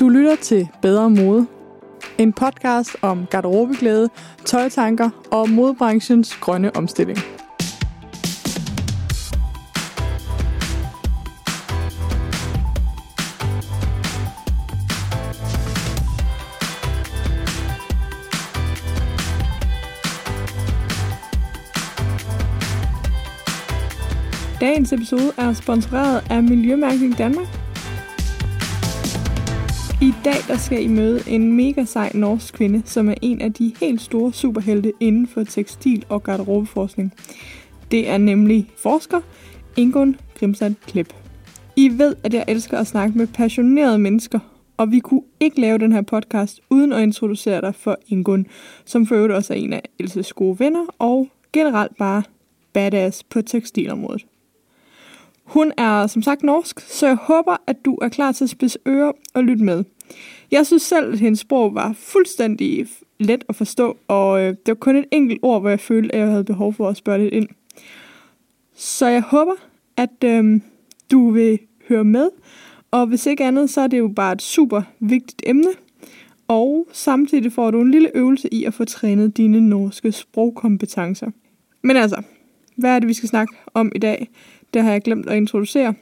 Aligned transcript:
Du 0.00 0.08
lytter 0.08 0.36
til 0.36 0.68
Bedre 0.82 1.10
Mode. 1.10 1.46
En 2.18 2.32
podcast 2.32 2.96
om 3.02 3.26
garderobeglæde, 3.30 4.08
tøjtanker 4.44 5.10
og 5.30 5.50
modebranchens 5.50 6.36
grønne 6.40 6.76
omstilling. 6.76 7.18
Dagens 24.60 24.92
episode 24.92 25.32
er 25.38 25.52
sponsoreret 25.52 26.24
af 26.30 26.42
Miljømærkning 26.42 27.18
Danmark. 27.18 27.67
Dag 30.28 30.48
der 30.48 30.56
skal 30.56 30.84
I 30.84 30.88
møde 30.88 31.20
en 31.28 31.52
mega 31.52 31.84
sej 31.84 32.10
norsk 32.14 32.54
kvinde, 32.54 32.82
som 32.84 33.08
er 33.08 33.14
en 33.22 33.40
af 33.40 33.52
de 33.52 33.72
helt 33.80 34.00
store 34.00 34.32
superhelte 34.32 34.92
inden 35.00 35.26
for 35.26 35.44
tekstil- 35.44 36.04
og 36.08 36.22
garderobeforskning. 36.22 37.12
Det 37.90 38.08
er 38.08 38.18
nemlig 38.18 38.70
forsker 38.82 39.20
Ingun 39.76 40.16
Grimsand 40.38 40.74
Klip. 40.86 41.14
I 41.76 41.88
ved, 41.88 42.16
at 42.24 42.34
jeg 42.34 42.44
elsker 42.48 42.78
at 42.78 42.86
snakke 42.86 43.18
med 43.18 43.26
passionerede 43.26 43.98
mennesker, 43.98 44.38
og 44.76 44.92
vi 44.92 44.98
kunne 44.98 45.22
ikke 45.40 45.60
lave 45.60 45.78
den 45.78 45.92
her 45.92 46.02
podcast 46.02 46.60
uden 46.70 46.92
at 46.92 47.02
introducere 47.02 47.60
dig 47.60 47.74
for 47.74 47.98
Ingun, 48.08 48.46
som 48.84 49.06
for 49.06 49.14
øvrigt 49.14 49.34
også 49.34 49.54
er 49.54 49.58
en 49.58 49.72
af 49.72 49.82
Elses 49.98 50.32
gode 50.32 50.58
venner 50.58 50.84
og 50.98 51.28
generelt 51.52 51.96
bare 51.96 52.22
badass 52.72 53.24
på 53.24 53.42
tekstilområdet. 53.42 54.26
Hun 55.48 55.72
er 55.76 56.06
som 56.06 56.22
sagt 56.22 56.42
norsk, 56.42 56.80
så 56.80 57.06
jeg 57.06 57.16
håber, 57.16 57.56
at 57.66 57.84
du 57.84 57.94
er 57.94 58.08
klar 58.08 58.32
til 58.32 58.44
at 58.44 58.50
spidse 58.50 58.78
ører 58.88 59.12
og 59.34 59.44
lytte 59.44 59.64
med. 59.64 59.84
Jeg 60.50 60.66
synes 60.66 60.82
selv, 60.82 61.12
at 61.12 61.18
hendes 61.18 61.40
sprog 61.40 61.74
var 61.74 61.92
fuldstændig 61.92 62.86
let 63.20 63.44
at 63.48 63.56
forstå, 63.56 63.96
og 64.08 64.40
øh, 64.40 64.48
det 64.48 64.68
var 64.68 64.74
kun 64.74 64.96
et 64.96 65.04
enkelt 65.10 65.40
ord, 65.42 65.60
hvor 65.60 65.70
jeg 65.70 65.80
følte, 65.80 66.14
at 66.14 66.20
jeg 66.20 66.28
havde 66.28 66.44
behov 66.44 66.72
for 66.72 66.88
at 66.88 66.96
spørge 66.96 67.18
lidt 67.18 67.34
ind. 67.34 67.48
Så 68.74 69.06
jeg 69.06 69.22
håber, 69.22 69.52
at 69.96 70.24
øh, 70.24 70.60
du 71.10 71.30
vil 71.30 71.58
høre 71.88 72.04
med, 72.04 72.28
og 72.90 73.06
hvis 73.06 73.26
ikke 73.26 73.44
andet, 73.44 73.70
så 73.70 73.80
er 73.80 73.86
det 73.86 73.98
jo 73.98 74.08
bare 74.08 74.32
et 74.32 74.42
super 74.42 74.82
vigtigt 75.00 75.42
emne, 75.46 75.70
og 76.48 76.88
samtidig 76.92 77.52
får 77.52 77.70
du 77.70 77.80
en 77.80 77.90
lille 77.90 78.10
øvelse 78.14 78.54
i 78.54 78.64
at 78.64 78.74
få 78.74 78.84
trænet 78.84 79.36
dine 79.36 79.68
norske 79.68 80.12
sprogkompetencer. 80.12 81.30
Men 81.82 81.96
altså, 81.96 82.22
hvad 82.76 82.90
er 82.90 82.98
det, 82.98 83.08
vi 83.08 83.14
skal 83.14 83.28
snakke 83.28 83.54
om 83.74 83.92
i 83.94 83.98
dag? 83.98 84.28
Det 84.74 84.82
har 84.82 84.92
jeg 84.92 85.02
glemt 85.02 85.28
at 85.28 85.36
introducere. 85.36 85.94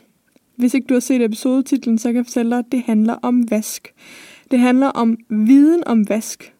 Hvis 0.56 0.74
ikke 0.74 0.86
du 0.86 0.94
har 0.94 1.00
set 1.00 1.22
episodetitlen, 1.22 1.98
så 1.98 2.08
kan 2.08 2.16
jeg 2.16 2.26
fortælle 2.26 2.50
dig, 2.50 2.58
at 2.58 2.72
det 2.72 2.82
handler 2.82 3.14
om 3.22 3.50
vask. 3.50 3.94
Det 4.50 4.58
handler 4.58 4.86
om 4.86 5.16
viden 5.28 5.82
om 5.86 6.08
vask. 6.08 6.52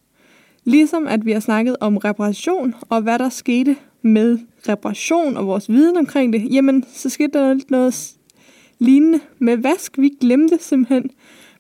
Ligesom 0.65 1.07
at 1.07 1.27
vi 1.27 1.33
har 1.33 1.41
snakket 1.41 1.77
om 1.81 1.97
reparation 1.97 2.75
og 2.81 3.03
hvad 3.03 3.19
der 3.19 3.29
skete 3.29 3.77
med 4.03 4.39
reparation 4.69 5.37
og 5.37 5.47
vores 5.47 5.71
viden 5.71 5.97
omkring 5.97 6.33
det, 6.33 6.55
jamen 6.55 6.85
så 6.93 7.09
skete 7.09 7.39
der 7.39 7.55
lidt 7.55 7.71
noget 7.71 8.15
lignende 8.79 9.21
med 9.39 9.57
vask. 9.57 9.99
Vi 9.99 10.11
glemte 10.21 10.59
simpelthen, 10.61 11.11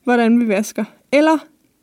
hvordan 0.05 0.41
vi 0.41 0.49
vasker. 0.49 0.85
Eller 1.13 1.39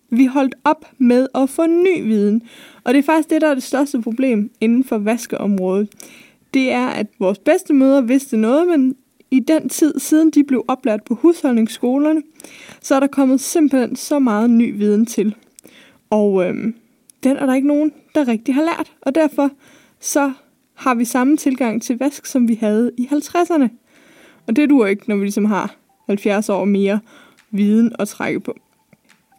vi 0.10 0.26
holdt 0.26 0.56
op 0.64 0.86
med 0.98 1.28
at 1.36 1.50
få 1.50 1.66
ny 1.66 2.04
viden. 2.04 2.42
Og 2.84 2.94
det 2.94 3.00
er 3.00 3.04
faktisk 3.04 3.30
det, 3.30 3.42
der 3.42 3.48
er 3.48 3.54
det 3.54 3.64
største 3.64 4.02
problem 4.02 4.52
inden 4.62 4.84
for 4.84 4.98
vaskeområdet 4.98 5.90
det 6.54 6.72
er, 6.72 6.88
at 6.88 7.08
vores 7.20 7.40
bedste 7.40 7.74
møder 7.74 8.02
vidste 8.02 8.38
noget, 8.38 8.68
men 8.68 8.96
i 9.32 9.40
den 9.40 9.70
tid, 9.70 10.00
siden 10.00 10.32
de 10.32 10.44
blev 10.44 10.66
oplært 10.68 11.04
på 11.04 11.16
husholdningsskolerne, 11.16 12.22
så 12.82 12.96
er 12.96 13.00
der 13.00 13.08
kommet 13.08 13.42
simpelthen 13.42 13.96
så 13.96 14.20
meget 14.20 14.50
ny 14.50 14.78
viden 14.78 15.06
til. 15.06 15.36
Og 16.10 16.46
øhm, 16.46 16.76
den 17.24 17.38
er 17.38 17.46
der 17.46 17.54
ikke 17.54 17.68
nogen, 17.68 17.92
der 18.16 18.28
rigtig 18.28 18.56
har 18.56 18.62
lært. 18.62 18.92
Og 19.02 19.16
derfor 19.16 19.50
så 20.00 20.32
har 20.74 20.96
vi 20.96 21.06
samme 21.06 21.38
tilgang 21.38 21.82
til 21.82 21.98
vask, 21.98 22.26
som 22.26 22.48
vi 22.48 22.56
havde 22.56 22.92
i 22.98 23.10
50'erne. 23.12 23.68
Og 24.48 24.56
det 24.56 24.70
duer 24.70 24.88
ikke, 24.88 25.04
når 25.08 25.16
vi 25.16 25.24
ligesom 25.24 25.46
har 25.46 25.76
70 26.08 26.50
år 26.50 26.66
mere 26.66 27.00
viden 27.52 27.92
at 28.00 28.08
trække 28.08 28.40
på. 28.40 28.56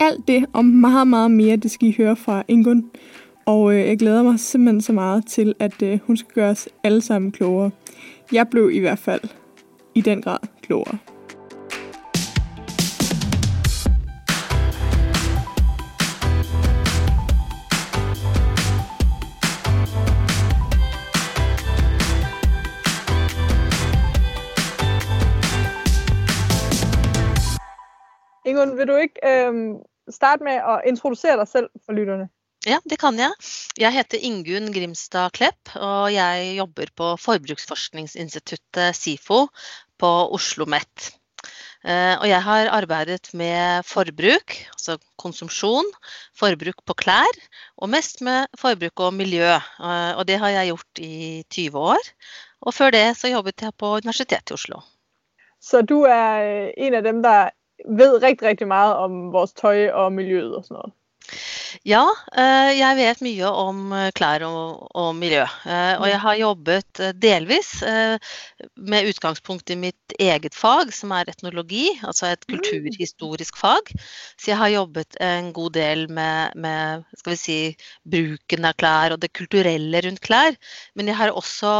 Alt 0.01 0.29
det 0.29 0.45
og 0.53 0.65
meget, 0.65 1.07
meget 1.07 1.31
mere, 1.31 1.57
det 1.57 1.71
skal 1.71 1.89
I 1.89 1.95
høre 1.97 2.17
fra 2.17 2.43
Ingun 2.49 2.91
og 3.47 3.75
øh, 3.75 3.81
jeg 3.81 3.99
glæder 3.99 4.23
mig 4.23 4.41
simpelthen 4.41 4.81
så 4.81 4.93
meget 4.93 5.27
til, 5.27 5.55
at 5.61 5.83
øh, 5.83 5.99
hun 6.07 6.17
skal 6.17 6.35
gøre 6.35 6.51
os 6.51 6.69
alle 6.85 7.03
sammen 7.03 7.33
klogere. 7.33 7.71
Jeg 8.33 8.49
blev 8.49 8.71
i 8.71 8.79
hvert 8.79 8.99
fald 8.99 9.21
i 9.95 10.01
den 10.01 10.23
grad 10.23 10.39
klogere. 10.63 10.99
Ingun, 28.47 28.79
vil 28.79 28.89
du 28.89 28.97
ikke 28.97 29.21
øh, 29.25 29.75
starte 30.11 30.45
med 30.45 30.53
at 30.53 30.81
introducere 30.87 31.37
dig 31.37 31.49
selv 31.49 31.71
for 31.87 31.93
lytterne? 31.93 32.29
Ja, 32.65 32.79
det 32.89 32.97
kan 32.97 33.19
jeg. 33.21 33.33
Jeg 33.77 33.93
heter 33.93 34.23
Ingunn 34.25 34.71
Grimstad 34.73 35.35
Klepp, 35.37 35.75
og 35.77 36.09
jeg 36.15 36.55
jobber 36.57 36.89
på 36.97 37.11
Forbruksforskningsinstituttet 37.21 38.97
SIFO 38.97 39.43
på 40.01 40.13
Oslo 40.33 40.65
OsloMet. 40.65 41.11
Eh, 41.85 42.15
og 42.17 42.25
jeg 42.25 42.41
har 42.47 42.71
arbeidet 42.73 43.29
med 43.37 43.85
forbruk, 43.85 44.57
altså 44.73 44.97
konsumsjon, 45.21 45.85
forbruk 46.33 46.81
på 46.89 46.97
klær, 47.05 47.37
og 47.77 47.93
mest 47.93 48.25
med 48.25 48.49
forbruk 48.57 49.05
og 49.11 49.13
miljø. 49.13 49.45
Eh, 49.45 50.17
og 50.17 50.25
det 50.25 50.41
har 50.41 50.57
jeg 50.57 50.73
gjort 50.73 51.05
i 51.05 51.45
20 51.53 51.79
år. 51.93 52.11
Og 52.65 52.73
før 52.73 52.97
det 52.97 53.07
så 53.21 53.29
jobbet 53.29 53.61
jeg 53.61 53.77
på 53.77 53.93
Universitetet 54.01 54.57
i 54.57 54.57
Oslo. 54.57 54.81
Så 55.61 55.85
du 55.85 56.01
er 56.09 56.73
en 56.81 56.97
av 56.97 57.05
dem 57.05 57.21
der 57.23 57.53
vet 57.85 58.23
rigtig, 58.23 58.49
rigtig 58.49 58.69
meget 58.69 58.97
om 58.97 59.33
vores 59.37 59.53
tøj 59.53 59.91
og 59.93 60.13
miljøet 60.13 60.57
og 60.57 60.65
sådan 60.65 60.81
noget? 60.81 61.04
Ja, 61.85 62.05
eh, 62.37 62.71
jeg 62.79 62.97
vet 62.99 63.23
mye 63.25 63.49
om 63.49 63.93
eh, 63.97 64.11
klær 64.17 64.45
og, 64.47 64.85
og, 64.95 65.11
miljø. 65.19 65.43
Eh, 65.65 65.95
og 65.99 66.07
jeg 66.09 66.21
har 66.23 66.39
jobbet 66.41 67.01
delvis 67.21 67.73
med 68.75 69.09
utgangspunkt 69.11 69.71
i 69.73 69.77
mitt 69.79 70.15
eget 70.21 70.55
fag, 70.57 70.93
som 70.95 71.13
er 71.17 71.29
etnologi, 71.31 71.89
altså 72.07 72.31
et 72.31 72.45
mm. 72.47 72.55
kulturhistorisk 72.55 73.59
fag. 73.59 73.91
Så 74.39 74.53
jeg 74.53 74.61
har 74.61 74.73
jobbet 74.73 75.19
en 75.25 75.51
god 75.57 75.75
del 75.77 76.07
med, 76.13 76.55
med 76.61 77.05
skal 77.19 77.35
vi 77.35 77.41
si, 77.41 77.59
bruken 78.09 78.69
av 78.69 78.77
klær 78.81 79.17
og 79.17 79.23
det 79.25 79.33
kulturelle 79.37 80.05
rundt 80.07 80.23
klær. 80.25 80.57
Men 80.95 81.11
jeg 81.11 81.19
har 81.19 81.35
også 81.35 81.73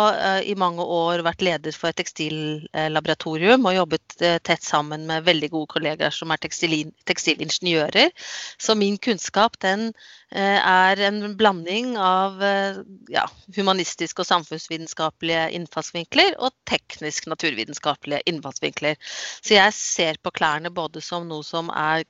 i 0.45 0.57
mange 0.59 0.83
år 0.83 1.25
vært 1.27 1.45
leder 1.45 1.77
for 1.77 1.93
et 1.93 2.01
tekstillaboratorium 2.01 3.65
og 3.69 3.79
jobbet 3.79 4.19
tett 4.45 4.65
sammen 4.65 5.07
med 5.09 5.27
veldig 5.29 5.53
gode 5.55 5.73
kollegaer 5.77 6.15
som 6.15 6.33
er 6.35 6.43
tekstilingeniører. 6.43 8.13
Så 8.59 8.77
min 8.79 8.99
kunnskap 8.99 9.34
den 9.63 9.93
Eh, 10.35 10.59
er 10.59 10.99
en 11.07 11.37
blanding 11.39 11.93
av 12.01 12.41
eh, 12.43 12.81
ja, 13.13 13.23
humanistiske 13.55 14.25
og 14.25 14.27
samfunnsvitenskapelige 14.27 15.45
innfallsvinkler 15.55 16.35
og 16.43 16.51
teknisk 16.67 17.29
naturvitenskapelige 17.31 18.25
innfallsvinkler. 18.33 18.99
Så 19.39 19.55
jeg 19.55 19.77
ser 19.79 20.19
på 20.19 20.33
klærne 20.35 20.75
både 20.75 21.05
som 21.07 21.29
noe 21.31 21.47
som 21.47 21.71
er 21.71 22.03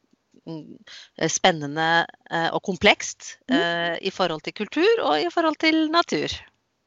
mm, 0.49 0.79
spennende 1.29 1.91
eh, 2.31 2.49
og 2.49 2.62
komplekst 2.65 3.35
mm. 3.53 4.01
i 4.01 4.15
forhold 4.15 4.47
til 4.49 4.56
kultur 4.62 5.05
og 5.05 5.21
i 5.21 5.29
forhold 5.35 5.61
til 5.61 5.91
natur. 5.93 6.33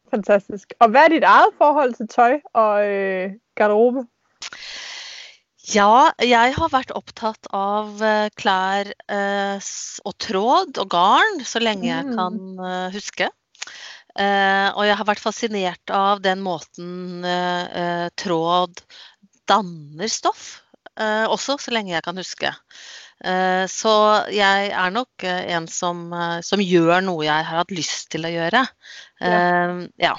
Fantastisk. 0.10 0.74
Og 0.82 0.90
hva 0.90 1.06
er 1.06 1.20
ditt 1.20 1.28
eget 1.28 1.58
forhold 1.62 1.94
til 2.00 2.10
tøy 2.10 2.40
og 2.58 2.82
øh, 2.82 3.38
garderobe? 3.60 4.08
Ja, 5.68 6.14
jeg 6.24 6.54
har 6.56 6.70
vært 6.72 6.94
opptatt 6.96 7.50
av 7.56 8.00
eh, 8.00 8.30
klær 8.40 8.88
eh, 9.12 9.72
og 10.08 10.14
tråd 10.24 10.80
og 10.80 10.94
garn 10.94 11.42
så 11.44 11.60
lenge 11.60 11.90
jeg 11.90 12.06
kan 12.14 12.38
mm. 12.40 12.62
eh, 12.64 12.86
huske. 12.96 13.28
og 14.18 14.84
jeg 14.88 14.96
har 14.98 15.06
vært 15.06 15.22
fascinert 15.22 15.92
av 15.94 16.24
den 16.26 16.40
måten 16.42 17.22
tråd 18.18 18.80
danner 19.46 20.10
stoff, 20.10 20.64
også 20.98 21.60
så 21.62 21.74
lenge 21.76 21.94
jeg 21.94 22.02
kan 22.02 22.18
huske. 22.18 22.50
Eh, 23.26 23.66
så 23.66 23.92
jeg 24.30 24.70
er 24.70 24.92
nok 24.94 25.24
eh, 25.26 25.50
en 25.58 25.66
som, 25.72 26.04
eh, 26.14 26.38
som, 26.46 26.62
gjør 26.62 27.02
noe 27.02 27.26
jeg 27.26 27.48
har 27.50 27.64
hatt 27.64 27.74
lyst 27.74 28.12
til 28.14 28.28
å 28.28 28.32
gjøre. 28.34 28.64
Ja. 29.18 29.38
ja. 29.98 30.14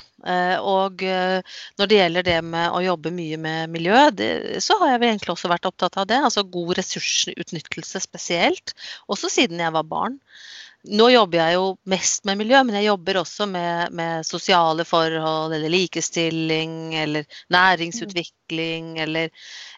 Og 0.67 1.05
når 1.07 1.87
det 1.87 1.99
gjelder 2.01 2.25
det 2.27 2.39
med 2.43 2.73
å 2.75 2.81
jobbe 2.83 3.13
mye 3.15 3.37
med 3.39 3.71
miljø, 3.71 4.09
det, 4.11 4.31
så 4.65 4.75
har 4.81 4.97
jeg 4.97 5.05
egentlig 5.05 5.37
også 5.37 5.51
vært 5.53 5.69
opptatt 5.71 6.01
av 6.03 6.09
det. 6.11 6.19
Altså 6.27 6.43
god 6.43 6.73
ressursutnyttelse 6.81 8.03
spesielt. 8.03 8.75
Også 9.07 9.31
siden 9.31 9.63
jeg 9.63 9.77
var 9.77 9.87
barn. 9.87 10.19
nå 10.91 11.09
jobber 11.13 11.39
jeg 11.39 11.55
jo 11.55 11.71
mest 11.91 12.27
med 12.27 12.41
miljø, 12.43 12.65
men 12.67 12.81
jeg 12.81 12.89
jobber 12.89 13.21
også 13.23 13.47
med, 13.47 13.95
med 13.95 14.27
sosiale 14.27 14.85
forhold 14.89 15.55
eller 15.55 15.71
likestilling 15.71 16.95
eller 16.99 17.31
næringsutvikling 17.55 18.99
eller, 19.07 19.31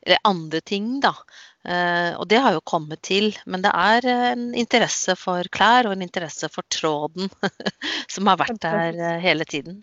eller 0.06 0.25
andre 0.25 0.61
ting, 0.64 1.00
da. 1.05 1.12
Uh, 1.60 2.16
og 2.16 2.24
det 2.30 2.38
har 2.40 2.54
jo 2.56 2.60
kommet 2.64 3.02
til, 3.04 3.34
men 3.44 3.60
det 3.60 3.70
er 3.76 4.06
en 4.32 4.54
interesse 4.56 5.12
for 5.12 5.44
klær 5.52 5.90
og 5.90 5.92
en 5.92 6.02
interesse 6.06 6.48
for 6.48 6.64
tråden 6.72 7.28
som 8.14 8.30
har 8.30 8.38
vært 8.40 8.62
der 8.62 8.96
uh, 8.96 9.18
hele 9.20 9.44
tiden. 9.44 9.82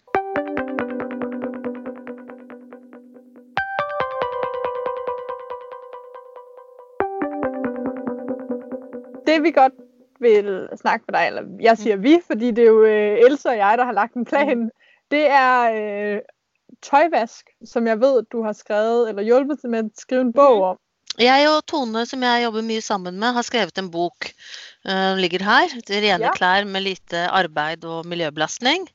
Det 9.28 9.44
vi 9.44 9.52
godt 9.52 9.78
vil 10.20 10.50
snakke 10.82 11.06
med 11.08 11.20
dig, 11.20 11.28
eller 11.28 11.44
jeg 11.62 11.78
siger 11.78 11.96
vi, 11.96 12.18
fordi 12.26 12.52
det 12.52 12.64
er 12.64 12.74
jo 12.74 12.82
uh, 12.82 13.30
Elsa 13.30 13.50
og 13.54 13.58
jeg, 13.58 13.78
der 13.78 13.86
har 13.86 13.94
lagt 13.94 14.18
en 14.18 14.26
plan, 14.26 14.58
mm. 14.58 14.70
det 15.12 15.30
er 15.30 15.78
uh, 15.78 16.20
tøjvask, 16.82 17.54
som 17.66 17.88
jeg 17.88 18.02
ved, 18.02 18.24
du 18.32 18.42
har 18.42 18.54
skrevet, 18.54 19.10
eller 19.10 19.22
hjulpet 19.22 19.60
med 19.70 19.80
at 19.80 19.92
skrive 19.98 20.22
en 20.22 20.34
bog 20.34 20.62
om. 20.62 20.78
Jeg 21.18 21.48
og 21.50 21.64
Tone, 21.66 22.04
som 22.06 22.22
jeg 22.22 22.44
jobber 22.44 22.66
mye 22.66 22.84
sammen 22.86 23.16
med, 23.18 23.34
har 23.34 23.46
skrevet 23.46 23.80
en 23.82 23.90
bok. 23.94 24.30
Uh, 24.86 25.18
ligger 25.18 25.42
her. 25.46 25.74
Det 25.88 26.04
rene 26.04 26.30
ja. 26.30 26.34
klær 26.38 26.68
med 26.70 26.86
lite 26.86 27.26
arbeid 27.34 27.88
og 27.90 28.06
miljøbelastning. 28.10 28.86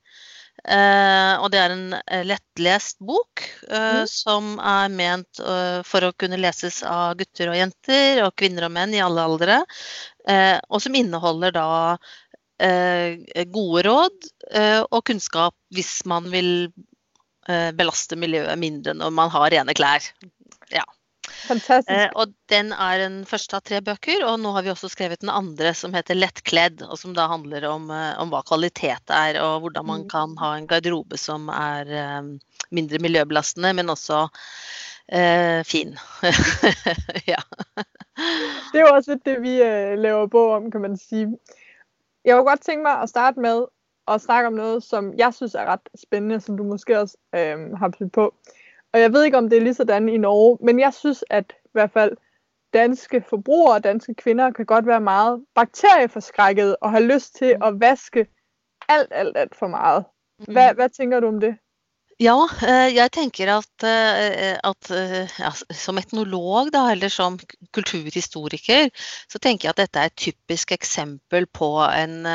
Uh, 0.62 1.42
og 1.42 1.48
det 1.50 1.58
er 1.58 1.74
en 1.74 1.96
uh, 1.96 2.22
lettlest 2.28 3.00
bok 3.02 3.42
mm. 3.66 4.04
som 4.06 4.54
er 4.60 4.92
ment 4.94 5.40
for 5.88 6.06
å 6.06 6.12
kunne 6.14 6.38
leses 6.38 6.82
av 6.86 7.16
gutter 7.18 7.50
og 7.50 7.58
jenter 7.58 8.22
og 8.22 8.36
kvinner 8.38 8.68
og 8.68 8.74
menn 8.76 8.94
i 8.94 9.02
alle 9.02 9.26
aldre. 9.26 9.62
og 10.68 10.78
som 10.78 10.94
inneholder 10.94 11.50
da 11.56 11.96
gode 13.50 13.82
råd 13.88 14.28
og 14.92 15.00
kunnskap 15.08 15.56
hvis 15.74 16.04
man 16.06 16.28
vil 16.30 16.70
belaste 17.74 18.14
miljøet 18.14 18.54
mindre 18.60 18.94
når 18.94 19.10
man 19.10 19.32
har 19.34 19.50
rene 19.50 19.74
klær. 19.74 20.06
Ja. 20.70 20.84
Fantastisk. 21.32 21.90
Eh, 21.90 22.08
og 22.18 22.32
den 22.52 22.72
er 22.72 23.00
den 23.02 23.18
første 23.28 23.58
av 23.58 23.64
tre 23.66 23.80
bøker, 23.84 24.24
og 24.28 24.38
nå 24.42 24.52
har 24.56 24.66
vi 24.66 24.72
også 24.72 24.90
skrevet 24.92 25.22
den 25.24 25.32
andre 25.32 25.72
som 25.76 25.94
heter 25.96 26.18
Lettkledd, 26.18 26.84
og 26.86 26.98
som 27.00 27.16
da 27.16 27.26
handler 27.30 27.66
om, 27.70 27.90
eh, 27.90 28.12
om 28.22 28.32
hva 28.32 28.42
kvalitet 28.46 29.12
er, 29.12 29.40
og 29.42 29.64
hvordan 29.64 29.88
man 29.88 30.04
mm. 30.04 30.10
kan 30.12 30.36
ha 30.42 30.54
en 30.56 30.68
garderobe 30.70 31.20
som 31.20 31.48
er 31.52 31.92
eh, 32.02 32.20
mindre 32.74 33.02
miljøbelastende, 33.02 33.74
men 33.78 33.92
også 33.92 34.26
eh, 35.12 35.60
fin. 35.68 35.96
ja. 37.32 37.42
Det 38.72 38.80
er 38.80 38.86
jo 38.86 38.94
også 38.94 39.18
det, 39.24 39.36
vi 39.42 39.58
uh, 39.60 39.98
laver 39.98 40.26
bog 40.26 40.50
om, 40.56 40.70
kan 40.70 40.80
man 40.80 40.96
sige. 40.96 41.28
Jeg 42.24 42.36
kunne 42.36 42.48
godt 42.48 42.60
tænke 42.60 42.82
mig 42.82 43.00
at 43.00 43.08
starte 43.08 43.40
med 43.40 43.64
at 44.08 44.20
snakke 44.20 44.46
om 44.46 44.52
noget, 44.52 44.82
som 44.82 45.14
jeg 45.18 45.34
synes 45.34 45.54
er 45.54 45.64
ret 45.64 45.88
spændende, 45.94 46.40
som 46.40 46.56
du 46.56 46.64
måske 46.64 47.00
også 47.00 47.16
øh, 47.34 47.72
har 47.78 47.88
på. 47.88 48.08
på. 48.12 48.34
Og 48.92 49.00
jeg 49.00 49.12
ved 49.12 49.24
ikke, 49.24 49.38
om 49.38 49.50
det 49.50 49.56
er 49.56 49.62
lige 49.62 49.74
sådan 49.74 50.08
i 50.08 50.16
Norge, 50.16 50.58
men 50.60 50.80
jeg 50.80 50.94
synes, 50.94 51.24
at 51.30 51.52
i 51.64 51.68
hvert 51.72 51.90
fald 51.92 52.16
danske 52.72 53.24
forbrugere 53.28 53.74
og 53.74 53.84
danske 53.84 54.14
kvinder 54.14 54.50
kan 54.50 54.66
godt 54.66 54.86
være 54.86 55.00
meget 55.00 55.44
bakterieforskrækket 55.54 56.76
og 56.80 56.90
have 56.90 57.04
lyst 57.04 57.34
til 57.34 57.56
at 57.62 57.80
vaske 57.80 58.26
alt, 58.88 59.08
alt, 59.10 59.36
alt 59.36 59.56
for 59.56 59.66
meget. 59.66 60.04
Hvad, 60.38 60.70
mm. 60.70 60.76
hvad 60.76 60.88
tænker 60.88 61.20
du 61.20 61.28
om 61.28 61.40
det? 61.40 61.54
Ja, 62.20 62.44
eh, 62.62 62.94
jeg 62.94 63.12
tenker 63.12 63.56
at, 63.56 63.84
eh, 63.84 64.58
at 64.70 64.90
eh, 64.90 65.28
ja, 65.38 65.50
som 65.74 65.98
etnolog, 65.98 66.68
da, 66.72 66.90
eller 66.92 67.08
som 67.08 67.38
kulturhistoriker, 67.74 68.88
så 69.28 69.38
tenker 69.38 69.66
jeg 69.66 69.74
at 69.74 69.80
dette 69.80 69.98
er 69.98 70.10
et 70.10 70.16
typisk 70.16 70.72
eksempel 70.72 71.46
på, 71.46 71.70
en, 71.82 72.26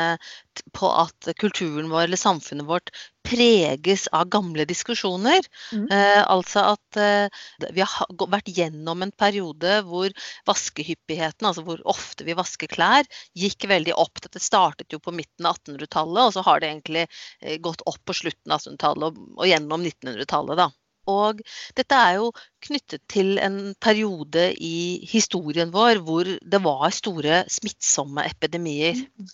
på 0.72 0.90
at 1.04 1.32
kulturen 1.40 1.90
vår 1.90 2.00
eller 2.00 2.16
samfunnet 2.16 2.66
vårt 2.66 2.90
preges 3.26 4.06
av 4.14 4.28
gamle 4.32 4.64
diskusjoner. 4.68 5.44
Mm. 5.72 5.86
Eh, 5.92 6.22
altså 6.30 6.64
at 6.74 6.98
eh, 7.00 7.44
vi 7.74 7.84
har 7.84 8.28
vært 8.30 8.50
gjennom 8.54 9.04
en 9.04 9.12
periode 9.12 9.80
hvor 9.88 10.14
vaskehyppigheten, 10.48 11.48
altså 11.48 11.64
hvor 11.66 11.82
ofte 11.88 12.26
vi 12.28 12.36
vasker 12.38 12.70
klær, 12.72 13.08
gikk 13.36 13.68
veldig 13.70 13.96
opp. 13.98 14.22
Dette 14.24 14.42
startet 14.42 14.92
jo 14.94 15.02
på 15.02 15.14
midten 15.14 15.48
av 15.48 15.60
1800-tallet, 15.60 16.24
og 16.24 16.36
så 16.36 16.44
har 16.46 16.60
det 16.60 16.72
egentlig 16.72 17.06
eh, 17.06 17.58
gått 17.62 17.84
opp 17.88 18.00
på 18.08 18.16
slutten 18.22 18.54
av 18.54 18.62
1800-tallet 18.62 19.10
og, 19.10 19.24
og 19.38 19.50
gjennom 19.50 19.88
1900-tallet, 19.88 20.62
da. 20.64 20.70
Og 21.08 21.40
dette 21.78 21.96
er 21.96 22.18
jo 22.18 22.32
knyttet 22.64 23.04
til 23.10 23.38
en 23.42 23.74
periode 23.80 24.50
i 24.64 25.00
historien 25.08 25.70
vår 25.74 26.02
hvor 26.06 26.28
det 26.28 26.60
var 26.64 26.90
store 26.94 27.42
smittsomme 27.52 28.24
epidemier. 28.28 28.98
Mm. 28.98 29.28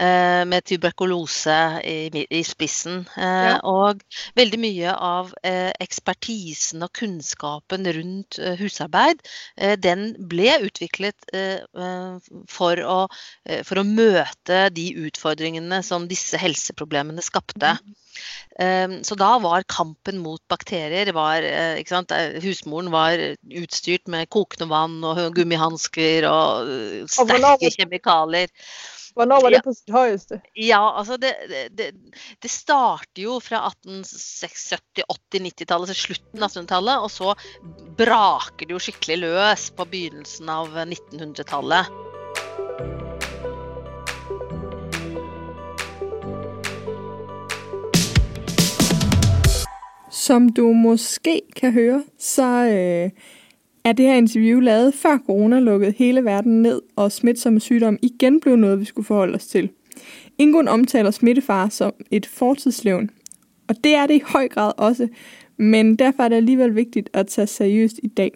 Eh, 0.00 0.42
med 0.48 0.64
tuberkulose 0.64 1.56
i, 1.84 2.24
i 2.24 2.42
spissen. 2.46 3.02
Eh, 3.18 3.48
ja. 3.50 3.56
Og 3.68 4.00
veldig 4.38 4.60
mye 4.62 4.94
av 4.94 5.32
eh, 5.44 5.70
ekspertisen 5.82 6.84
og 6.86 6.92
kunnskapen 6.96 7.88
rundt 7.96 8.38
eh, 8.40 8.56
husarbeid, 8.60 9.22
eh, 9.56 9.76
den 9.80 10.14
ble 10.30 10.56
utviklet 10.66 11.28
eh, 11.36 11.60
for 12.48 12.80
å, 12.80 12.98
for, 13.66 13.80
å, 13.80 13.86
møte 13.90 14.68
de 14.74 14.86
utfordringene 15.06 15.82
som 15.86 16.08
disse 16.10 16.38
helseproblemene 16.40 17.24
skapte. 17.24 17.76
Mm. 17.80 17.96
Så 19.06 19.16
da 19.16 19.30
var 19.40 19.64
kampen 19.70 20.18
mot 20.20 20.42
bakterier 20.50 21.08
var, 21.16 21.44
Husmoren 22.60 22.90
var 22.92 23.18
utstyrt 23.56 24.08
med 24.12 24.28
kokende 24.28 24.68
vann 24.68 24.98
og 25.04 25.20
gummihansker 25.34 26.26
og 26.28 27.08
sterke 27.08 27.70
kjemikalier. 27.72 28.52
Hvornår 29.14 29.42
var 29.42 29.50
det 29.50 29.62
på 29.64 29.72
sitt 29.74 29.90
høyeste? 29.90 30.38
Ja, 30.54 30.82
altså 31.00 31.16
det, 31.20 31.32
det, 31.74 31.88
det 32.40 32.50
starter 32.52 33.24
jo 33.24 33.38
fra 33.42 33.64
1870-, 33.72 35.02
80-, 35.02 35.42
90-tallet, 35.48 35.90
til 35.90 36.00
slutten 36.04 36.44
av 36.44 36.52
1800-tallet. 36.52 37.08
Og 37.08 37.10
så 37.10 37.34
braker 37.98 38.68
det 38.68 38.76
jo 38.76 38.84
skikkelig 38.84 39.18
løs 39.24 39.66
på 39.74 39.88
begynnelsen 39.90 40.52
av 40.52 40.78
1900-tallet. 40.84 42.09
Som 50.10 50.48
du 50.48 50.72
måske 50.72 51.42
kan 51.56 51.72
høre, 51.72 52.02
så 52.18 52.42
øh, 52.44 53.10
er 53.84 53.92
det 53.92 54.06
her 54.06 54.14
interview 54.14 54.60
lavet 54.60 54.94
før 54.94 55.18
corona 55.26 55.58
lukkede 55.58 55.94
hele 55.96 56.24
verden 56.24 56.62
ned, 56.62 56.82
og 56.96 57.12
smitsomme 57.12 57.60
sygdomme 57.60 57.98
igen 58.02 58.40
blev 58.40 58.56
noget, 58.56 58.80
vi 58.80 58.84
skulle 58.84 59.06
forholde 59.06 59.34
os 59.34 59.46
til. 59.46 59.70
Ingun 60.38 60.68
omtaler 60.68 61.10
smittefar 61.10 61.68
som 61.68 61.92
et 62.10 62.26
fortidslevn, 62.26 63.10
og 63.68 63.74
det 63.84 63.94
er 63.94 64.06
det 64.06 64.14
i 64.14 64.22
høj 64.26 64.48
grad 64.48 64.72
også, 64.76 65.08
men 65.56 65.96
derfor 65.96 66.22
er 66.22 66.28
det 66.28 66.36
alligevel 66.36 66.76
vigtigt 66.76 67.10
at 67.12 67.26
tage 67.26 67.46
seriøst 67.46 68.00
i 68.02 68.08
dag. 68.08 68.32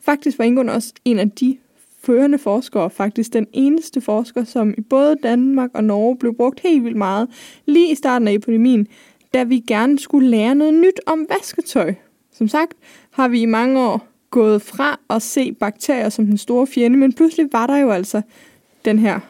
Faktisk 0.00 0.38
var 0.38 0.44
Ingun 0.44 0.68
også 0.68 0.92
en 1.04 1.18
af 1.18 1.30
de 1.30 1.56
førende 2.02 2.38
forskere, 2.38 2.90
faktisk 2.90 3.32
den 3.32 3.46
eneste 3.52 4.00
forsker, 4.00 4.44
som 4.44 4.74
i 4.78 4.80
både 4.80 5.16
Danmark 5.22 5.70
og 5.74 5.84
Norge 5.84 6.16
blev 6.16 6.34
brugt 6.34 6.60
helt 6.60 6.84
vildt 6.84 6.96
meget 6.96 7.28
lige 7.66 7.92
i 7.92 7.94
starten 7.94 8.28
af 8.28 8.32
epidemien, 8.32 8.86
da 9.34 9.44
vi 9.44 9.60
gerne 9.60 9.98
skulle 9.98 10.28
lære 10.28 10.54
noget 10.54 10.74
nyt 10.74 11.00
om 11.06 11.26
vasketøj. 11.28 11.94
Som 12.32 12.48
sagt 12.48 12.72
har 13.10 13.28
vi 13.28 13.40
i 13.40 13.46
mange 13.46 13.80
år 13.80 14.08
gået 14.30 14.62
fra 14.62 15.00
at 15.10 15.22
se 15.22 15.52
bakterier 15.52 16.08
som 16.08 16.26
den 16.26 16.38
store 16.38 16.66
fjende, 16.66 16.96
men 16.96 17.12
pludselig 17.12 17.48
var 17.52 17.66
der 17.66 17.76
jo 17.76 17.90
altså 17.90 18.22
den 18.84 18.98
her 18.98 19.20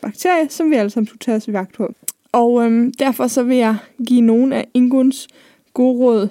bakterie, 0.00 0.48
som 0.48 0.70
vi 0.70 0.76
alle 0.76 0.90
sammen 0.90 1.06
skulle 1.06 1.18
tage 1.18 1.36
os 1.36 1.48
i 1.48 1.52
vagt 1.52 1.74
på. 1.74 1.94
Og 2.32 2.64
øhm, 2.64 2.92
derfor 2.92 3.26
så 3.26 3.42
vil 3.42 3.56
jeg 3.56 3.76
give 4.06 4.20
nogle 4.20 4.56
af 4.56 4.68
Inguns 4.74 5.28
gode 5.74 5.98
råd 5.98 6.28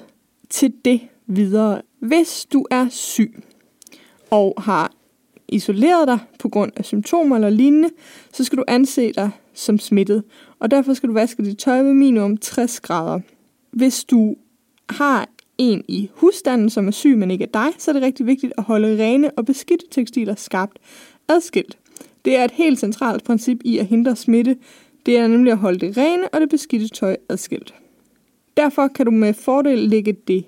til 0.49 0.73
det 0.85 1.01
videre. 1.27 1.81
Hvis 1.99 2.47
du 2.53 2.65
er 2.71 2.87
syg 2.89 3.43
og 4.29 4.53
har 4.57 4.91
isoleret 5.47 6.07
dig 6.07 6.19
på 6.39 6.49
grund 6.49 6.71
af 6.75 6.85
symptomer 6.85 7.35
eller 7.35 7.49
lignende, 7.49 7.89
så 8.33 8.43
skal 8.43 8.57
du 8.57 8.63
anse 8.67 9.11
dig 9.13 9.29
som 9.53 9.79
smittet. 9.79 10.23
Og 10.59 10.71
derfor 10.71 10.93
skal 10.93 11.09
du 11.09 11.13
vaske 11.13 11.43
dit 11.43 11.57
tøj 11.57 11.81
ved 11.81 11.93
minimum 11.93 12.37
60 12.37 12.79
grader. 12.79 13.19
Hvis 13.71 14.03
du 14.03 14.35
har 14.89 15.29
en 15.57 15.83
i 15.87 16.09
husstanden, 16.13 16.69
som 16.69 16.87
er 16.87 16.91
syg, 16.91 17.17
men 17.17 17.31
ikke 17.31 17.43
er 17.43 17.49
dig, 17.53 17.69
så 17.77 17.91
er 17.91 17.93
det 17.93 18.01
rigtig 18.01 18.25
vigtigt 18.25 18.53
at 18.57 18.63
holde 18.63 19.03
rene 19.03 19.31
og 19.31 19.45
beskidte 19.45 19.85
tekstiler 19.91 20.35
skarpt 20.35 20.79
adskilt. 21.27 21.77
Det 22.25 22.37
er 22.37 22.45
et 22.45 22.51
helt 22.51 22.79
centralt 22.79 23.23
princip 23.23 23.57
i 23.65 23.77
at 23.77 23.85
hindre 23.85 24.15
smitte. 24.15 24.57
Det 25.05 25.17
er 25.17 25.27
nemlig 25.27 25.51
at 25.51 25.57
holde 25.57 25.79
det 25.79 25.97
rene 25.97 26.29
og 26.29 26.41
det 26.41 26.49
beskidte 26.49 26.87
tøj 26.87 27.17
adskilt. 27.29 27.73
Derfor 28.57 28.87
kan 28.87 29.05
du 29.05 29.11
med 29.11 29.33
fordel 29.33 29.77
lægge 29.77 30.13
det 30.27 30.45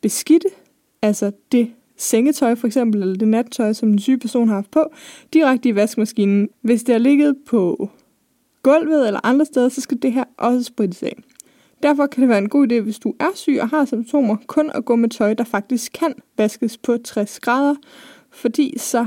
beskidte, 0.00 0.48
altså 1.02 1.32
det 1.52 1.70
sengetøj 1.96 2.54
for 2.54 2.66
eksempel, 2.66 3.02
eller 3.02 3.16
det 3.16 3.28
nattøj, 3.28 3.72
som 3.72 3.88
den 3.88 3.98
syge 3.98 4.18
person 4.18 4.48
har 4.48 4.54
haft 4.54 4.70
på, 4.70 4.84
direkte 5.32 5.68
i 5.68 5.74
vaskemaskinen. 5.74 6.48
Hvis 6.60 6.82
det 6.82 6.92
har 6.92 7.00
ligget 7.00 7.36
på 7.46 7.90
gulvet 8.64 9.06
eller 9.06 9.20
andre 9.24 9.44
steder, 9.44 9.68
så 9.68 9.80
skal 9.80 10.02
det 10.02 10.12
her 10.12 10.24
også 10.36 10.62
sprittes 10.62 11.02
af. 11.02 11.16
Derfor 11.82 12.06
kan 12.06 12.20
det 12.20 12.28
være 12.28 12.38
en 12.38 12.48
god 12.48 12.72
idé, 12.72 12.80
hvis 12.80 12.98
du 12.98 13.14
er 13.20 13.30
syg 13.34 13.58
og 13.60 13.68
har 13.68 13.84
symptomer, 13.84 14.36
kun 14.46 14.70
at 14.74 14.84
gå 14.84 14.96
med 14.96 15.08
tøj, 15.08 15.34
der 15.34 15.44
faktisk 15.44 15.92
kan 15.92 16.14
vaskes 16.36 16.76
på 16.76 16.96
60 17.04 17.40
grader, 17.40 17.74
fordi 18.30 18.78
så 18.78 19.06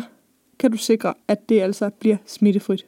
kan 0.60 0.72
du 0.72 0.78
sikre, 0.78 1.14
at 1.28 1.50
det 1.50 1.62
altså 1.62 1.90
bliver 2.00 2.18
smittefrit. 2.26 2.86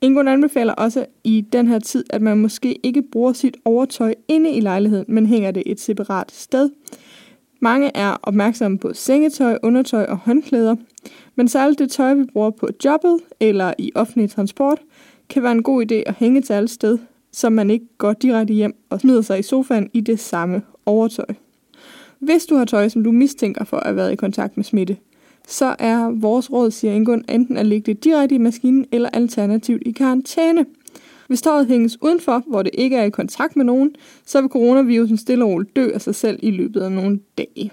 Ingun 0.00 0.28
anbefaler 0.28 0.72
også 0.72 1.06
i 1.24 1.40
den 1.52 1.68
her 1.68 1.78
tid, 1.78 2.04
at 2.10 2.22
man 2.22 2.38
måske 2.38 2.86
ikke 2.86 3.02
bruger 3.02 3.32
sit 3.32 3.56
overtøj 3.64 4.14
inde 4.28 4.50
i 4.50 4.60
lejligheden, 4.60 5.04
men 5.08 5.26
hænger 5.26 5.50
det 5.50 5.62
et 5.66 5.80
separat 5.80 6.32
sted. 6.32 6.70
Mange 7.60 7.90
er 7.94 8.16
opmærksomme 8.22 8.78
på 8.78 8.92
sengetøj, 8.92 9.58
undertøj 9.62 10.04
og 10.04 10.16
håndklæder, 10.16 10.76
men 11.34 11.48
særligt 11.48 11.78
det 11.78 11.90
tøj, 11.90 12.14
vi 12.14 12.24
bruger 12.32 12.50
på 12.50 12.68
jobbet 12.84 13.20
eller 13.40 13.74
i 13.78 13.92
offentlig 13.94 14.30
transport, 14.30 14.78
kan 15.30 15.42
være 15.42 15.52
en 15.52 15.62
god 15.62 15.92
idé 15.92 15.94
at 15.94 16.14
hænge 16.18 16.42
til 16.42 16.52
alle 16.52 16.68
sted, 16.68 16.98
så 17.32 17.50
man 17.50 17.70
ikke 17.70 17.86
går 17.98 18.12
direkte 18.12 18.54
hjem 18.54 18.74
og 18.90 19.00
smider 19.00 19.22
sig 19.22 19.38
i 19.38 19.42
sofaen 19.42 19.90
i 19.92 20.00
det 20.00 20.20
samme 20.20 20.62
overtøj. 20.86 21.34
Hvis 22.18 22.46
du 22.46 22.56
har 22.56 22.64
tøj, 22.64 22.88
som 22.88 23.04
du 23.04 23.12
mistænker 23.12 23.64
for 23.64 23.76
at 23.76 23.86
have 23.86 23.96
været 23.96 24.12
i 24.12 24.16
kontakt 24.16 24.56
med 24.56 24.64
smitte, 24.64 24.96
så 25.48 25.76
er 25.78 26.10
vores 26.20 26.52
råd, 26.52 26.70
siger 26.70 26.94
Ingun, 26.94 27.24
enten 27.28 27.56
at 27.56 27.66
lægge 27.66 27.92
det 27.92 28.04
direkte 28.04 28.34
i 28.34 28.38
maskinen 28.38 28.86
eller 28.92 29.08
alternativt 29.08 29.82
i 29.86 29.90
karantæne. 29.90 30.66
Hvis 31.26 31.42
tøjet 31.42 31.66
hænges 31.66 32.02
udenfor, 32.02 32.42
hvor 32.46 32.62
det 32.62 32.70
ikke 32.74 32.96
er 32.96 33.04
i 33.04 33.10
kontakt 33.10 33.56
med 33.56 33.64
nogen, 33.64 33.94
så 34.26 34.40
vil 34.40 34.50
coronavirusen 34.50 35.16
stille 35.16 35.44
og 35.44 35.50
roligt 35.50 35.76
dø 35.76 35.90
af 35.94 36.00
sig 36.00 36.14
selv 36.14 36.38
i 36.42 36.50
løbet 36.50 36.80
af 36.80 36.92
nogle 36.92 37.20
dage. 37.38 37.72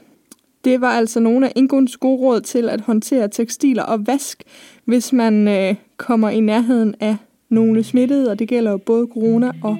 Det 0.64 0.82
var 0.82 0.92
altså 0.92 1.20
nogle 1.20 1.46
af 1.48 1.52
Inguns 1.56 1.98
gode 1.98 2.22
råd 2.22 2.42
til 2.42 2.70
at 2.70 2.82
håndtere 2.82 3.28
tekstiler 3.28 3.84
og 3.84 4.08
vask, 4.08 4.44
hvis 4.86 5.14
man 5.14 5.48
øh, 5.48 5.76
kommer 5.98 6.30
i 6.30 6.40
nærheden 6.40 6.96
af 7.00 7.18
nogle 7.50 7.84
smittede, 7.84 8.32
og 8.32 8.40
det 8.40 8.48
gælder 8.48 8.72
jo 8.72 8.78
både 8.78 9.08
corona 9.14 9.52
og 9.64 9.78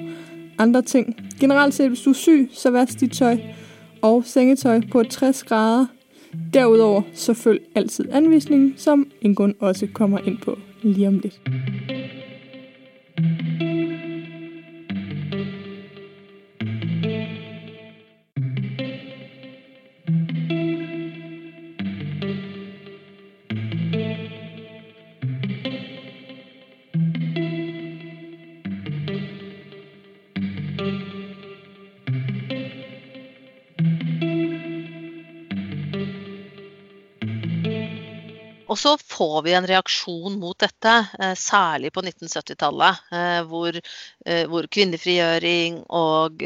andre 0.58 0.82
ting. 0.82 1.16
Generelt 1.40 1.74
set, 1.74 1.88
hvis 1.88 2.00
du 2.00 2.10
er 2.10 2.14
syg, 2.14 2.48
så 2.52 2.70
vask 2.70 3.00
dit 3.00 3.12
tøj 3.12 3.38
og 4.02 4.24
sengetøj 4.24 4.80
på 4.92 5.02
60 5.02 5.44
grader. 5.44 5.86
Derudover 6.54 7.02
så 7.14 7.34
følg 7.34 7.60
altid 7.74 8.04
anvisningen, 8.12 8.74
som 8.76 9.06
Ingun 9.20 9.54
også 9.60 9.86
kommer 9.94 10.18
ind 10.18 10.38
på 10.38 10.58
lige 10.82 11.08
om 11.08 11.18
lidt. 11.18 11.40
Så 38.86 38.98
får 38.98 39.42
vi 39.42 39.52
en 39.52 39.66
reaksjon 39.66 40.38
mot 40.38 40.58
dette, 40.62 41.06
eh, 41.18 41.34
særlig 41.34 41.90
på 41.94 42.02
1970-tallet, 42.04 42.96
eh, 43.18 43.42
hvor, 43.50 43.78
eh, 44.26 44.46
hvor, 44.46 44.66
kvinnefrigjøring 44.70 45.80
og, 45.90 46.42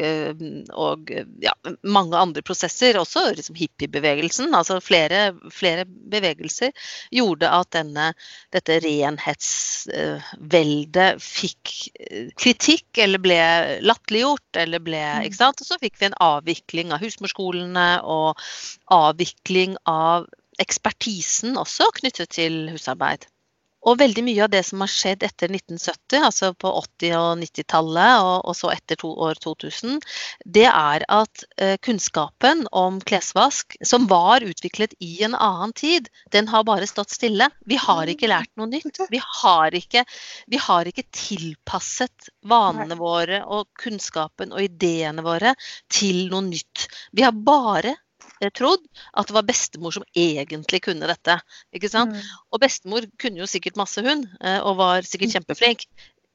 og 0.73 1.11
ja, 1.45 1.53
mange 1.85 2.17
andre 2.17 2.43
prosesser, 2.47 2.97
også 2.97 3.35
liksom 3.37 3.55
hippiebevegelsen, 3.61 4.55
altså 4.57 4.81
flere, 4.81 5.35
flere, 5.53 5.85
bevegelser, 5.85 6.73
gjorde 7.13 7.51
at 7.53 7.73
denne, 7.77 8.15
dette 8.57 8.81
renhetsveldet 8.87 11.21
fikk 11.21 11.93
kritikk 12.41 12.99
eller 13.05 13.21
ble 13.23 13.39
latterliggjort. 13.85 14.57
Eller 14.65 14.81
ble, 14.83 14.97
mm. 14.97 15.23
ikke 15.29 15.43
sant? 15.43 15.61
Og 15.61 15.67
så 15.69 15.77
fikk 15.83 15.97
vi 16.01 16.07
en 16.09 16.23
avvikling 16.25 16.93
av 16.95 17.01
husmorskolene 17.05 18.01
og 18.03 18.39
avvikling 18.97 19.77
av 19.91 20.27
ekspertisen 20.63 21.59
også 21.61 21.91
knyttet 22.01 22.37
til 22.39 22.63
husarbeid. 22.73 23.27
Og 23.89 23.97
veldig 23.97 24.23
mye 24.27 24.43
av 24.45 24.51
det 24.53 24.61
som 24.69 24.83
har 24.85 24.91
skjedd 24.93 25.23
etter 25.25 25.49
1970, 25.49 26.19
altså 26.27 26.51
på 26.53 26.69
80- 26.83 27.15
og 27.17 27.31
90-tallet, 27.41 28.25
og, 28.27 28.35
og, 28.45 28.57
så 28.59 28.73
etter 28.75 28.99
to, 29.01 29.13
år 29.25 29.41
2000, 29.41 30.03
det 30.45 30.67
er 30.69 31.07
at 31.09 31.45
eh, 31.57 31.77
kunnskapen 31.81 32.67
om 32.77 32.99
klesvask, 33.09 33.79
som 33.81 34.05
var 34.11 34.45
utviklet 34.45 34.93
i 35.01 35.23
en 35.25 35.37
annen 35.39 35.73
tid, 35.73 36.11
den 36.37 36.51
har 36.53 36.67
bare 36.69 36.89
stått 36.91 37.15
stille. 37.17 37.49
Vi 37.65 37.81
har 37.81 38.13
ikke 38.13 38.29
lært 38.29 38.53
noe 38.61 38.69
nytt. 38.69 39.01
Vi 39.09 39.23
har 39.41 39.79
ikke, 39.81 40.05
vi 40.53 40.61
har 40.61 40.93
ikke 40.93 41.09
tilpasset 41.17 42.29
vanene 42.53 43.01
våre 43.01 43.41
og 43.49 43.71
kunnskapen 43.81 44.53
og 44.53 44.69
ideene 44.69 45.25
våre 45.25 45.57
til 45.89 46.27
noe 46.29 46.45
nytt. 46.53 46.91
Vi 47.17 47.25
har 47.25 47.33
bare 47.33 47.97
trodd 48.57 48.87
at 49.13 49.29
det 49.29 49.37
var 49.37 49.45
bestemor 49.49 49.93
som 49.93 50.07
egentlig 50.17 50.81
kunne 50.87 51.11
dette. 51.11 51.37
ikke 51.77 51.91
sant? 51.93 52.17
Mm. 52.17 52.31
Og 52.55 52.63
bestemor 52.63 53.09
kunne 53.21 53.43
jo 53.43 53.51
sikkert 53.51 53.77
masse, 53.77 54.01
hun, 54.01 54.25
eh, 54.41 54.61
og 54.65 54.79
var 54.81 55.05
sikkert 55.05 55.37
kjempeflink 55.37 55.85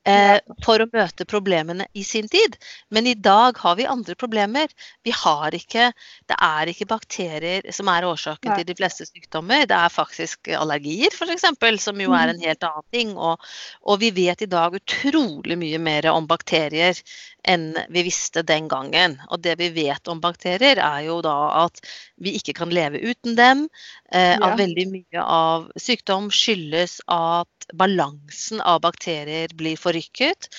eh, 0.08 0.38
for 0.66 0.82
å 0.82 0.88
møte 0.92 1.28
problemene 1.30 1.88
i 1.94 2.04
sin 2.06 2.28
tid. 2.32 2.58
Men 2.94 3.08
i 3.10 3.16
dag 3.16 3.58
har 3.62 3.78
vi 3.80 3.88
andre 3.90 4.16
problemer. 4.16 4.72
Vi 5.04 5.14
har 5.16 5.56
ikke 5.56 5.92
Det 6.26 6.36
er 6.42 6.70
ikke 6.72 6.88
bakterier 6.90 7.66
som 7.74 7.90
er 7.92 8.06
årsaken 8.08 8.50
Nei. 8.50 8.58
til 8.60 8.70
de 8.70 8.76
fleste 8.78 9.06
sykdommer. 9.06 9.66
Det 9.70 9.78
er 9.78 9.94
faktisk 9.94 10.50
allergier, 10.58 11.14
f.eks., 11.14 11.46
som 11.84 12.02
jo 12.02 12.14
er 12.14 12.32
en 12.32 12.40
mm. 12.40 12.46
helt 12.48 12.66
annen 12.66 12.88
ting. 12.94 13.14
Og, 13.18 13.42
og, 13.84 14.00
vi 14.02 14.12
vet 14.16 14.42
i 14.42 14.50
dag 14.50 14.76
utrolig 14.76 15.58
mye 15.60 15.80
mer 15.82 16.10
om 16.14 16.28
bakterier 16.28 16.98
enn 17.46 17.76
vi 17.94 18.06
visste 18.08 18.42
den 18.42 18.68
gangen. 18.72 19.20
Og 19.30 19.42
det 19.46 19.58
vi 19.62 19.70
vet 19.76 20.08
om 20.10 20.22
bakterier, 20.22 20.82
er 20.82 21.06
jo 21.06 21.22
da 21.26 21.36
at 21.66 21.82
vi 22.22 22.36
ikke 22.38 22.56
kan 22.56 22.72
leve 22.74 23.02
uten 23.04 23.36
dem. 23.36 23.66
Eh, 24.12 24.36
at 24.36 24.58
veldig 24.60 24.86
mye 24.92 25.24
av 25.24 25.68
sykdom 25.80 26.30
skyldes 26.34 27.00
at 27.12 27.50
balansen 27.74 28.62
av 28.62 28.82
bakterier 28.84 29.52
blir 29.58 29.78
forrykket, 29.80 30.50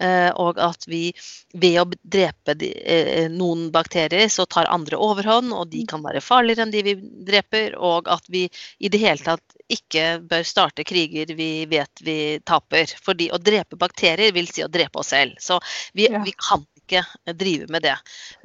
eh, 0.00 0.30
og 0.34 0.58
at 0.60 0.86
vi 0.90 1.12
ved 1.54 1.78
å 1.80 1.86
drepe 2.02 2.56
eh, 2.66 3.28
noen 3.32 3.68
bakterier, 3.74 4.28
så 4.32 4.48
tar 4.50 4.70
andre 4.72 4.98
overhånd, 4.98 5.54
og 5.54 5.70
de 5.72 5.84
kan 5.88 6.02
være 6.04 6.24
farligere 6.24 6.66
enn 6.66 6.74
de 6.74 6.84
vi 6.88 6.96
dreper, 7.30 7.78
og 7.78 8.10
at 8.12 8.26
vi 8.32 8.46
i 8.78 8.90
det 8.92 9.02
hele 9.02 9.22
tatt 9.22 9.56
ikke 9.72 10.18
bør 10.26 10.46
starte 10.46 10.84
kriger 10.86 11.30
vi 11.38 11.66
vet 11.70 12.02
vi 12.06 12.38
taper. 12.46 12.90
Fordi 13.02 13.30
å 13.34 13.40
drepe 13.42 13.78
bakterier 13.78 14.34
vil 14.34 14.50
si 14.50 14.64
å 14.64 14.70
drepe 14.70 15.00
oss 15.02 15.14
selv. 15.14 15.38
Så 15.42 15.58
vi, 15.94 16.06
ja. 16.10 16.22
vi 16.22 16.34
kan 16.38 16.66
ikke 16.82 17.02
drive 17.34 17.70
med 17.72 17.86
det. 17.86 17.96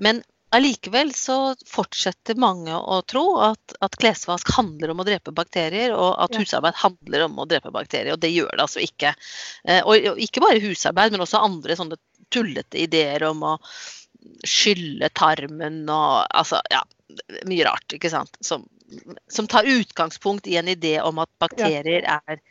Men 0.02 0.24
Allikevel 0.52 1.14
så 1.16 1.56
fortsetter 1.68 2.36
mange 2.40 2.76
å 2.76 2.98
tro 3.08 3.24
at, 3.40 3.76
at, 3.80 3.96
klesvask 4.02 4.52
handler 4.52 4.92
om 4.92 5.00
å 5.00 5.06
drepe 5.08 5.32
bakterier, 5.36 5.94
og 5.96 6.18
at 6.26 6.36
husarbeid 6.36 6.76
handler 6.82 7.26
om 7.30 7.40
å 7.40 7.48
drepe 7.48 7.72
bakterier. 7.72 8.18
Og 8.18 8.20
det 8.20 8.34
gjør 8.34 8.52
det 8.52 8.66
altså 8.66 8.84
ikke. 8.84 9.14
Eh, 9.64 9.80
og, 9.80 10.12
og 10.12 10.20
ikke 10.20 10.44
bare 10.44 10.64
husarbeid, 10.64 11.16
men 11.16 11.24
også 11.24 11.40
andre 11.40 11.78
sånne 11.80 12.00
tullete 12.32 12.82
ideer 12.84 13.24
om 13.30 13.46
å 13.48 13.56
skylle 14.48 15.10
tarmen 15.16 15.86
og 15.90 16.28
altså, 16.28 16.60
ja, 16.72 16.84
mye 17.48 17.66
rart, 17.68 17.96
ikke 17.96 18.12
sant. 18.12 18.36
Som, 18.44 18.68
som 19.32 19.48
tar 19.48 19.70
utgangspunkt 19.72 20.52
i 20.52 20.58
en 20.60 20.72
idé 20.72 20.98
om 21.04 21.24
at 21.24 21.32
bakterier 21.42 22.04
er 22.04 22.44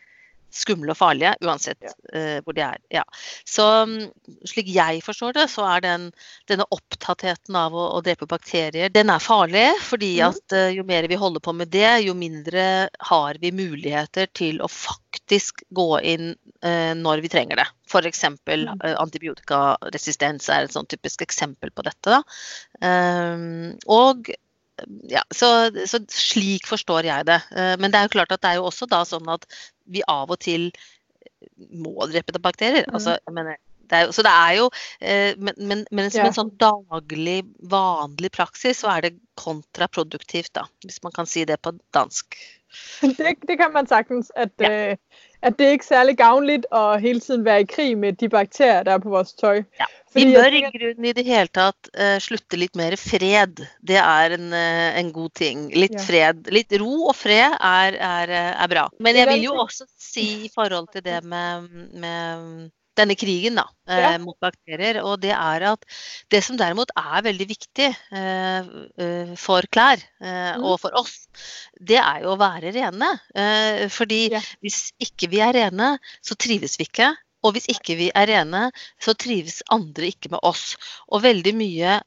skumle 0.55 0.93
og 0.95 0.99
farlige, 0.99 1.35
uansett 1.45 1.85
uh, 1.87 2.39
hvor 2.45 2.57
de 2.57 2.65
er. 2.65 2.81
Ja. 2.93 3.05
Så 3.49 3.67
mm, 3.89 4.11
slik 4.51 4.71
jeg 4.73 5.03
forstår 5.07 5.37
det, 5.37 5.47
så 5.53 5.67
er 5.69 5.85
den, 5.85 6.09
denne 6.51 6.67
opptattheten 6.75 7.57
av 7.59 7.77
å, 7.77 7.87
å, 7.97 8.03
drepe 8.05 8.29
bakterier, 8.31 8.93
den 8.93 9.13
er 9.13 9.23
farlig. 9.23 9.67
Fordi 9.87 10.13
mm. 10.19 10.25
at 10.29 10.57
uh, 10.57 10.69
jo 10.75 10.87
mer 10.89 11.09
vi 11.11 11.21
holder 11.21 11.45
på 11.45 11.55
med 11.57 11.73
det, 11.75 11.89
jo 12.07 12.17
mindre 12.19 12.65
har 13.11 13.41
vi 13.43 13.55
muligheter 13.55 14.31
til 14.37 14.61
å 14.65 14.71
faktisk 14.71 15.65
gå 15.77 15.91
inn 16.15 16.33
uh, 16.65 16.93
når 16.99 17.25
vi 17.25 17.33
trenger 17.33 17.63
det. 17.63 17.69
F.eks. 17.91 18.25
Mm. 18.47 18.69
antibiotikaresistens 19.03 20.47
er 20.53 20.67
et 20.67 20.75
sånn 20.75 20.87
typisk 20.91 21.25
eksempel 21.25 21.73
på 21.75 21.83
dette. 21.87 22.21
Um, 22.79 23.75
og 23.91 24.31
ja, 25.11 25.23
så, 25.35 25.71
så, 25.87 26.01
slik 26.13 26.69
forstår 26.71 27.09
jeg 27.09 27.27
det. 27.29 27.41
Men 27.81 27.91
det 27.91 27.99
er 27.99 28.09
jo 28.09 28.15
klart 28.17 28.33
at 28.35 28.43
det 28.43 28.53
er 28.53 28.61
jo 28.61 28.69
også 28.71 28.89
da 28.91 29.03
sånn 29.09 29.29
at 29.33 29.47
vi 29.91 30.05
av 30.09 30.31
og 30.31 30.41
til 30.43 30.71
må 31.73 32.07
drepe 32.11 32.39
bakterier. 32.39 32.87
Mm. 32.89 32.97
Altså, 32.97 33.17
mener, 33.31 33.59
det 33.91 33.99
er, 33.99 34.13
så 34.15 34.23
det 34.23 34.33
er 34.33 34.53
jo 34.59 34.71
eh, 35.01 35.35
Men, 35.39 35.55
men, 35.57 35.85
men 35.91 36.11
som 36.11 36.23
ja. 36.23 36.31
en 36.31 36.37
sånn 36.37 36.53
daglig, 36.61 37.43
vanlig 37.73 38.33
praksis, 38.37 38.83
så 38.83 38.93
er 38.95 39.09
det 39.09 39.13
kontraproduktivt, 39.41 40.53
da. 40.57 40.67
Hvis 40.87 41.03
man 41.03 41.15
kan 41.17 41.29
si 41.29 41.45
det 41.49 41.61
på 41.63 41.75
dansk. 41.97 42.39
Det, 43.19 43.35
det 43.49 43.57
kan 43.59 43.73
man 43.75 43.89
sagtens. 43.91 44.31
At, 44.37 44.53
ja. 44.63 44.95
at 45.43 45.57
det 45.59 45.67
er 45.67 45.79
ikke 45.79 45.89
særlig 45.89 46.17
gavnligt 46.21 46.69
at 46.71 47.01
hele 47.03 47.21
tiden 47.21 47.45
være 47.45 47.65
i 47.65 47.71
krig 47.73 47.99
med 47.99 48.13
de 48.21 48.29
bakterier, 48.29 48.85
der 48.87 48.93
er 48.93 49.03
på 49.03 49.11
vores 49.11 49.33
tøj. 49.35 49.65
Ja. 49.81 49.89
Vi 50.17 50.25
bør 50.35 50.57
i 50.59 50.63
grunnen 50.67 51.07
i 51.07 51.15
det 51.15 51.25
hele 51.29 51.51
tatt 51.55 51.91
uh, 51.95 52.17
slutte 52.23 52.59
litt 52.59 52.75
mer 52.79 52.97
fred. 52.99 53.63
Det 53.87 53.99
er 54.01 54.35
en, 54.37 54.49
uh, 54.51 54.89
en 54.99 55.13
god 55.15 55.35
ting. 55.39 55.69
Litt 55.77 55.95
ja. 55.95 56.03
fred. 56.07 56.51
Litt 56.51 56.75
ro 56.83 57.07
og 57.13 57.15
fred 57.19 57.55
er, 57.55 57.95
er, 57.95 58.35
er, 58.51 58.67
bra. 58.73 58.89
Men 58.99 59.21
jeg 59.21 59.31
vil 59.31 59.47
jo 59.51 59.55
også 59.63 59.87
si 59.95 60.27
i 60.49 60.53
forhold 60.53 60.91
til 60.95 61.07
det 61.07 61.23
med, 61.23 61.71
med 62.03 62.71
denne 62.99 63.17
krigen 63.19 63.59
da, 63.59 63.67
eh, 63.89 64.03
ja. 64.03 64.13
mot 64.23 64.37
bakterier. 64.43 65.01
Og 65.07 65.21
det 65.23 65.33
er 65.37 65.67
at 65.73 65.87
det 66.33 66.43
som 66.47 66.59
derimot 66.61 66.93
er 66.99 67.25
veldig 67.27 67.47
viktig 67.51 67.89
eh, 67.89 68.71
eh 69.07 69.33
for 69.41 69.67
klær 69.73 70.01
eh, 70.01 70.59
mm. 70.59 70.65
og 70.67 70.81
for 70.83 70.97
oss, 70.99 71.29
det 71.79 72.01
er 72.01 72.25
jo 72.25 72.35
å 72.35 72.41
være 72.41 72.75
rene. 72.77 73.13
Eh, 73.35 73.87
fordi 73.93 74.23
hvis 74.61 74.91
ikke 75.03 75.31
vi 75.33 75.43
er 75.45 75.57
rene, 75.57 75.95
så 76.23 76.39
trives 76.39 76.79
vi 76.81 76.89
ikke. 76.91 77.13
Og 77.45 77.55
hvis 77.57 77.69
ikke 77.73 77.97
vi 77.97 78.11
er 78.15 78.29
rene, 78.29 78.67
så 79.01 79.15
trives 79.17 79.63
andre 79.73 80.11
ikke 80.13 80.33
med 80.35 80.43
oss. 80.47 80.75
Og 81.09 81.25
veldig 81.25 81.55
mye 81.57 81.99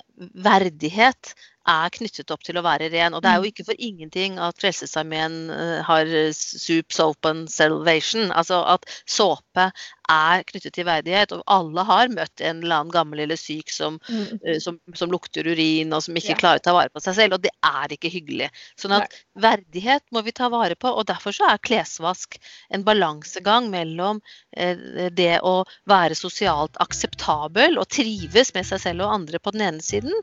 verdighet 0.46 1.34
er 1.70 1.92
knyttet 1.96 2.32
opp 2.34 2.44
til 2.44 2.60
å 2.60 2.64
være 2.66 2.90
ren. 2.92 3.16
Og 3.16 3.24
det 3.24 3.32
er 3.32 3.40
jo 3.40 3.46
mm. 3.46 3.52
ikke 3.54 3.66
for 3.70 3.88
ingenting 3.88 4.38
at 4.42 4.60
Frelsesarmeen 4.60 5.38
eh, 5.54 5.80
har 5.88 6.10
soup, 6.36 6.92
soap 6.92 7.30
and 7.30 7.52
salvation. 7.52 8.32
Altså 8.32 8.60
at 8.68 8.88
såpe 9.10 9.70
er 10.12 10.44
knyttet 10.50 10.76
til 10.76 10.88
verdighet. 10.88 11.32
Og 11.36 11.44
alle 11.52 11.86
har 11.88 12.12
møtt 12.12 12.44
en 12.44 12.62
eller 12.64 12.82
annen 12.82 12.94
gammel 12.94 13.24
eller 13.24 13.40
syk 13.40 13.72
som, 13.72 14.00
mm. 14.04 14.42
uh, 14.44 14.58
som, 14.64 14.80
som 14.98 15.12
lukter 15.14 15.48
urin, 15.48 15.94
og 15.96 16.04
som 16.06 16.20
ikke 16.20 16.34
ja. 16.36 16.40
klarer 16.42 16.62
å 16.62 16.66
ta 16.68 16.76
vare 16.76 16.92
på 16.94 17.04
seg 17.04 17.18
selv. 17.20 17.38
Og 17.38 17.46
det 17.46 17.54
er 17.64 17.96
ikke 17.96 18.12
hyggelig. 18.12 18.50
Sånn 18.80 18.96
at 18.98 19.08
Nei. 19.08 19.24
verdighet 19.48 20.04
må 20.12 20.24
vi 20.28 20.36
ta 20.36 20.50
vare 20.54 20.76
på. 20.80 20.92
Og 20.92 21.08
derfor 21.10 21.36
så 21.36 21.48
er 21.52 21.64
klesvask 21.64 22.40
en 22.74 22.84
balansegang 22.88 23.72
mellom 23.74 24.20
uh, 24.20 25.08
det 25.16 25.38
å 25.40 25.62
være 25.90 26.20
sosialt 26.20 26.76
akseptabel 26.84 27.80
og 27.80 27.88
trives 27.94 28.54
med 28.56 28.68
seg 28.68 28.84
selv 28.84 29.08
og 29.08 29.16
andre 29.22 29.40
på 29.40 29.56
den 29.56 29.68
ene 29.70 29.84
siden, 29.84 30.14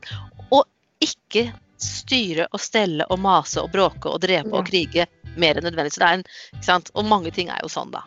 og 0.51 0.67
ikke 1.01 1.49
styre 1.81 2.47
og 2.53 2.61
stelle 2.61 3.07
og 3.09 3.21
mase 3.21 3.61
og 3.63 3.71
bråke 3.73 4.11
og 4.11 4.21
drepe 4.21 4.53
og 4.53 4.67
krige 4.69 5.07
mer 5.41 5.57
enn 5.57 5.65
nødvendig. 5.69 5.95
Så 5.95 6.03
det 6.03 6.09
er 6.09 6.19
en, 6.21 6.89
Og 6.93 7.05
mange 7.05 7.31
ting 7.31 7.49
er 7.49 7.59
jo 7.63 7.71
sånn, 7.71 7.91
da. 7.91 8.05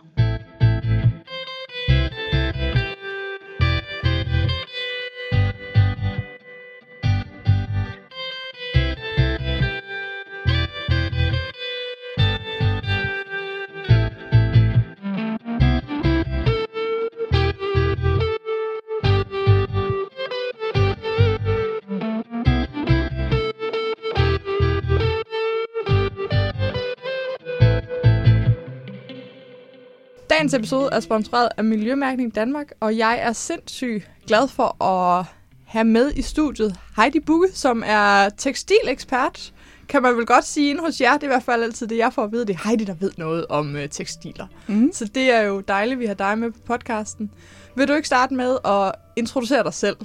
Dagens 30.45 30.55
episode 30.55 30.89
er 30.93 31.01
sponsoreret 31.01 31.49
af 31.57 31.65
Miljømærkning 31.65 32.35
Danmark, 32.35 32.73
og 32.81 32.99
jeg 32.99 33.19
er 33.21 33.33
sindssygt 33.33 34.11
glad 34.27 34.49
for 34.49 34.85
at 34.85 35.27
have 35.67 35.85
med 35.85 36.13
i 36.17 36.23
studiet 36.23 36.77
Heidi 36.97 37.21
Bugge, 37.21 37.49
som 37.53 37.83
er 37.87 38.29
tekstilekspert, 38.29 39.53
kan 39.89 40.03
man 40.03 40.17
vel 40.17 40.27
godt 40.27 40.45
sige, 40.45 40.79
hos 40.79 41.01
jer. 41.01 41.13
Det 41.13 41.23
er 41.23 41.27
i 41.27 41.29
hvert 41.29 41.43
fald 41.43 41.63
altid 41.63 41.87
det, 41.87 41.99
jeg 41.99 42.13
får 42.13 42.25
at 42.25 42.33
vide. 42.33 42.47
Det 42.47 42.55
er 42.55 42.69
Heidi, 42.69 42.85
der 42.85 42.95
ved 42.95 43.11
noget 43.17 43.47
om 43.47 43.77
øh, 43.77 43.89
tekstiler. 43.89 44.47
Mm. 44.67 44.91
Så 44.93 45.05
det 45.05 45.31
er 45.31 45.41
jo 45.41 45.61
dejligt, 45.61 45.97
at 45.97 46.01
vi 46.01 46.07
har 46.07 46.15
dig 46.15 46.39
med 46.39 46.51
på 46.51 46.59
podcasten. 46.67 47.31
Vil 47.77 47.89
du 47.89 47.93
ikke 47.93 48.07
starte 48.07 48.35
med 48.35 48.57
at 48.65 48.93
introducere 49.17 49.63
dig 49.65 49.75
selv, 49.75 49.97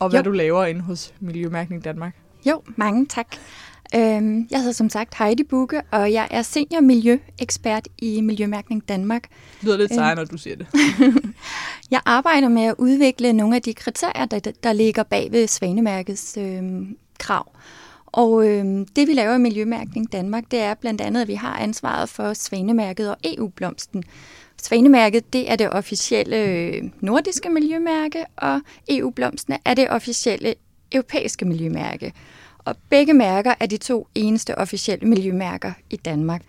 og 0.00 0.08
hvad 0.08 0.20
jo. 0.20 0.24
du 0.24 0.30
laver 0.30 0.64
inde 0.64 0.80
hos 0.80 1.14
Miljømærkning 1.20 1.84
Danmark? 1.84 2.16
Jo, 2.46 2.62
mange 2.76 3.06
tak. 3.06 3.36
Øhm, 3.94 4.48
jeg 4.50 4.58
hedder 4.58 4.72
som 4.72 4.90
sagt 4.90 5.14
Heidi 5.14 5.42
Bukke, 5.44 5.82
og 5.90 6.12
jeg 6.12 6.28
er 6.30 6.42
senior 6.42 6.80
miljøekspert 6.80 7.88
i 7.98 8.20
Miljømærkning 8.20 8.88
Danmark. 8.88 9.22
Det 9.22 9.64
lyder 9.64 9.76
lidt 9.76 9.94
sejt, 9.94 10.16
når 10.16 10.24
du 10.24 10.38
siger 10.38 10.56
det. 10.56 10.66
jeg 11.90 12.00
arbejder 12.04 12.48
med 12.48 12.62
at 12.62 12.74
udvikle 12.78 13.32
nogle 13.32 13.56
af 13.56 13.62
de 13.62 13.74
kriterier, 13.74 14.24
der, 14.24 14.52
der 14.62 14.72
ligger 14.72 15.02
bag 15.02 15.32
ved 15.32 15.46
Svanemærkets 15.46 16.36
øhm, 16.36 16.96
krav. 17.18 17.52
Og 18.06 18.48
øhm, 18.48 18.86
det 18.86 19.08
vi 19.08 19.12
laver 19.12 19.34
i 19.34 19.38
Miljømærkning 19.38 20.12
Danmark, 20.12 20.44
det 20.50 20.60
er 20.60 20.74
blandt 20.74 21.00
andet, 21.00 21.22
at 21.22 21.28
vi 21.28 21.34
har 21.34 21.56
ansvaret 21.58 22.08
for 22.08 22.32
Svanemærket 22.32 23.10
og 23.10 23.16
EU-blomsten. 23.24 24.04
Svanemærket, 24.62 25.32
det 25.32 25.50
er 25.50 25.56
det 25.56 25.70
officielle 25.70 26.36
øh, 26.36 26.82
nordiske 27.00 27.48
miljømærke, 27.48 28.24
og 28.36 28.60
EU-blomsten 28.88 29.54
er 29.64 29.74
det 29.74 29.90
officielle 29.90 30.54
europæiske 30.92 31.44
miljømærke. 31.44 32.12
Og 32.66 32.76
begge 32.90 33.14
mærker 33.14 33.54
er 33.60 33.66
de 33.66 33.76
to 33.76 34.08
eneste 34.14 34.58
officielle 34.58 35.08
miljømærker 35.08 35.72
i 35.90 35.96
Danmark. 35.96 36.42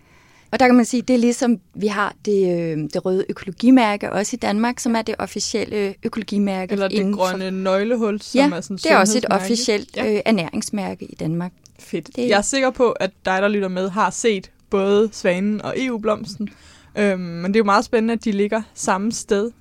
Og 0.51 0.59
der 0.59 0.65
kan 0.65 0.75
man 0.75 0.85
sige, 0.85 1.01
det 1.01 1.13
er 1.13 1.17
ligesom, 1.17 1.59
vi 1.73 1.87
har 1.87 2.15
det, 2.25 2.59
øh, 2.59 2.77
det 2.93 3.05
røde 3.05 3.25
økologimærke 3.29 4.11
også 4.11 4.35
i 4.35 4.37
Danmark, 4.37 4.79
som 4.79 4.95
er 4.95 5.01
det 5.01 5.15
officielle 5.19 5.95
økologimærke. 6.03 6.71
Eller 6.71 6.87
det 6.87 7.13
grønne 7.13 7.51
nøglehul, 7.51 8.21
som 8.21 8.39
ja, 8.39 8.55
er 8.55 8.61
sådan 8.61 8.77
det 8.77 8.91
er 8.91 8.97
også 8.97 9.17
et 9.17 9.25
officielt 9.29 9.97
ja. 9.97 10.13
øh, 10.13 10.21
ernæringsmærke 10.25 11.05
i 11.05 11.15
Danmark. 11.15 11.51
Fedt. 11.79 12.15
Det... 12.15 12.29
Jeg 12.29 12.37
er 12.37 12.41
sikker 12.41 12.69
på, 12.69 12.91
at 12.91 13.11
dig, 13.25 13.41
der 13.41 13.47
lytter 13.47 13.67
med, 13.67 13.89
har 13.89 14.09
set 14.09 14.51
både 14.69 15.09
Svanen 15.11 15.61
og 15.61 15.73
EU-blomsten. 15.77 16.49
Øhm, 16.97 17.19
men 17.19 17.45
det 17.45 17.55
er 17.55 17.59
jo 17.59 17.65
meget 17.65 17.85
spændende, 17.85 18.13
at 18.13 18.25
de 18.25 18.31
ligger 18.31 18.61
samme 18.73 19.11
sted. 19.11 19.51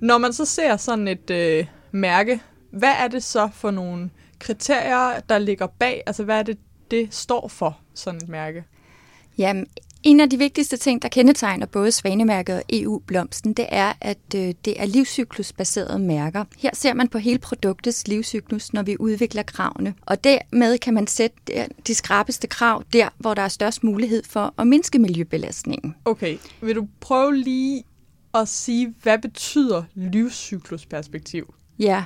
Når 0.00 0.18
man 0.18 0.32
så 0.32 0.44
ser 0.44 0.76
sådan 0.76 1.08
et 1.08 1.30
øh, 1.30 1.66
mærke, 1.92 2.40
hvad 2.70 2.92
er 2.98 3.08
det 3.08 3.22
så 3.22 3.48
for 3.54 3.70
nogle 3.70 4.10
kriterier, 4.38 5.20
der 5.28 5.38
ligger 5.38 5.66
bag? 5.66 6.02
Altså, 6.06 6.24
hvad 6.24 6.38
er 6.38 6.42
det, 6.42 6.58
det 6.90 7.14
står 7.14 7.48
for, 7.48 7.78
sådan 7.94 8.20
et 8.22 8.28
mærke? 8.28 8.64
Jamen, 9.38 9.66
en 10.02 10.20
af 10.20 10.30
de 10.30 10.38
vigtigste 10.38 10.76
ting, 10.76 11.02
der 11.02 11.08
kendetegner 11.08 11.66
både 11.66 11.92
Svanemærket 11.92 12.56
og 12.56 12.62
EU-blomsten, 12.70 13.52
det 13.52 13.66
er, 13.68 13.92
at 14.00 14.18
øh, 14.34 14.54
det 14.64 14.80
er 14.80 14.86
livscyklusbaserede 14.86 15.98
mærker. 15.98 16.44
Her 16.58 16.70
ser 16.72 16.94
man 16.94 17.08
på 17.08 17.18
hele 17.18 17.38
produktets 17.38 18.08
livscyklus, 18.08 18.72
når 18.72 18.82
vi 18.82 18.96
udvikler 19.00 19.42
kravene. 19.42 19.94
Og 20.06 20.24
dermed 20.24 20.78
kan 20.78 20.94
man 20.94 21.06
sætte 21.06 21.36
de 21.86 21.94
skrabeste 21.94 22.46
krav 22.46 22.82
der, 22.92 23.08
hvor 23.16 23.34
der 23.34 23.42
er 23.42 23.48
størst 23.48 23.84
mulighed 23.84 24.22
for 24.24 24.54
at 24.58 24.66
mindske 24.66 24.98
miljøbelastningen. 24.98 25.94
Okay, 26.04 26.38
vil 26.60 26.76
du 26.76 26.88
prøve 27.00 27.36
lige 27.36 27.84
at 28.34 28.48
sige, 28.48 28.94
hvad 29.02 29.18
betyder 29.18 29.82
livscyklusperspektiv? 29.94 31.54
Ja, 31.78 32.04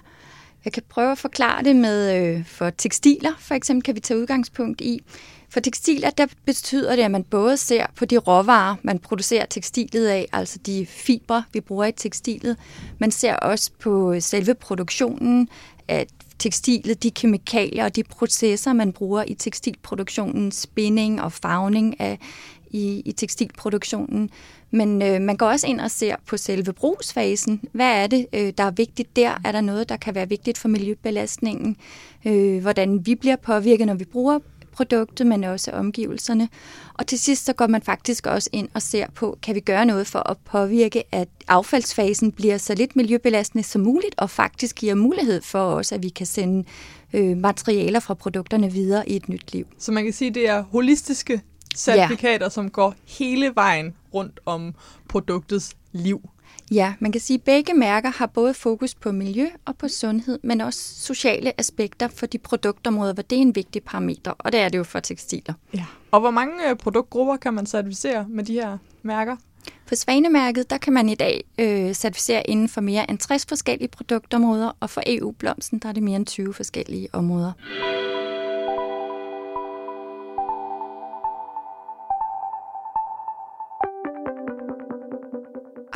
jeg 0.65 0.73
kan 0.73 0.83
prøve 0.89 1.13
at 1.13 1.19
forklare 1.19 1.65
det 1.65 1.77
med 1.77 2.17
øh, 2.17 2.47
for 2.47 2.71
tekstiler, 2.71 3.33
for 3.39 3.55
eksempel 3.55 3.83
kan 3.83 3.95
vi 3.95 4.01
tage 4.01 4.21
udgangspunkt 4.21 4.81
i. 4.81 5.01
For 5.49 5.61
tekstiler, 5.61 6.11
der 6.11 6.27
betyder 6.45 6.97
det, 6.97 7.03
at 7.03 7.11
man 7.11 7.25
både 7.25 7.57
ser 7.57 7.87
på 7.97 8.05
de 8.05 8.19
råvarer, 8.19 8.77
man 8.83 8.99
producerer 8.99 9.47
tekstilet 9.47 10.07
af, 10.07 10.29
altså 10.33 10.59
de 10.67 10.87
fibre, 10.87 11.45
vi 11.53 11.61
bruger 11.61 11.85
i 11.85 11.93
tekstilet. 11.93 12.57
Man 12.99 13.11
ser 13.11 13.37
også 13.37 13.71
på 13.79 14.13
øh, 14.13 14.23
selve 14.23 14.55
produktionen 14.55 15.49
af 15.89 16.07
tekstilet, 16.39 17.03
de 17.03 17.11
kemikalier 17.11 17.85
og 17.85 17.97
de 17.97 18.03
processer, 18.03 18.73
man 18.73 18.93
bruger 18.93 19.25
i 19.27 19.35
tekstilproduktionen, 19.35 20.53
spinning 20.53 21.23
og 21.23 21.33
farvning 21.33 22.01
af, 22.01 22.19
i, 22.71 23.03
i 23.05 23.13
tekstilproduktionen. 23.13 24.31
Men 24.73 25.03
øh, 25.03 25.21
man 25.21 25.37
går 25.37 25.47
også 25.47 25.67
ind 25.67 25.81
og 25.81 25.91
ser 25.91 26.17
på 26.27 26.37
selve 26.37 26.73
brugsfasen. 26.73 27.61
Hvad 27.73 28.03
er 28.03 28.07
det, 28.07 28.27
øh, 28.33 28.53
der 28.59 28.65
er 28.65 28.71
vigtigt 28.71 29.17
der? 29.17 29.41
Er 29.45 29.53
der 29.53 29.61
noget, 29.61 29.89
der 29.89 29.97
kan 29.97 30.15
være 30.15 30.29
vigtigt 30.29 30.59
for 30.59 30.69
miljøbelastningen? 30.69 31.77
Øh, 32.27 32.61
hvordan 32.61 33.07
vi 33.07 33.15
bliver 33.15 33.37
påvirket, 33.37 33.87
når 33.87 33.95
vi 33.95 34.05
bruger 34.05 34.39
produktet, 34.73 35.27
men 35.27 35.45
også 35.45 35.71
omgivelserne. 35.71 36.49
Og 36.95 37.07
til 37.07 37.19
sidst 37.19 37.45
så 37.45 37.53
går 37.53 37.67
man 37.67 37.83
faktisk 37.83 38.27
også 38.27 38.51
ind 38.53 38.69
og 38.75 38.83
ser 38.83 39.07
på, 39.15 39.39
kan 39.43 39.55
vi 39.55 39.61
gøre 39.61 39.87
noget 39.87 40.07
for 40.07 40.31
at 40.31 40.37
påvirke, 40.45 41.03
at 41.13 41.29
affaldsfasen 41.49 42.33
bliver 42.33 42.59
så 42.59 42.75
lidt 42.75 42.97
miljøbelastende 42.97 43.65
som 43.65 43.83
muligt, 43.83 44.15
og 44.19 44.31
faktisk 44.31 44.77
giver 44.77 44.95
mulighed 44.95 45.43
for 45.43 45.59
os, 45.59 45.93
at 45.93 46.03
vi 46.03 46.09
kan 46.09 46.27
sende 46.27 46.65
øh, 47.13 47.37
materialer 47.37 48.01
fra 48.01 48.15
produkterne 48.15 48.73
videre 48.73 49.09
i 49.09 49.17
et 49.17 49.29
nyt 49.29 49.53
liv. 49.53 49.67
Så 49.79 49.93
man 49.93 50.05
kan 50.05 50.13
sige, 50.13 50.29
at 50.29 50.35
det 50.35 50.49
er 50.49 50.63
holistiske 50.63 51.43
certifikater, 51.77 52.47
ja. 52.47 52.51
som 52.51 52.71
går 52.71 52.95
hele 53.19 53.53
vejen 53.55 53.95
rundt 54.15 54.41
om 54.47 54.75
produktets 55.09 55.77
liv. 55.93 56.21
Ja, 56.71 56.95
man 57.01 57.13
kan 57.13 57.21
sige, 57.21 57.35
at 57.35 57.43
begge 57.43 57.75
mærker 57.75 58.11
har 58.11 58.27
både 58.27 58.55
fokus 58.55 58.95
på 58.95 59.13
miljø 59.13 59.47
og 59.65 59.77
på 59.77 59.89
sundhed, 59.89 60.39
men 60.43 60.61
også 60.61 60.81
sociale 60.95 61.61
aspekter 61.61 62.09
for 62.09 62.27
de 62.27 62.39
produktområder, 62.39 63.13
hvor 63.13 63.23
det 63.23 63.39
er 63.39 63.43
en 63.43 63.55
vigtig 63.55 63.83
parameter, 63.83 64.31
og 64.39 64.53
det 64.53 64.61
er 64.61 64.69
det 64.69 64.79
jo 64.79 64.85
for 64.85 65.01
tekstiler. 65.01 65.55
Ja. 65.75 65.85
Og 66.11 66.21
hvor 66.21 66.31
mange 66.31 66.71
øh, 66.71 66.77
produktgrupper 66.77 67.37
kan 67.37 67.55
man 67.55 67.67
certificere 67.67 68.27
med 68.29 68.45
de 68.45 68.53
her 68.53 68.79
mærker? 69.03 69.37
For 69.87 69.95
Svanemærket, 69.95 70.71
der 70.71 70.79
kan 70.79 70.93
man 70.93 71.09
i 71.09 71.15
dag 71.15 71.45
øh, 71.59 71.93
certificere 71.93 72.51
inden 72.51 72.69
for 72.69 72.81
mere 72.81 73.11
end 73.11 73.19
60 73.19 73.47
forskellige 73.47 73.89
produktområder, 73.89 74.77
og 74.81 74.91
for 74.91 75.03
EU-blomsten, 75.07 75.79
der 75.79 75.89
er 75.89 75.93
det 75.93 76.03
mere 76.03 76.17
end 76.17 76.27
20 76.27 76.55
forskellige 76.55 77.09
områder. 77.13 77.53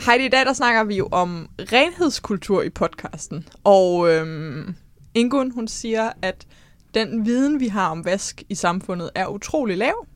Heidi, 0.06 0.24
i 0.24 0.28
dag 0.28 0.46
der 0.46 0.52
snakker 0.52 0.84
vi 0.84 0.96
jo 0.96 1.08
om 1.10 1.48
renhedskultur 1.58 2.62
i 2.62 2.70
podcasten. 2.70 3.48
Og 3.64 4.12
øhm, 4.12 4.74
Ingun, 5.14 5.50
hun 5.50 5.68
siger, 5.68 6.12
at 6.22 6.46
den 6.94 7.26
viden, 7.26 7.60
vi 7.60 7.68
har 7.68 7.90
om 7.90 8.04
vask 8.04 8.42
i 8.48 8.54
samfundet, 8.54 9.10
er 9.14 9.26
utrolig 9.26 9.76
lav. 9.76 10.06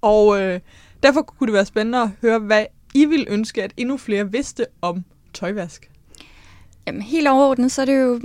Og 0.00 0.42
øh, 0.42 0.60
derfor 1.02 1.22
kunne 1.22 1.46
det 1.46 1.54
være 1.54 1.64
spændende 1.66 2.02
at 2.02 2.10
høre, 2.22 2.38
hvad 2.38 2.66
I 2.94 3.04
vil 3.04 3.26
ønske, 3.30 3.62
at 3.62 3.72
endnu 3.76 3.96
flere 3.96 4.32
vidste 4.32 4.66
om 4.82 5.04
tøjvask. 5.34 5.90
Jamen, 6.86 7.02
helt 7.02 7.28
overordnet, 7.28 7.72
så 7.72 7.82
er 7.82 7.86
det 7.86 8.00
jo 8.00 8.20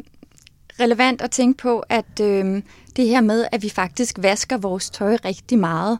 relevant 0.80 1.22
at 1.22 1.32
tænke 1.32 1.58
på, 1.58 1.80
at 1.80 2.20
øh, 2.22 2.62
det 2.96 3.08
her 3.08 3.22
med, 3.22 3.46
at 3.52 3.64
vi 3.64 3.70
faktisk 3.70 4.16
vasker 4.22 4.58
vores 4.58 4.90
tøj 4.90 5.18
rigtig 5.26 5.60
meget, 5.60 6.00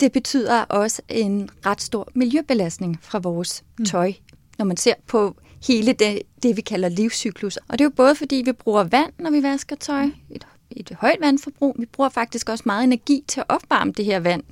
det 0.00 0.12
betyder 0.12 0.62
også 0.62 1.02
en 1.08 1.50
ret 1.66 1.80
stor 1.80 2.08
miljøbelastning 2.14 2.98
fra 3.02 3.18
vores 3.18 3.64
mm. 3.78 3.84
tøj, 3.84 4.12
når 4.58 4.64
man 4.64 4.76
ser 4.76 4.94
på 5.06 5.36
hele 5.66 5.92
det, 5.92 6.22
det, 6.42 6.56
vi 6.56 6.60
kalder 6.60 6.88
livscyklus. 6.88 7.56
Og 7.56 7.78
det 7.78 7.80
er 7.80 7.84
jo 7.84 7.92
både 7.96 8.14
fordi, 8.14 8.42
vi 8.44 8.52
bruger 8.52 8.84
vand, 8.84 9.12
når 9.18 9.30
vi 9.30 9.42
vasker 9.42 9.76
tøj, 9.76 10.04
et, 10.30 10.46
et 10.70 10.96
højt 11.00 11.20
vandforbrug. 11.20 11.76
Vi 11.78 11.86
bruger 11.86 12.10
faktisk 12.10 12.48
også 12.48 12.62
meget 12.66 12.84
energi 12.84 13.24
til 13.28 13.40
at 13.40 13.46
opvarme 13.48 13.92
det 13.92 14.04
her 14.04 14.20
vand, 14.20 14.42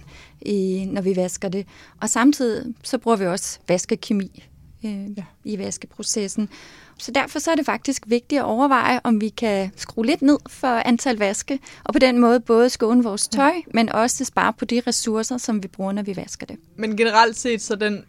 i, 0.42 0.84
når 0.92 1.02
vi 1.02 1.16
vasker 1.16 1.48
det. 1.48 1.66
Og 2.00 2.10
samtidig 2.10 2.74
så 2.82 2.98
bruger 2.98 3.16
vi 3.16 3.26
også 3.26 3.58
vaskekemi 3.68 4.44
øh, 4.84 5.18
ja. 5.18 5.24
i 5.44 5.58
vaskeprocessen. 5.58 6.48
Så 6.98 7.12
derfor 7.12 7.38
så 7.38 7.50
er 7.50 7.54
det 7.54 7.66
faktisk 7.66 8.02
vigtigt 8.06 8.38
at 8.38 8.44
overveje, 8.44 9.00
om 9.04 9.20
vi 9.20 9.28
kan 9.28 9.70
skrue 9.76 10.06
lidt 10.06 10.22
ned 10.22 10.38
for 10.48 10.66
antal 10.66 11.16
vaske, 11.16 11.58
og 11.84 11.92
på 11.92 11.98
den 11.98 12.18
måde 12.18 12.40
både 12.40 12.70
skåne 12.70 13.04
vores 13.04 13.28
tøj, 13.28 13.52
men 13.74 13.88
også 13.88 14.24
spare 14.24 14.52
på 14.52 14.64
de 14.64 14.82
ressourcer, 14.86 15.38
som 15.38 15.62
vi 15.62 15.68
bruger, 15.68 15.92
når 15.92 16.02
vi 16.02 16.16
vasker 16.16 16.46
det. 16.46 16.56
Men 16.76 16.96
generelt 16.96 17.36
set, 17.36 17.62
så 17.62 17.76
den 17.76 18.04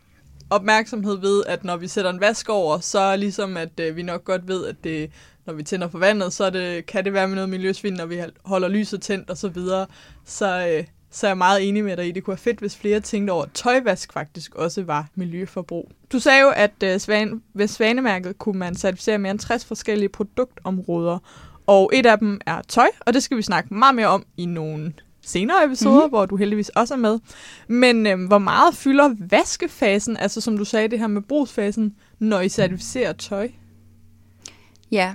opmærksomhed 0.49 1.17
ved, 1.17 1.43
at 1.47 1.63
når 1.63 1.77
vi 1.77 1.87
sætter 1.87 2.11
en 2.11 2.21
vask 2.21 2.49
over, 2.49 2.79
så 2.79 2.99
er 2.99 3.15
ligesom, 3.15 3.57
at 3.57 3.79
øh, 3.79 3.95
vi 3.95 4.01
nok 4.01 4.23
godt 4.23 4.47
ved, 4.47 4.65
at 4.65 4.75
det, 4.83 5.11
når 5.45 5.53
vi 5.53 5.63
tænder 5.63 5.89
for 5.89 5.97
vandet, 5.97 6.33
så 6.33 6.49
det, 6.49 6.85
kan 6.85 7.05
det 7.05 7.13
være 7.13 7.27
med 7.27 7.35
noget 7.35 7.49
miljøsvin, 7.49 7.93
når 7.93 8.05
vi 8.05 8.21
holder 8.45 8.67
lyset 8.67 9.01
tændt 9.01 9.29
og 9.29 9.37
så 9.37 9.47
videre. 9.47 9.85
Så, 10.25 10.67
øh, 10.67 10.83
så 11.13 11.27
er 11.27 11.29
jeg 11.29 11.37
meget 11.37 11.67
enig 11.69 11.83
med 11.83 11.97
dig 11.97 12.07
i, 12.07 12.11
det 12.11 12.23
kunne 12.23 12.31
være 12.31 12.37
fedt, 12.37 12.59
hvis 12.59 12.77
flere 12.77 12.99
tænkte 12.99 13.31
over, 13.31 13.43
at 13.43 13.51
tøjvask 13.53 14.13
faktisk 14.13 14.55
også 14.55 14.83
var 14.83 15.07
miljøforbrug. 15.15 15.91
Du 16.11 16.19
sagde 16.19 16.41
jo, 16.41 16.49
at 16.49 16.83
øh, 16.83 16.99
Svan, 16.99 17.41
ved 17.53 17.67
Svanemærket 17.67 18.37
kunne 18.37 18.59
man 18.59 18.75
certificere 18.75 19.17
mere 19.17 19.31
end 19.31 19.39
60 19.39 19.65
forskellige 19.65 20.09
produktområder, 20.09 21.19
og 21.67 21.91
et 21.93 22.05
af 22.05 22.19
dem 22.19 22.41
er 22.45 22.61
tøj, 22.67 22.87
og 22.99 23.13
det 23.13 23.23
skal 23.23 23.37
vi 23.37 23.41
snakke 23.41 23.73
meget 23.73 23.95
mere 23.95 24.07
om 24.07 24.25
i 24.37 24.45
nogle 24.45 24.93
senere 25.21 25.65
episoder, 25.65 25.95
mm-hmm. 25.95 26.09
hvor 26.09 26.25
du 26.25 26.35
heldigvis 26.35 26.69
også 26.69 26.93
er 26.93 26.97
med. 26.97 27.19
Men 27.67 28.07
øh, 28.07 28.27
hvor 28.27 28.37
meget 28.37 28.75
fylder 28.75 29.15
vaskefasen, 29.19 30.17
altså 30.17 30.41
som 30.41 30.57
du 30.57 30.65
sagde, 30.65 30.87
det 30.87 30.99
her 30.99 31.07
med 31.07 31.21
brugsfasen, 31.21 31.95
når 32.19 32.41
I 32.41 32.49
certificerer 32.49 33.13
tøj? 33.13 33.49
Ja, 34.91 35.13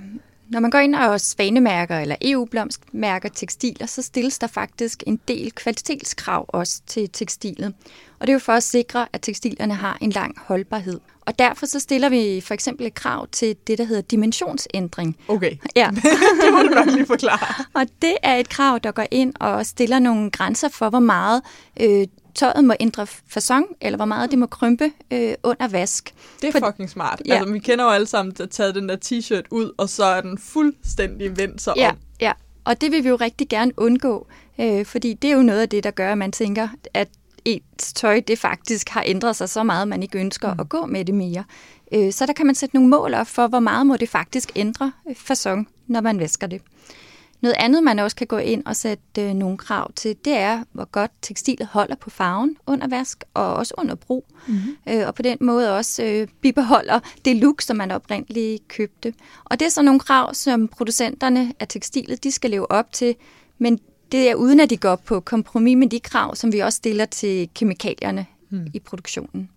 når 0.49 0.59
man 0.59 0.71
går 0.71 0.79
ind 0.79 0.95
og 0.95 1.21
svanemærker 1.21 1.99
eller 1.99 2.15
EU-blomstmærker 2.21 3.29
tekstiler, 3.29 3.85
så 3.85 4.01
stilles 4.01 4.39
der 4.39 4.47
faktisk 4.47 5.03
en 5.07 5.19
del 5.27 5.51
kvalitetskrav 5.51 6.45
også 6.47 6.81
til 6.87 7.09
tekstilet. 7.13 7.73
Og 8.19 8.27
det 8.27 8.29
er 8.29 8.33
jo 8.33 8.39
for 8.39 8.53
at 8.53 8.63
sikre, 8.63 9.07
at 9.13 9.21
tekstilerne 9.21 9.73
har 9.73 9.97
en 10.01 10.09
lang 10.09 10.35
holdbarhed. 10.37 10.99
Og 11.21 11.39
derfor 11.39 11.65
så 11.65 11.79
stiller 11.79 12.09
vi 12.09 12.41
for 12.41 12.53
eksempel 12.53 12.85
et 12.85 12.93
krav 12.93 13.27
til 13.31 13.55
det, 13.67 13.77
der 13.77 13.83
hedder 13.83 14.01
dimensionsændring. 14.01 15.17
Okay, 15.27 15.51
ja. 15.75 15.89
det 16.41 16.53
må 16.53 16.59
du 16.59 16.69
nok 16.69 16.85
lige 16.85 17.05
forklare. 17.05 17.65
og 17.81 17.87
det 18.01 18.17
er 18.23 18.35
et 18.35 18.49
krav, 18.49 18.79
der 18.83 18.91
går 18.91 19.05
ind 19.11 19.33
og 19.39 19.65
stiller 19.65 19.99
nogle 19.99 20.31
grænser 20.31 20.69
for, 20.69 20.89
hvor 20.89 20.99
meget 20.99 21.41
øh, 21.79 22.07
tøjet 22.35 22.63
må 22.63 22.73
ændre 22.79 23.07
fasong, 23.07 23.65
eller 23.81 23.97
hvor 23.97 24.05
meget 24.05 24.31
det 24.31 24.39
må 24.39 24.45
krympe 24.45 24.91
øh, 25.11 25.33
under 25.43 25.67
vask. 25.67 26.13
Det 26.41 26.47
er 26.47 26.51
For, 26.59 26.67
fucking 26.67 26.89
smart. 26.89 27.21
Ja. 27.25 27.33
Altså, 27.33 27.53
vi 27.53 27.59
kender 27.59 27.83
jo 27.85 27.91
alle 27.91 28.07
sammen, 28.07 28.35
at 28.39 28.49
taget 28.49 28.75
den 28.75 28.89
der 28.89 28.95
t-shirt 29.05 29.47
ud, 29.51 29.71
og 29.77 29.89
så 29.89 30.03
er 30.03 30.21
den 30.21 30.37
fuldstændig 30.37 31.37
vendt 31.37 31.61
sig 31.61 31.73
ja, 31.77 31.89
om. 31.89 31.97
Ja, 32.21 32.31
og 32.63 32.81
det 32.81 32.91
vil 32.91 33.03
vi 33.03 33.09
jo 33.09 33.15
rigtig 33.15 33.49
gerne 33.49 33.71
undgå, 33.77 34.27
øh, 34.59 34.85
fordi 34.85 35.13
det 35.13 35.29
er 35.29 35.35
jo 35.35 35.41
noget 35.41 35.61
af 35.61 35.69
det, 35.69 35.83
der 35.83 35.91
gør, 35.91 36.11
at 36.11 36.17
man 36.17 36.31
tænker, 36.31 36.67
at 36.93 37.07
ens 37.45 37.93
tøj 37.93 38.19
det 38.27 38.39
faktisk 38.39 38.89
har 38.89 39.03
ændret 39.05 39.35
sig 39.35 39.49
så 39.49 39.63
meget, 39.63 39.81
at 39.81 39.87
man 39.87 40.03
ikke 40.03 40.19
ønsker 40.19 40.53
mm. 40.53 40.59
at 40.59 40.69
gå 40.69 40.85
med 40.85 41.05
det 41.05 41.15
mere. 41.15 41.43
Øh, 41.93 42.13
så 42.13 42.25
der 42.25 42.33
kan 42.33 42.45
man 42.45 42.55
sætte 42.55 42.75
nogle 42.75 42.89
mål 42.89 43.13
op 43.13 43.27
for, 43.27 43.47
hvor 43.47 43.59
meget 43.59 43.87
må 43.87 43.97
det 43.97 44.09
faktisk 44.09 44.51
ændre 44.55 44.91
øh, 45.09 45.15
fasong, 45.15 45.69
når 45.87 46.01
man 46.01 46.19
vasker 46.19 46.47
det. 46.47 46.61
Noget 47.41 47.55
andet, 47.59 47.83
man 47.83 47.99
også 47.99 48.15
kan 48.15 48.27
gå 48.27 48.37
ind 48.37 48.63
og 48.65 48.75
sætte 48.75 49.21
øh, 49.21 49.33
nogle 49.33 49.57
krav 49.57 49.91
til, 49.93 50.15
det 50.25 50.37
er, 50.37 50.63
hvor 50.71 50.85
godt 50.91 51.11
tekstilet 51.21 51.67
holder 51.67 51.95
på 51.95 52.09
farven 52.09 52.57
under 52.67 52.87
vask 52.87 53.23
og 53.33 53.53
også 53.53 53.73
under 53.77 53.95
brug. 53.95 54.25
Mm-hmm. 54.47 54.77
Øh, 54.89 55.07
og 55.07 55.15
på 55.15 55.21
den 55.21 55.37
måde 55.41 55.77
også 55.77 56.03
øh, 56.03 56.27
bibeholder 56.41 56.99
det 57.25 57.35
look, 57.35 57.61
som 57.61 57.77
man 57.77 57.91
oprindeligt 57.91 58.67
købte. 58.67 59.13
Og 59.43 59.59
det 59.59 59.65
er 59.65 59.69
så 59.69 59.81
nogle 59.81 59.99
krav, 59.99 60.33
som 60.33 60.67
producenterne 60.67 61.53
af 61.59 61.67
tekstilet, 61.67 62.23
de 62.23 62.31
skal 62.31 62.49
leve 62.49 62.71
op 62.71 62.91
til, 62.91 63.15
men 63.57 63.79
det 64.11 64.29
er 64.29 64.35
uden 64.35 64.59
at 64.59 64.69
de 64.69 64.77
går 64.77 64.95
på 64.95 65.19
kompromis 65.19 65.77
med 65.77 65.89
de 65.89 65.99
krav, 65.99 66.35
som 66.35 66.53
vi 66.53 66.59
også 66.59 66.77
stiller 66.77 67.05
til 67.05 67.49
kemikalierne 67.55 68.25
mm. 68.49 68.67
i 68.73 68.79
produktionen. 68.79 69.49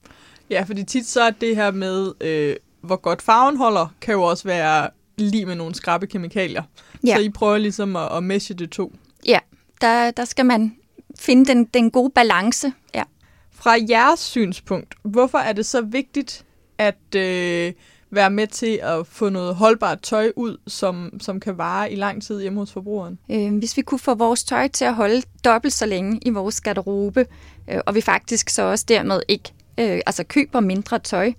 Ja, 0.51 0.63
fordi 0.63 0.85
tit 0.85 1.07
så 1.07 1.23
er 1.23 1.31
det 1.31 1.57
her 1.57 1.71
med, 1.71 2.13
øh, 2.21 2.57
hvor 2.81 2.97
godt 2.97 3.23
farven 3.23 3.57
holder, 3.57 3.95
kan 4.01 4.15
jo 4.15 4.23
også 4.23 4.45
være 4.45 4.89
lige 5.31 5.47
med 5.47 5.55
nogle 5.55 5.75
skrabe 5.75 6.07
kemikalier. 6.07 6.63
Ja. 7.07 7.17
Så 7.17 7.23
I 7.23 7.29
prøver 7.29 7.59
ligesom 7.59 7.97
at, 7.97 8.17
at 8.17 8.25
meshe 8.25 8.55
det 8.55 8.71
to. 8.71 8.93
Ja, 9.27 9.39
der, 9.81 10.11
der 10.11 10.25
skal 10.25 10.47
man 10.47 10.77
finde 11.19 11.45
den, 11.45 11.65
den 11.65 11.91
gode 11.91 12.11
balance. 12.15 12.73
Ja. 12.95 13.03
Fra 13.51 13.77
jeres 13.89 14.21
synspunkt, 14.21 14.95
hvorfor 15.03 15.39
er 15.39 15.53
det 15.53 15.67
så 15.67 15.81
vigtigt 15.81 16.45
at 16.79 17.15
øh, 17.17 17.73
være 18.11 18.31
med 18.31 18.47
til 18.47 18.81
at 18.83 19.07
få 19.07 19.29
noget 19.29 19.55
holdbart 19.55 20.01
tøj 20.03 20.33
ud, 20.37 20.57
som, 20.67 21.21
som 21.21 21.41
kan 21.41 21.59
vare 21.59 21.93
i 21.93 21.97
lang 21.97 22.23
tid 22.23 22.41
hjemme 22.41 22.61
hos 22.61 22.73
forbrugeren? 22.73 23.19
Øh, 23.31 23.59
hvis 23.59 23.77
vi 23.77 23.83
kunne 23.83 23.99
få 23.99 24.15
vores 24.15 24.45
tøj 24.45 24.69
til 24.69 24.85
at 24.85 24.95
holde 24.95 25.23
dobbelt 25.45 25.75
så 25.75 25.87
længe 25.87 26.21
i 26.23 26.31
vores 26.31 26.61
garderobe, 26.61 27.27
øh, 27.71 27.81
og 27.87 27.95
vi 27.95 28.01
faktisk 28.01 28.51
så 28.51 28.63
også 28.63 28.85
dermed 28.89 29.21
ikke 29.29 29.53
øh, 29.79 30.01
altså 30.07 30.25
køber 30.25 30.61
mindre 30.61 30.99
tøj, 30.99 31.33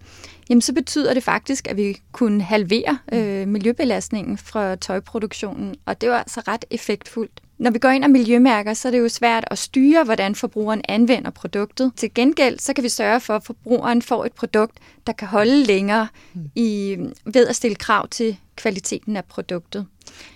jamen 0.50 0.62
så 0.62 0.74
betyder 0.74 1.14
det 1.14 1.24
faktisk, 1.24 1.68
at 1.68 1.78
vi 1.78 2.02
kunne 2.12 2.42
halvere 2.42 2.98
øh, 3.14 3.48
miljøbelastningen 3.48 4.38
fra 4.38 4.76
tøjproduktionen, 4.76 5.76
og 5.86 6.02
det 6.02 6.10
var 6.10 6.18
altså 6.18 6.42
ret 6.48 6.66
effektfuldt. 6.72 7.42
Når 7.58 7.72
vi 7.72 7.80
går 7.80 7.90
ind 7.90 8.04
og 8.04 8.10
miljømærker, 8.10 8.74
så 8.74 8.88
er 8.88 8.92
det 8.92 9.00
jo 9.00 9.10
svært 9.10 9.46
at 9.48 9.58
styre, 9.58 10.04
hvordan 10.04 10.36
forbrugeren 10.36 10.82
anvender 10.90 11.32
produktet. 11.32 11.92
Til 11.96 12.14
gengæld, 12.14 12.60
så 12.60 12.74
kan 12.74 12.84
vi 12.84 12.90
sørge 12.90 13.20
for, 13.20 13.36
at 13.36 13.44
forbrugeren 13.44 14.02
får 14.02 14.26
et 14.26 14.32
produkt, 14.32 14.78
der 15.08 15.14
kan 15.14 15.28
holde 15.28 15.64
længere 15.64 16.08
i, 16.56 16.98
ved 17.26 17.48
at 17.48 17.56
stille 17.56 17.76
krav 17.76 18.08
til 18.08 18.38
kvaliteten 18.56 19.18
af 19.18 19.26
produktet. 19.26 19.86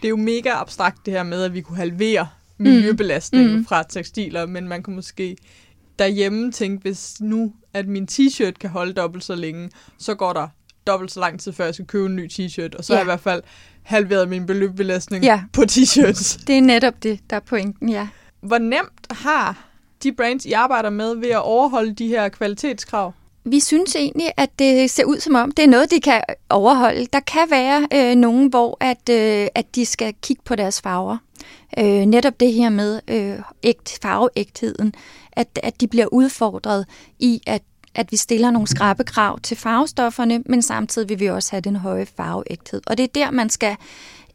Det 0.02 0.08
er 0.08 0.10
jo 0.10 0.16
mega 0.16 0.50
abstrakt 0.50 1.06
det 1.06 1.14
her 1.14 1.24
med, 1.24 1.44
at 1.44 1.54
vi 1.54 1.62
kunne 1.62 1.78
halvere 1.78 2.28
miljøbelastningen 2.58 3.56
mm. 3.58 3.66
fra 3.66 3.84
tekstiler, 3.84 4.46
men 4.46 4.68
man 4.68 4.84
kan 4.84 4.96
måske 4.96 5.38
derhjemme 6.00 6.52
tænke, 6.52 6.82
hvis 6.82 7.16
nu 7.20 7.54
at 7.74 7.88
min 7.88 8.08
t-shirt 8.12 8.52
kan 8.52 8.70
holde 8.70 8.94
dobbelt 8.94 9.24
så 9.24 9.36
længe, 9.36 9.70
så 9.98 10.16
går 10.16 10.34
der 10.34 10.48
dobbelt 10.88 11.12
så 11.12 11.20
lang 11.20 11.40
tid, 11.40 11.54
før 11.54 11.66
jeg 11.66 11.74
skal 11.74 11.86
købe 11.86 12.06
en 12.06 12.16
ny 12.16 12.30
t-shirt, 12.34 12.78
og 12.78 12.84
så 12.84 12.94
ja. 12.94 12.98
har 12.98 13.00
jeg 13.00 13.06
i 13.06 13.12
hvert 13.12 13.20
fald 13.20 13.44
halveret 13.84 14.30
min 14.30 14.46
beløbbelastning 14.46 15.24
ja. 15.24 15.42
på 15.54 15.62
t-shirts. 15.62 16.44
Det 16.48 16.58
er 16.58 16.62
netop 16.62 17.04
det, 17.04 17.20
der 17.30 17.36
er 17.36 17.40
pointen, 17.40 17.90
ja. 17.90 18.08
Hvor 18.42 18.58
nemt 18.58 19.08
har 19.12 19.68
de 20.04 20.12
brands, 20.12 20.46
I 20.46 20.52
arbejder 20.52 20.90
med, 20.90 21.16
ved 21.16 21.30
at 21.30 21.42
overholde 21.42 21.94
de 21.94 22.08
her 22.08 22.30
kvalitetskrav? 22.30 23.14
Vi 23.46 23.60
synes 23.60 23.96
egentlig, 23.96 24.32
at 24.38 24.50
det 24.60 24.90
ser 24.90 25.06
ud 25.06 25.20
som 25.20 25.36
om, 25.36 25.52
det 25.52 25.64
er 25.64 25.70
noget, 25.70 25.92
de 25.92 26.00
kan 26.00 26.22
overholde. 26.50 27.08
Der 27.14 27.20
kan 27.20 27.48
være 27.50 27.88
øh, 27.94 28.16
nogen, 28.16 28.48
hvor 28.48 28.78
at, 28.80 29.10
øh, 29.10 29.48
at 29.56 29.76
de 29.76 29.86
skal 29.86 30.14
kigge 30.22 30.42
på 30.46 30.56
deres 30.56 30.82
farver. 30.82 31.18
Øh, 31.80 32.06
netop 32.06 32.40
det 32.40 32.54
her 32.54 32.70
med 32.70 33.00
øh, 33.08 33.36
ægt, 33.64 34.00
farveægtheden, 34.02 34.94
at, 35.38 35.60
at 35.64 35.82
de 35.82 35.88
bliver 35.88 36.08
udfordret 36.12 36.86
i, 37.20 37.42
at 37.48 37.62
at 37.96 38.12
vi 38.12 38.18
stiller 38.18 38.52
nogle 38.52 38.68
skrabe 38.68 39.04
krav 39.04 39.40
til 39.40 39.58
farvestofferne, 39.58 40.44
men 40.46 40.62
samtidig 40.62 41.10
vil 41.10 41.20
vi 41.20 41.30
også 41.30 41.52
have 41.52 41.62
den 41.62 41.76
høje 41.76 42.06
farveægthed. 42.06 42.82
Og 42.88 42.98
det 42.98 43.04
er 43.04 43.08
der, 43.08 43.32
man 43.32 43.50
skal 43.50 43.76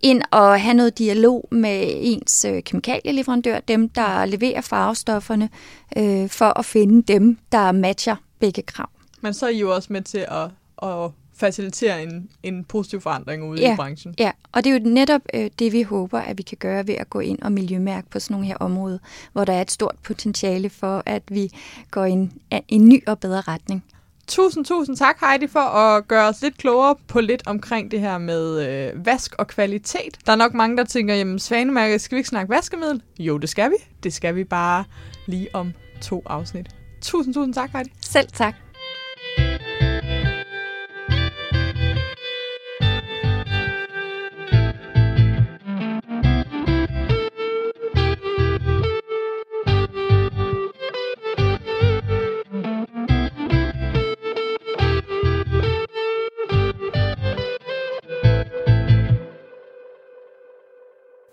ind 0.01 0.23
og 0.31 0.61
have 0.61 0.75
noget 0.75 0.99
dialog 0.99 1.49
med 1.51 1.93
ens 2.01 2.45
øh, 2.45 2.63
kemikalieleverandør, 2.63 3.61
dem 3.61 3.89
der 3.89 4.25
leverer 4.25 4.61
farvestofferne, 4.61 5.51
øh, 5.97 6.29
for 6.29 6.59
at 6.59 6.65
finde 6.65 7.13
dem, 7.13 7.39
der 7.53 7.73
matcher 7.73 8.17
begge 8.39 8.63
krav. 8.63 8.89
Men 9.21 9.35
så 9.35 9.47
er 9.47 9.51
I 9.51 9.59
jo 9.59 9.75
også 9.75 9.93
med 9.93 10.03
til 10.03 10.27
at, 10.29 10.51
at 10.83 11.11
facilitere 11.47 12.03
en, 12.03 12.29
en 12.43 12.65
positiv 12.65 13.01
forandring 13.01 13.45
ude 13.45 13.61
ja, 13.61 13.73
i 13.73 13.77
branchen. 13.77 14.15
Ja, 14.19 14.31
og 14.53 14.65
det 14.65 14.71
er 14.71 14.79
jo 14.79 14.85
netop 14.85 15.21
øh, 15.35 15.51
det, 15.59 15.73
vi 15.73 15.83
håber, 15.83 16.21
at 16.21 16.39
vi 16.39 16.43
kan 16.43 16.59
gøre 16.61 16.87
ved 16.87 16.95
at 16.95 17.11
gå 17.11 17.21
ind 17.21 17.43
og 17.43 17.53
miljømærke 17.53 18.11
på 18.11 18.21
sådan 18.21 18.35
nogle 18.35 18.47
her 18.47 18.57
områder, 18.57 18.99
hvor 19.33 19.45
der 19.45 19.53
er 19.53 19.61
et 19.61 19.71
stort 19.71 19.95
potentiale 20.03 20.71
for, 20.71 21.03
at 21.07 21.23
vi 21.29 21.51
går 21.91 22.05
i 22.05 22.11
en, 22.11 22.33
en 22.69 22.89
ny 22.89 23.03
og 23.07 23.19
bedre 23.19 23.41
retning. 23.41 23.85
Tusind, 24.27 24.65
tusind 24.65 24.97
tak 24.97 25.17
Heidi 25.21 25.47
for 25.47 25.61
at 25.61 26.09
gøre 26.09 26.29
os 26.29 26.43
lidt 26.43 26.59
klogere 26.59 26.97
på 27.09 27.21
lidt 27.21 27.43
omkring 27.47 27.91
det 27.91 28.01
her 28.01 28.19
med 28.19 28.69
øh, 28.69 29.07
vask 29.07 29.35
og 29.39 29.47
kvalitet. 29.47 30.19
Der 30.27 30.33
er 30.33 30.37
nok 30.37 30.55
mange, 30.55 30.77
der 30.77 30.85
tænker, 30.85 31.15
jamen 31.15 31.39
Svanemærket, 31.39 32.01
skal 32.01 32.17
vi 32.17 32.19
ikke 32.19 32.29
snakke 32.29 32.51
vaskemiddel? 32.51 33.03
Jo, 33.19 33.39
det 33.39 33.49
skal 33.49 33.71
vi. 33.71 33.77
Det 34.03 34.13
skal 34.13 34.35
vi 34.35 34.45
bare 34.45 34.85
lige 35.27 35.49
om 35.55 35.73
to 36.03 36.23
afsnit. 36.27 36.67
Tusind, 37.01 37.35
tusind 37.35 37.55
tak 37.55 37.71
Heidi. 37.73 37.91
Selv 38.01 38.29
tak. 38.29 38.62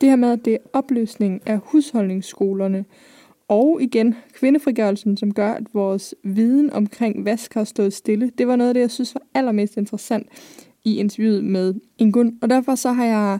Det 0.01 0.09
her 0.09 0.15
med, 0.15 0.31
at 0.31 0.45
det 0.45 0.53
er 0.53 0.57
opløsning 0.73 1.41
af 1.45 1.59
husholdningsskolerne, 1.63 2.85
og 3.47 3.81
igen 3.81 4.15
kvindefrigørelsen, 4.33 5.17
som 5.17 5.33
gør, 5.33 5.53
at 5.53 5.63
vores 5.73 6.15
viden 6.23 6.73
omkring 6.73 7.25
vask 7.25 7.53
har 7.53 7.63
stået 7.63 7.93
stille. 7.93 8.31
Det 8.37 8.47
var 8.47 8.55
noget 8.55 8.69
af 8.69 8.73
det, 8.73 8.81
jeg 8.81 8.91
synes 8.91 9.15
var 9.15 9.21
allermest 9.33 9.77
interessant 9.77 10.27
i 10.83 10.97
interviewet 10.97 11.43
med 11.43 11.73
Ingun, 11.97 12.37
og 12.41 12.49
derfor 12.49 12.75
så 12.75 12.91
har 12.91 13.05
jeg 13.05 13.39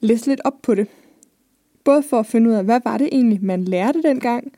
læst 0.00 0.26
lidt 0.26 0.40
op 0.44 0.62
på 0.62 0.74
det. 0.74 0.86
Både 1.84 2.02
for 2.02 2.18
at 2.18 2.26
finde 2.26 2.50
ud 2.50 2.54
af, 2.54 2.64
hvad 2.64 2.80
var 2.84 2.98
det 2.98 3.08
egentlig, 3.12 3.44
man 3.44 3.64
lærte 3.64 4.02
dengang, 4.02 4.52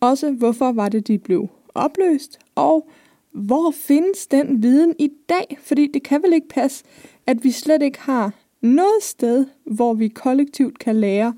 også 0.00 0.30
hvorfor 0.30 0.72
var 0.72 0.88
det, 0.88 1.08
de 1.08 1.18
blev 1.18 1.48
opløst, 1.74 2.38
og 2.54 2.88
hvor 3.32 3.70
findes 3.70 4.26
den 4.26 4.62
viden 4.62 4.94
i 4.98 5.10
dag? 5.28 5.58
Fordi 5.60 5.90
det 5.94 6.02
kan 6.02 6.22
vel 6.22 6.32
ikke 6.32 6.48
passe, 6.48 6.84
at 7.26 7.44
vi 7.44 7.50
slet 7.50 7.82
ikke 7.82 8.00
har 8.00 8.32
noget 8.64 9.02
sted, 9.02 9.46
hvor 9.64 9.94
vi 9.94 10.08
kollektivt 10.08 10.78
kan 10.78 10.96
lære 10.96 11.34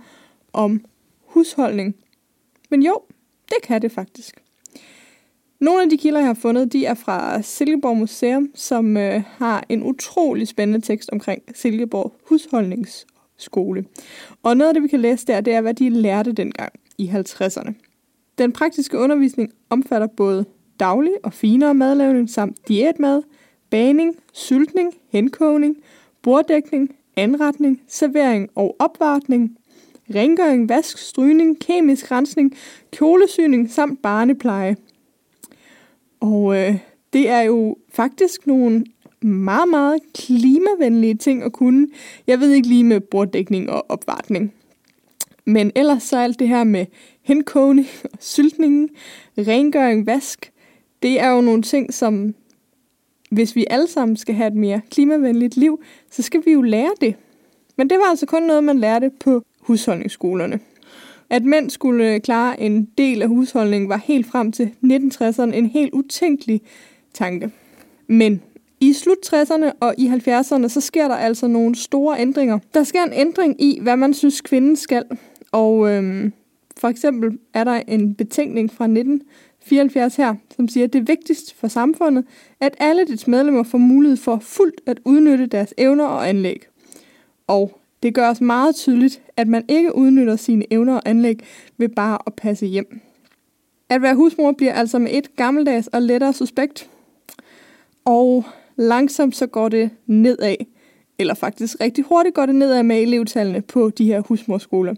om 0.53 0.85
husholdning. 1.27 1.97
Men 2.71 2.83
jo, 2.83 3.01
det 3.49 3.57
kan 3.62 3.83
det 3.83 3.93
faktisk. 3.93 4.43
Nogle 5.61 5.83
af 5.83 5.91
de 5.91 5.97
kilder, 5.97 6.21
jeg 6.21 6.27
har 6.27 6.35
fundet, 6.35 6.73
de 6.73 6.87
er 6.87 6.95
fra 6.95 7.43
Silkeborg 7.43 7.97
Museum, 7.97 8.51
som 8.55 8.97
øh, 8.97 9.23
har 9.27 9.65
en 9.69 9.83
utrolig 9.83 10.49
spændende 10.49 10.87
tekst 10.87 11.11
omkring 11.12 11.43
Silkeborg 11.55 12.15
Husholdningsskole. 12.29 13.85
Og 14.43 14.57
noget 14.57 14.69
af 14.69 14.75
det, 14.75 14.83
vi 14.83 14.89
kan 14.89 15.01
læse 15.01 15.27
der, 15.27 15.41
det 15.41 15.55
er, 15.55 15.61
hvad 15.61 15.75
de 15.75 15.89
lærte 15.89 16.33
dengang 16.33 16.73
i 16.99 17.09
50'erne. 17.09 17.73
Den 18.39 18.53
praktiske 18.53 18.99
undervisning 18.99 19.53
omfatter 19.71 20.07
både 20.07 20.45
daglig 20.81 21.12
og 21.23 21.33
finere 21.33 21.75
madlavning 21.75 22.31
samt 22.31 22.69
diætmad, 22.69 23.23
baning, 23.71 24.17
syltning, 24.33 24.95
henkogning, 25.09 25.77
borddækning, 26.23 26.96
anretning, 27.16 27.81
servering 27.88 28.48
og 28.55 28.76
opvartning, 28.79 29.57
rengøring, 30.14 30.68
vask, 30.68 30.98
strygning, 30.98 31.61
kemisk 31.61 32.11
rensning, 32.11 32.57
kjolesyning 32.92 33.70
samt 33.70 34.02
barnepleje. 34.02 34.76
Og 36.20 36.57
øh, 36.57 36.79
det 37.12 37.29
er 37.29 37.40
jo 37.40 37.76
faktisk 37.92 38.46
nogle 38.46 38.85
meget, 39.20 39.68
meget 39.68 40.00
klimavenlige 40.14 41.14
ting 41.14 41.42
at 41.42 41.52
kunne. 41.52 41.88
Jeg 42.26 42.40
ved 42.40 42.50
ikke 42.50 42.68
lige 42.68 42.85
med 42.85 43.00
borddækning 43.00 43.70
og 43.70 43.87
opvartning. 43.88 44.52
Men 45.44 45.72
ellers 45.74 46.02
så 46.02 46.18
alt 46.18 46.38
det 46.38 46.48
her 46.48 46.64
med 46.64 46.87
henkogning 47.22 47.87
og 48.05 48.11
syltning, 48.20 48.90
rengøring, 49.38 50.07
vask, 50.07 50.52
det 51.02 51.20
er 51.20 51.31
jo 51.31 51.40
nogle 51.40 51.62
ting, 51.62 51.94
som 51.94 52.35
hvis 53.31 53.57
vi 53.57 53.67
alle 53.71 53.87
sammen 53.87 54.17
skal 54.17 54.35
have 54.35 54.49
et 54.49 54.55
mere 54.57 54.81
klimavenligt 54.91 55.57
liv, 55.57 55.83
så 56.11 56.23
skal 56.23 56.43
vi 56.45 56.53
jo 56.53 56.62
lære 56.62 56.93
det. 57.01 57.15
Men 57.77 57.91
det 57.91 57.99
var 57.99 58.11
altså 58.11 58.27
kun 58.27 58.43
noget, 58.43 58.65
man 58.65 58.79
lærte 58.79 59.11
på 59.21 59.43
husholdningsskolerne. 59.61 60.61
At 61.31 61.45
mænd 61.45 61.71
skulle 61.71 62.15
øh, 62.15 62.21
klare 62.21 62.61
en 62.61 62.89
del 62.99 63.23
af 63.23 63.29
husholdningen 63.29 63.89
var 63.89 63.97
helt 63.97 64.27
frem 64.27 64.53
til 64.53 64.71
1960'erne 64.85 65.55
en 65.55 65.67
helt 65.67 65.93
utænkelig 65.93 66.61
tanke. 67.15 67.51
Men 68.07 68.43
i 68.81 68.93
slut 68.93 69.19
60'erne 69.27 69.71
og 69.81 69.95
i 69.99 70.09
70'erne, 70.09 70.69
så 70.69 70.81
sker 70.81 71.09
der 71.09 71.15
altså 71.15 71.47
nogle 71.47 71.75
store 71.75 72.21
ændringer. 72.21 72.59
Der 72.75 72.85
sker 72.85 73.03
en 73.03 73.12
ændring 73.12 73.62
i, 73.62 73.79
hvad 73.83 73.97
man 73.97 74.15
synes, 74.15 74.41
kvinden 74.41 74.77
skal. 74.77 75.05
Og 75.53 75.91
øhm, 75.91 76.33
for 76.77 76.89
eksempel 76.89 77.39
er 77.55 77.65
der 77.65 77.83
en 77.89 78.15
betænkning 78.15 78.73
fra 78.73 78.87
19 78.87 79.23
74 79.66 80.16
her, 80.16 80.35
som 80.57 80.68
siger, 80.68 80.85
at 80.85 80.92
det 80.92 80.98
er 80.98 81.05
vigtigst 81.05 81.55
for 81.55 81.68
samfundet, 81.68 82.24
at 82.61 82.74
alle 82.79 83.05
dets 83.05 83.26
medlemmer 83.26 83.62
får 83.62 83.79
mulighed 83.79 84.16
for 84.16 84.38
fuldt 84.38 84.81
at 84.87 85.00
udnytte 85.05 85.46
deres 85.46 85.74
evner 85.79 86.05
og 86.05 86.29
anlæg. 86.29 86.66
Og 87.46 87.81
det 88.02 88.14
gør 88.14 88.31
os 88.31 88.40
meget 88.40 88.74
tydeligt, 88.74 89.22
at 89.37 89.48
man 89.48 89.64
ikke 89.68 89.96
udnytter 89.96 90.37
sine 90.37 90.72
evner 90.72 90.94
og 90.94 91.02
anlæg 91.05 91.38
ved 91.76 91.88
bare 91.88 92.18
at 92.26 92.35
passe 92.35 92.66
hjem. 92.66 93.00
At 93.88 94.02
være 94.02 94.14
husmor 94.14 94.52
bliver 94.52 94.72
altså 94.72 94.98
med 94.98 95.11
et 95.12 95.37
gammeldags 95.37 95.87
og 95.87 96.02
lettere 96.02 96.33
suspekt. 96.33 96.90
Og 98.05 98.44
langsomt 98.76 99.37
så 99.37 99.46
går 99.46 99.68
det 99.68 99.90
nedad, 100.07 100.57
eller 101.18 101.35
faktisk 101.35 101.76
rigtig 101.81 102.05
hurtigt 102.05 102.35
går 102.35 102.46
det 102.46 102.55
nedad 102.55 102.83
med 102.83 103.02
elevtallene 103.02 103.62
på 103.62 103.90
de 103.90 104.05
her 104.05 104.20
husmorskoler. 104.20 104.94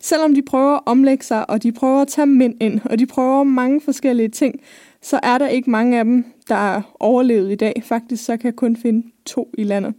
Selvom 0.00 0.34
de 0.34 0.42
prøver 0.42 0.74
at 0.74 0.80
omlægge 0.86 1.24
sig, 1.24 1.50
og 1.50 1.62
de 1.62 1.72
prøver 1.72 2.02
at 2.02 2.08
tage 2.08 2.26
mænd 2.26 2.54
ind, 2.60 2.80
og 2.84 2.98
de 2.98 3.06
prøver 3.06 3.42
mange 3.42 3.80
forskellige 3.80 4.28
ting, 4.28 4.60
så 5.02 5.20
er 5.22 5.38
der 5.38 5.48
ikke 5.48 5.70
mange 5.70 5.98
af 5.98 6.04
dem, 6.04 6.24
der 6.48 6.54
er 6.54 6.82
overlevet 7.00 7.52
i 7.52 7.54
dag. 7.54 7.82
Faktisk 7.84 8.24
så 8.24 8.36
kan 8.36 8.44
jeg 8.44 8.56
kun 8.56 8.76
finde 8.76 9.06
to 9.26 9.50
i 9.58 9.64
landet. 9.64 9.94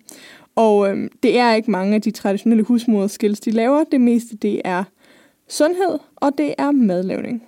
Og 0.56 0.89
øhm, 0.89 1.10
det 1.23 1.39
er 1.39 1.54
ikke 1.54 1.71
mange 1.71 1.95
af 1.95 2.02
de 2.02 2.12
traditionelle 2.12 2.63
husmoderskills, 2.63 3.39
de 3.39 3.52
laver. 3.52 3.84
Det 3.84 4.02
meste 4.02 4.36
det 4.36 4.62
er 4.65 4.84
sundhed, 5.47 5.99
og 6.15 6.38
det 6.38 6.54
er 6.58 6.71
madlavning. 6.71 7.43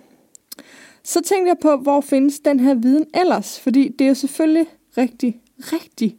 Så 1.04 1.22
tænkte 1.22 1.50
jeg 1.50 1.58
på, 1.62 1.78
hvor 1.78 2.02
findes 2.02 2.40
den 2.40 2.60
her 2.60 2.74
viden 2.74 3.06
ellers? 3.14 3.60
Fordi 3.60 3.88
det 4.00 4.06
er 4.06 4.10
jo 4.10 4.16
selvfølgelig 4.16 4.66
rigtig, 4.98 5.40
rigtig 5.60 6.18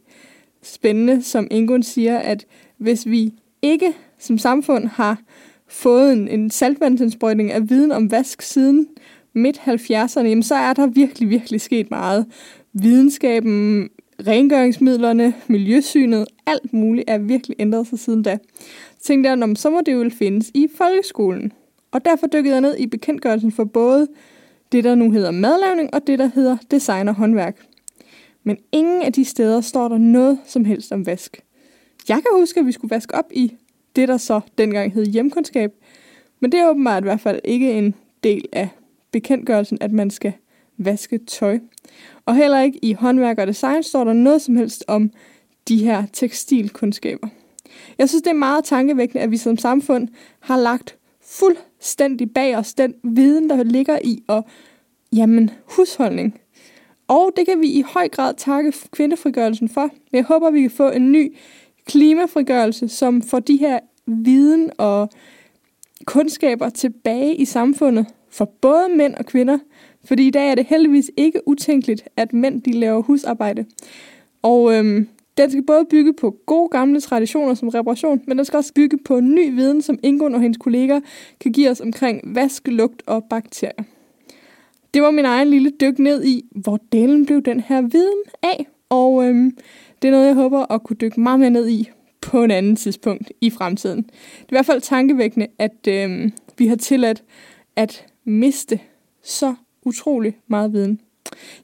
spændende, 0.73 1.23
som 1.23 1.47
Ingun 1.51 1.83
siger, 1.83 2.17
at 2.17 2.45
hvis 2.77 3.05
vi 3.05 3.33
ikke 3.61 3.93
som 4.19 4.37
samfund 4.37 4.87
har 4.87 5.19
fået 5.67 6.13
en, 6.13 6.27
en 6.27 6.49
saltvandsindsprøjtning 6.49 7.51
af 7.51 7.69
viden 7.69 7.91
om 7.91 8.11
vask 8.11 8.41
siden 8.41 8.87
midt 9.33 9.57
70'erne, 9.57 10.25
jamen 10.25 10.43
så 10.43 10.55
er 10.55 10.73
der 10.73 10.87
virkelig, 10.87 11.29
virkelig 11.29 11.61
sket 11.61 11.91
meget. 11.91 12.25
Videnskaben 12.73 13.89
rengøringsmidlerne, 14.27 15.33
miljøsynet, 15.47 16.25
alt 16.45 16.73
muligt 16.73 17.09
er 17.09 17.17
virkelig 17.17 17.55
ændret 17.59 17.87
sig 17.87 17.99
siden 17.99 18.23
da. 18.23 18.37
Så 18.99 19.03
tænkte 19.03 19.29
jeg, 19.29 19.57
så 19.57 19.69
må 19.69 19.81
det 19.85 19.93
jo 19.93 20.09
findes 20.09 20.51
i 20.53 20.67
folkeskolen. 20.77 21.51
Og 21.91 22.05
derfor 22.05 22.27
dykkede 22.27 22.53
jeg 22.53 22.61
ned 22.61 22.77
i 22.77 22.87
bekendtgørelsen 22.87 23.51
for 23.51 23.63
både 23.63 24.07
det, 24.71 24.83
der 24.83 24.95
nu 24.95 25.11
hedder 25.11 25.31
madlavning, 25.31 25.93
og 25.93 26.07
det, 26.07 26.19
der 26.19 26.29
hedder 26.35 26.57
design 26.71 27.07
og 27.07 27.15
håndværk. 27.15 27.57
Men 28.47 28.57
ingen 28.71 29.01
af 29.01 29.13
de 29.13 29.25
steder 29.25 29.61
står 29.61 29.87
der 29.87 29.97
noget 29.97 30.39
som 30.45 30.65
helst 30.65 30.91
om 30.91 31.05
vask. 31.05 31.41
Jeg 32.09 32.15
kan 32.15 32.39
huske, 32.39 32.59
at 32.59 32.65
vi 32.65 32.71
skulle 32.71 32.91
vaske 32.91 33.15
op 33.15 33.31
i 33.31 33.53
det, 33.95 34.07
der 34.07 34.17
så 34.17 34.39
dengang 34.57 34.93
hed 34.93 35.05
hjemkundskab, 35.05 35.71
men 36.39 36.51
det 36.51 36.59
er 36.59 36.69
åbenbart 36.69 37.03
i 37.03 37.05
hvert 37.05 37.19
fald 37.19 37.39
ikke 37.43 37.71
en 37.71 37.95
del 38.23 38.45
af 38.53 38.69
bekendtgørelsen, 39.11 39.77
at 39.81 39.91
man 39.91 40.09
skal 40.09 40.33
vaske 40.77 41.17
tøj. 41.17 41.59
Og 42.25 42.35
heller 42.35 42.61
ikke 42.61 42.79
i 42.81 42.93
håndværk 42.93 43.37
og 43.39 43.47
design 43.47 43.83
står 43.83 44.03
der 44.03 44.13
noget 44.13 44.41
som 44.41 44.55
helst 44.55 44.83
om 44.87 45.11
de 45.67 45.83
her 45.83 46.03
tekstilkundskaber. 46.13 47.27
Jeg 47.97 48.09
synes, 48.09 48.21
det 48.21 48.29
er 48.29 48.35
meget 48.35 48.65
tankevækkende, 48.65 49.23
at 49.23 49.31
vi 49.31 49.37
som 49.37 49.57
samfund 49.57 50.07
har 50.39 50.57
lagt 50.57 50.97
fuldstændig 51.21 52.33
bag 52.33 52.57
os 52.57 52.73
den 52.73 52.93
viden, 53.03 53.49
der 53.49 53.63
ligger 53.63 53.99
i 54.03 54.23
og 54.27 54.45
jamen, 55.13 55.49
husholdning. 55.65 56.39
Og 57.07 57.31
det 57.35 57.45
kan 57.45 57.61
vi 57.61 57.67
i 57.67 57.81
høj 57.81 58.07
grad 58.07 58.33
takke 58.33 58.73
kvindefrigørelsen 58.91 59.69
for. 59.69 59.89
Jeg 60.13 60.23
håber, 60.23 60.51
vi 60.51 60.61
kan 60.61 60.71
få 60.71 60.89
en 60.89 61.11
ny 61.11 61.35
klimafrigørelse, 61.85 62.87
som 62.87 63.21
får 63.21 63.39
de 63.39 63.57
her 63.57 63.79
viden 64.05 64.71
og 64.77 65.09
kundskaber 66.05 66.69
tilbage 66.69 67.35
i 67.35 67.45
samfundet 67.45 68.05
for 68.29 68.45
både 68.45 68.87
mænd 68.95 69.15
og 69.15 69.25
kvinder, 69.25 69.57
fordi 70.05 70.27
i 70.27 70.31
dag 70.31 70.51
er 70.51 70.55
det 70.55 70.65
heldigvis 70.65 71.11
ikke 71.17 71.47
utænkeligt, 71.47 72.03
at 72.17 72.33
mænd 72.33 72.61
de 72.61 72.71
laver 72.71 73.01
husarbejde. 73.01 73.65
Og 74.41 74.73
øhm, 74.73 75.07
den 75.37 75.51
skal 75.51 75.63
både 75.63 75.85
bygge 75.89 76.13
på 76.13 76.35
gode 76.45 76.69
gamle 76.69 77.01
traditioner 77.01 77.53
som 77.53 77.69
reparation, 77.69 78.21
men 78.27 78.37
den 78.37 78.45
skal 78.45 78.57
også 78.57 78.73
bygge 78.73 78.97
på 79.05 79.19
ny 79.19 79.55
viden, 79.55 79.81
som 79.81 79.99
Ingun 80.03 80.35
og 80.35 80.41
hendes 80.41 80.57
kolleger 80.57 80.99
kan 81.39 81.51
give 81.51 81.69
os 81.69 81.81
omkring 81.81 82.35
vask, 82.35 82.67
lugt 82.67 83.03
og 83.05 83.23
bakterier. 83.23 83.83
Det 84.97 85.03
var 85.03 85.11
min 85.11 85.25
egen 85.25 85.49
lille 85.49 85.71
dyk 85.81 85.99
ned 85.99 86.23
i, 86.25 86.45
hvor 86.55 86.79
delen 86.91 87.25
blev 87.25 87.41
den 87.41 87.59
her 87.59 87.81
viden 87.81 88.23
af. 88.43 88.67
Og 88.89 89.25
øhm, 89.25 89.57
det 90.01 90.07
er 90.07 90.11
noget, 90.11 90.25
jeg 90.25 90.35
håber 90.35 90.71
at 90.71 90.83
kunne 90.83 90.97
dykke 91.01 91.19
meget 91.19 91.39
mere 91.39 91.49
ned 91.49 91.69
i 91.69 91.89
på 92.21 92.43
en 92.43 92.51
anden 92.51 92.75
tidspunkt 92.75 93.31
i 93.41 93.49
fremtiden. 93.49 93.97
Det 93.97 94.11
er 94.39 94.43
i 94.43 94.55
hvert 94.55 94.65
fald 94.65 94.81
tankevækkende, 94.81 95.47
at 95.59 95.87
øhm, 95.87 96.31
vi 96.57 96.67
har 96.67 96.75
tilladt 96.75 97.23
at 97.75 98.05
miste 98.25 98.79
så 99.23 99.55
utrolig 99.85 100.37
meget 100.47 100.73
viden. 100.73 101.01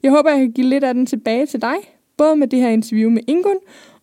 Jeg 0.02 0.10
håber, 0.10 0.30
jeg 0.30 0.38
kan 0.38 0.52
give 0.52 0.66
lidt 0.66 0.84
af 0.84 0.94
den 0.94 1.06
tilbage 1.06 1.46
til 1.46 1.62
dig, 1.62 1.76
både 2.16 2.36
med 2.36 2.48
det 2.48 2.58
her 2.58 2.68
interview 2.68 3.10
med 3.10 3.22
Ingun, 3.26 3.58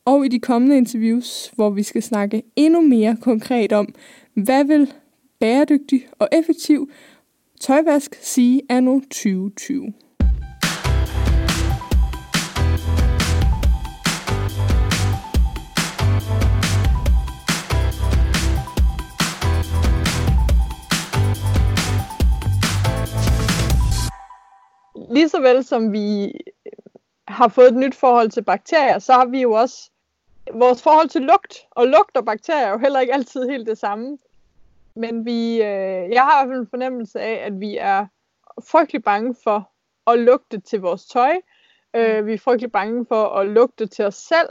og 0.06 0.26
i 0.26 0.28
de 0.28 0.40
kommende 0.40 0.78
interviews, 0.78 1.52
hvor 1.56 1.70
vi 1.70 1.84
skal 1.84 2.04
snakke 2.04 2.44
endnu 2.56 2.82
mere 2.82 3.18
konkret 3.22 3.74
om, 3.74 3.94
hvad 4.34 4.64
vil 4.64 4.94
bæredygtig 5.40 6.08
og 6.20 6.28
effektiv 6.32 6.92
tøjvask 7.62 8.16
sige 8.22 8.62
anno 8.70 9.00
2020. 9.00 9.94
lige 25.12 25.30
så 25.30 25.42
vel 25.42 25.64
som 25.64 25.92
vi 25.92 26.34
har 27.28 27.48
fået 27.48 27.68
et 27.68 27.76
nyt 27.76 27.96
forhold 27.96 28.30
til 28.30 28.44
bakterier, 28.44 29.00
så 29.00 29.14
har 29.14 29.26
vi 29.26 29.42
jo 29.42 29.52
også 29.52 29.92
vores 30.54 30.82
forhold 30.82 31.10
til 31.10 31.22
lugt. 31.22 31.58
Og 31.72 31.88
lugt 31.88 32.18
og 32.18 32.26
bakterier 32.26 32.66
er 32.66 32.72
jo 32.72 32.78
heller 32.78 33.00
ikke 33.00 33.14
altid 33.14 33.50
helt 33.50 33.68
det 33.68 33.78
samme. 33.78 34.18
Men 34.96 35.26
vi, 35.26 35.54
øh, 35.56 36.10
jeg 36.12 36.24
har 36.24 36.44
i 36.44 36.48
hvert 36.48 36.54
fald 36.54 36.62
en 36.62 36.70
fornemmelse 36.70 37.20
af, 37.20 37.46
at 37.46 37.60
vi 37.60 37.78
er 37.78 38.06
frygtelig 38.72 39.04
bange 39.04 39.36
for 39.44 39.72
at 40.12 40.20
lugte 40.20 40.60
til 40.60 40.82
vores 40.82 41.06
tøj. 41.06 41.34
Øh, 41.96 42.26
vi 42.26 42.34
er 42.34 42.38
frygtelig 42.38 42.72
bange 42.72 43.06
for 43.06 43.26
at 43.30 43.48
lugte 43.48 43.88
til 43.88 44.06
os 44.06 44.16
selv. 44.16 44.50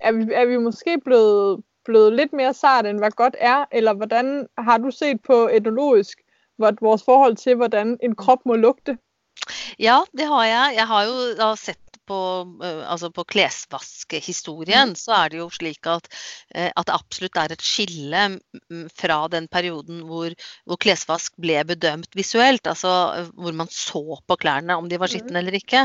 er 0.00 0.12
vi, 0.12 0.32
er 0.32 0.46
vi 0.46 0.56
måske 0.56 1.00
blevet, 1.04 1.64
blevet 1.84 2.12
lidt 2.12 2.32
mere 2.32 2.54
sart, 2.54 2.86
end 2.86 2.98
hvad 2.98 3.10
godt 3.10 3.36
er? 3.38 3.64
Eller 3.72 3.92
hvordan 3.94 4.46
har 4.58 4.78
du 4.78 4.90
set 4.90 5.22
på 5.22 5.48
etnologisk 5.52 6.18
vores 6.58 7.04
forhold 7.04 7.36
til, 7.36 7.54
hvordan 7.54 7.98
en 8.02 8.14
krop 8.14 8.46
må 8.46 8.54
lugte? 8.54 8.98
Ja, 9.78 9.96
det 10.12 10.26
har 10.26 10.44
jeg. 10.44 10.72
Jeg 10.76 10.86
har 10.86 11.04
jo 11.04 11.56
sett 11.56 11.87
på, 12.08 12.18
uh, 12.62 12.82
altså 12.88 13.10
på 13.14 13.24
klesvaskehistorien, 13.28 14.94
mm. 14.94 14.98
så 14.98 15.14
er 15.18 15.32
det 15.32 15.40
jo 15.40 15.48
slik 15.52 15.88
at, 15.90 16.08
uh, 16.56 16.70
at 16.70 16.88
det 16.88 16.96
absolutt 16.96 17.40
er 17.40 17.54
et 17.54 17.64
skille 17.64 18.24
fra 18.98 19.18
den 19.32 19.48
perioden 19.52 20.02
hvor, 20.08 20.34
hvor, 20.64 20.80
klesvask 20.80 21.36
ble 21.40 21.60
bedømt 21.68 22.10
visuelt, 22.18 22.66
altså 22.70 22.94
uh, 23.14 23.30
hvor 23.36 23.56
man 23.56 23.70
så 23.72 24.02
på 24.28 24.38
klærne 24.40 24.78
om 24.78 24.88
de 24.90 25.00
var 25.00 25.12
skitne 25.12 25.36
mm. 25.36 25.40
eller 25.42 25.58
ikke, 25.58 25.84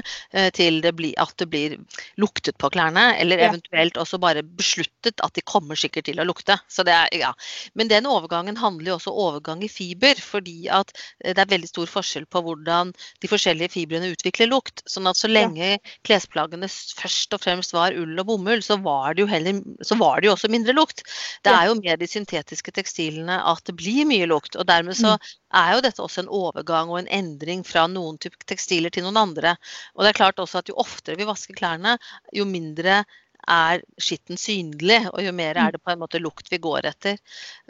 til 0.55 0.79
det 0.83 0.91
bli, 0.97 1.11
at 1.19 1.33
det 1.39 1.45
blir 1.49 1.75
luktet 2.21 2.57
på 2.59 2.69
klærne, 2.73 3.13
eller 3.21 3.41
eventuelt 3.45 3.97
også 3.99 4.17
bare 4.21 4.43
besluttet 4.43 5.21
at 5.23 5.35
de 5.35 5.43
kommer 5.45 5.77
sikkert 5.79 6.07
til 6.07 6.21
å 6.21 6.25
lukte. 6.27 6.55
Så 6.71 6.85
det 6.87 6.93
er, 6.95 7.09
ja. 7.19 7.31
Men 7.77 7.89
den 7.91 8.07
overgangen 8.09 8.57
handler 8.59 8.93
jo 8.93 8.95
også 8.97 9.13
overgang 9.25 9.63
i 9.65 9.71
fiber, 9.71 10.19
fordi 10.19 10.67
at 10.73 10.93
det 11.23 11.37
er 11.37 11.51
veldig 11.51 11.69
stor 11.69 11.91
forskjell 11.91 12.27
på 12.31 12.43
hvordan 12.45 12.93
de 12.93 13.31
forskjellige 13.31 13.73
fibrene 13.75 14.11
utvikler 14.13 14.51
lukt. 14.51 14.83
sånn 14.89 15.09
at 15.09 15.19
så 15.19 15.29
lenge 15.31 15.73
ja 15.73 15.79
klesplaggene 16.13 16.69
først 16.69 17.33
og 17.33 17.41
fremst 17.41 17.73
var 17.73 17.95
ull 17.97 18.19
og 18.21 18.27
bomull, 18.27 18.61
så 18.65 18.77
var 18.81 19.15
det 19.15 19.23
jo, 19.23 19.29
heller, 19.29 19.61
så 19.85 19.97
var 19.99 20.21
det 20.21 20.29
jo 20.29 20.35
også 20.35 20.51
mindre 20.53 20.75
lukt. 20.77 21.01
Det 21.45 21.53
er 21.53 21.69
jo 21.69 21.77
med 21.79 21.99
de 22.01 22.09
syntetiske 22.09 22.73
tekstilene 22.75 23.39
at 23.49 23.63
det 23.67 23.75
blir 23.79 24.05
mye 24.09 24.27
lukt. 24.29 24.57
Og 24.59 24.67
dermed 24.69 24.97
så 24.99 25.15
mm. 25.15 25.31
er 25.63 25.73
jo 25.75 25.83
dette 25.85 26.05
også 26.05 26.23
en 26.23 26.31
overgang 26.33 26.93
og 26.93 27.01
en 27.01 27.11
endring 27.23 27.65
fra 27.67 27.87
noen 27.89 28.19
type 28.21 28.37
tekstiler 28.49 28.93
til 28.93 29.07
noen 29.07 29.19
andre. 29.23 29.55
Og 29.97 30.05
det 30.05 30.13
er 30.13 30.21
klart 30.21 30.41
også 30.43 30.61
at 30.61 30.69
jo 30.71 30.77
oftere 30.83 31.17
vi 31.19 31.29
vasker 31.29 31.57
klærne, 31.57 31.97
jo 32.35 32.45
mindre 32.49 33.01
er 33.49 33.81
skitten 34.01 34.39
synlig, 34.39 35.01
og 35.11 35.19
jo 35.23 35.33
mer 35.35 35.57
er 35.57 35.71
mm. 35.71 35.75
det 35.75 35.81
på 35.83 35.91
en 35.93 36.01
måte 36.01 36.21
lukt 36.21 36.51
vi 36.51 36.59
går 36.63 36.87
etter. 36.89 37.17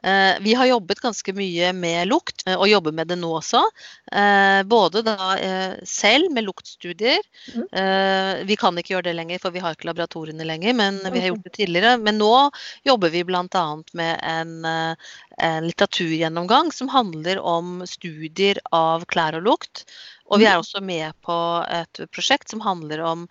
Eh, 0.03 0.35
vi 0.43 0.53
har 0.53 0.65
jobbet 0.65 0.99
ganske 1.01 1.33
mye 1.33 1.71
med 1.73 2.07
lukt, 2.11 2.43
eh, 2.47 2.57
og 2.57 2.67
jobber 2.67 2.95
med 2.95 3.07
det 3.07 3.17
nå 3.21 3.31
også. 3.39 3.61
Eh, 4.11 4.61
både 4.67 5.03
da 5.07 5.17
selv 5.87 6.31
med 6.33 6.45
luktstudier. 6.47 7.21
Mm. 7.55 7.65
Vi 8.47 8.55
kan 8.59 8.77
ikke 8.77 8.95
gjøre 8.95 9.07
det 9.07 9.15
lenger, 9.17 9.41
for 9.41 9.55
vi 9.55 9.61
har 9.63 9.75
ikke 9.75 9.87
laboratoriene 9.89 10.45
lenger, 10.47 10.75
men 10.77 10.99
vi 11.03 11.21
har 11.21 11.31
gjort 11.31 11.47
det 11.47 11.55
tidligere. 11.57 11.97
Men 12.01 12.19
nå 12.21 12.33
jobber 12.87 13.13
vi 13.13 13.23
bl.a. 13.27 13.65
med 13.93 14.19
en, 14.23 14.53
en 14.65 15.67
litteraturgjennomgang 15.67 16.71
som 16.75 16.91
handler 16.93 17.39
om 17.39 17.81
studier 17.89 18.61
av 18.71 19.07
klær 19.09 19.39
og 19.39 19.47
lukt. 19.47 19.85
Og 20.33 20.41
vi 20.41 20.47
er 20.49 20.57
også 20.57 20.81
med 20.81 21.13
på 21.25 21.35
et 21.69 22.03
prosjekt 22.13 22.53
som 22.53 22.63
handler 22.65 23.03
om 23.05 23.25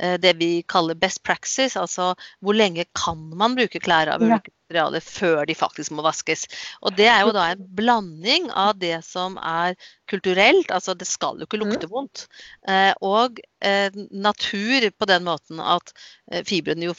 eh, 0.00 0.16
det 0.20 0.34
vi 0.40 0.50
kaller 0.66 0.98
best 0.98 1.22
praxis, 1.26 1.76
altså 1.78 2.12
hvor 2.44 2.56
lenge 2.56 2.88
kan 2.98 3.20
man 3.38 3.54
bruke 3.58 3.82
klær 3.82 4.10
av 4.14 4.24
ulike 4.24 4.50
materialer 4.68 5.04
før 5.04 5.46
de 5.48 5.56
faktisk 5.56 5.94
må 5.94 6.04
vaskes. 6.04 6.46
Og 6.82 6.96
det 6.98 7.08
er 7.08 7.22
jo 7.24 7.34
da 7.36 7.50
en 7.52 7.62
blanding 7.78 8.50
av 8.50 8.74
det 8.80 8.98
som 9.06 9.38
er 9.38 9.78
kulturelt, 10.08 10.70
altså 10.74 10.94
det 10.98 11.06
skal 11.08 11.38
jo 11.38 11.46
ikke 11.48 11.60
lukte 11.60 11.86
mm. 11.88 11.92
vondt, 11.92 12.24
eh, 12.68 12.92
og 13.04 13.38
eh, 13.64 13.94
natur 14.10 14.88
på 14.98 15.08
den 15.08 15.24
måten 15.26 15.62
at 15.62 15.92
eh, 16.32 16.42
fibrene 16.48 16.88
jo 16.88 16.94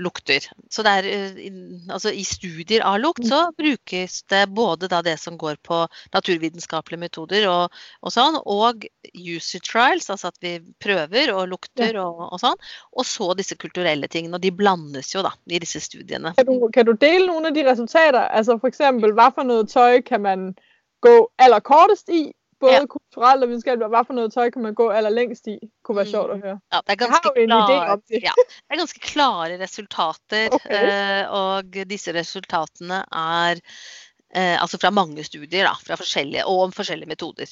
lukter. 0.00 0.46
Så 0.72 0.84
det 0.86 0.94
er, 0.98 1.08
altså 1.92 2.12
I 2.12 2.24
studier 2.26 2.84
av 2.86 2.98
lukt 3.02 3.24
så 3.26 3.46
mm. 3.46 3.56
brukes 3.60 4.22
det 4.32 4.44
både 4.56 4.90
da 4.92 5.02
det 5.06 5.16
som 5.22 5.38
går 5.40 5.60
på 5.62 5.84
naturvitenskapelige 6.16 7.04
metoder 7.06 7.48
og, 7.52 7.80
og 8.02 8.14
sånn, 8.14 8.40
og 8.42 8.86
user 9.14 9.62
trials, 9.64 10.10
altså 10.10 10.32
at 10.32 10.40
vi 10.44 10.58
prøver 10.82 11.32
og 11.34 11.48
lukter 11.52 12.00
og, 12.02 12.26
og 12.32 12.42
sånn, 12.42 12.58
og 12.92 13.08
så 13.08 13.30
disse 13.38 13.58
kulturelle 13.60 14.10
tingene. 14.10 14.36
Og 14.38 14.44
de 14.44 14.52
blandes 14.54 15.14
jo 15.14 15.22
da 15.24 15.32
i 15.46 15.60
disse 15.62 15.82
studiene. 15.84 16.34
Kan 16.36 16.48
du, 16.50 16.68
kan 16.74 16.88
du 16.88 16.94
dele 16.98 17.28
nogle 17.28 17.52
af 17.52 17.56
de 17.56 17.66
resultater? 17.68 18.26
Altså 18.34 18.58
eksempel, 18.66 19.12
hvad 19.12 19.34
for 19.34 19.42
noget 19.42 19.68
tøj 19.68 20.00
kan 20.02 20.20
man 20.20 20.54
gå 21.00 21.30
allerkortest 21.38 22.08
i? 22.08 22.32
Både 22.60 22.72
ja. 22.72 22.86
kulturelt 22.86 23.42
og 23.42 23.48
videnskabeligt, 23.48 23.84
og 23.84 23.88
hvad 23.88 24.04
for 24.06 24.14
noget 24.14 24.32
tøj 24.32 24.50
kan 24.50 24.62
man 24.62 24.74
gå 24.74 24.88
allerlængst 24.90 25.46
i? 25.46 25.58
Kunne 25.84 25.96
være 25.96 26.04
mm. 26.04 26.10
sjovt 26.10 26.30
at 26.30 26.40
høre. 26.44 26.58
Ja, 26.72 26.78
det 26.86 26.92
er 26.92 27.00
ganske, 27.04 27.30
en 27.36 27.48
klar, 27.48 27.92
om 27.92 28.02
det. 28.08 28.22
Ja, 28.22 28.32
det 28.46 28.70
er 28.70 28.76
ganske 28.76 29.00
klare 29.00 29.58
resultater, 29.60 30.48
okay. 30.52 30.82
øh, 30.82 31.32
og 31.32 31.64
disse 31.90 32.14
resultatene 32.14 33.04
er 33.12 33.60
Eh, 34.34 34.62
altså 34.62 34.78
fra 34.82 34.90
mange 34.90 35.22
studier, 35.24 35.62
da, 35.62 35.74
fra 35.86 35.94
forskjellige, 35.94 36.46
og 36.50 36.64
om 36.66 36.72
forskjellige 36.74 37.08
metoder. 37.08 37.50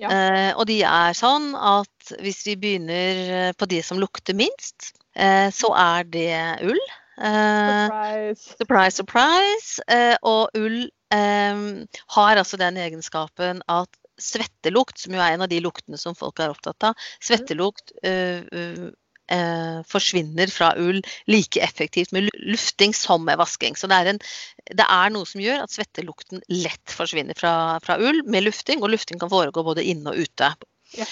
Ja. 0.00 0.08
Eh, 0.08 0.52
og 0.56 0.64
de 0.70 0.78
er 0.88 1.12
sånn 1.16 1.50
at 1.52 2.14
hvis 2.24 2.40
vi 2.46 2.56
begynner 2.56 3.52
på 3.60 3.68
de 3.68 3.82
som 3.84 4.00
lukter 4.00 4.36
minst, 4.38 4.94
eh, 5.12 5.50
så 5.52 5.74
er 5.76 6.08
det 6.08 6.32
ull. 6.64 6.80
surprise. 7.20 8.56
Surprise, 8.56 8.96
surprise. 8.96 9.84
Eh, 9.92 10.16
og 10.22 10.56
ull 10.56 10.86
eh, 11.12 11.60
har 12.16 12.40
altså 12.40 12.56
den 12.56 12.80
egenskapen 12.80 13.60
at 13.68 14.01
svettelukt, 14.20 14.98
som 15.00 15.14
jo 15.16 15.22
er 15.22 15.36
en 15.36 15.44
av 15.44 15.50
de 15.52 15.60
luktene 15.64 16.00
som 16.00 16.16
folk 16.18 16.40
er 16.40 16.52
opptatt 16.52 16.90
av, 16.90 17.06
svettelukt 17.22 17.94
uh, 18.06 18.42
uh, 19.32 19.80
forsvinner 19.88 20.52
fra 20.52 20.72
ull 20.80 21.00
like 21.30 21.62
effektivt 21.64 22.12
med 22.12 22.28
lufting 22.38 22.94
som 22.94 23.24
med 23.24 23.40
vasking. 23.40 23.76
Så 23.78 23.90
det 23.90 23.98
er, 23.98 24.12
en, 24.12 24.22
det 24.70 24.86
er 24.86 25.14
noe 25.14 25.28
som 25.28 25.42
gjør 25.42 25.64
at 25.64 25.74
svettelukten 25.74 26.44
lett 26.52 26.96
forsvinner 26.96 27.38
fra, 27.38 27.54
fra, 27.84 27.98
ull 28.02 28.22
med 28.28 28.46
lufting, 28.46 28.82
og 28.82 28.92
lufting 28.94 29.22
kan 29.22 29.32
foregå 29.32 29.64
både 29.66 29.86
inne 29.94 30.12
og 30.12 30.26
ute. 30.26 30.52
Ja. 30.98 31.08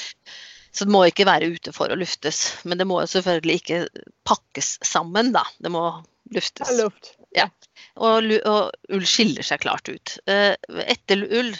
Så 0.73 0.87
det 0.87 0.95
må 0.95 1.03
ikke 1.09 1.27
være 1.27 1.51
ute 1.51 1.73
for 1.75 1.91
å 1.91 1.99
luftes. 1.99 2.45
Men 2.63 2.79
det 2.79 2.87
må 2.87 3.01
selvfølgelig 3.03 3.57
ikke 3.59 3.81
pakkes 4.29 4.77
sammen, 4.87 5.33
da. 5.35 5.43
Det 5.59 5.73
må 5.73 5.83
luftes. 6.35 6.69
Ja, 6.69 6.85
luft. 6.85 7.15
Ja. 7.35 7.49
Og, 7.99 8.31
og, 8.47 8.71
ull 8.95 9.07
skiller 9.09 9.47
seg 9.47 9.65
klart 9.65 9.91
ut. 9.91 10.15
Eh, 10.31 10.55
etter 10.87 11.27
ull 11.27 11.51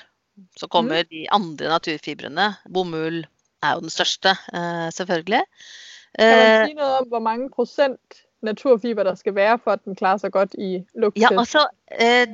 så 0.57 0.69
kommer 0.71 1.05
mm. 1.05 1.11
de 1.11 1.27
andre 1.37 1.71
naturfibrene. 1.75 2.49
Bomull 2.73 3.23
er 3.63 3.77
jo 3.77 3.85
den 3.85 3.93
største, 3.93 4.35
eh, 4.55 4.89
selvfølgelig. 4.97 5.45
Kan 6.19 6.35
man 6.35 6.49
eh, 6.49 6.67
si 6.71 6.77
noe 6.79 7.01
om 7.03 7.09
hvor 7.13 7.23
mange 7.25 7.49
prosent 7.55 8.23
naturfiber 8.43 9.05
der 9.05 9.19
skal 9.21 9.35
være 9.37 9.59
for 9.61 9.77
at 9.77 9.85
den 9.85 9.99
klarer 9.99 10.23
seg 10.23 10.33
godt 10.33 10.57
i 10.57 10.79
lukttest? 10.97 11.23
Ja, 11.23 11.35
altså, 11.37 11.67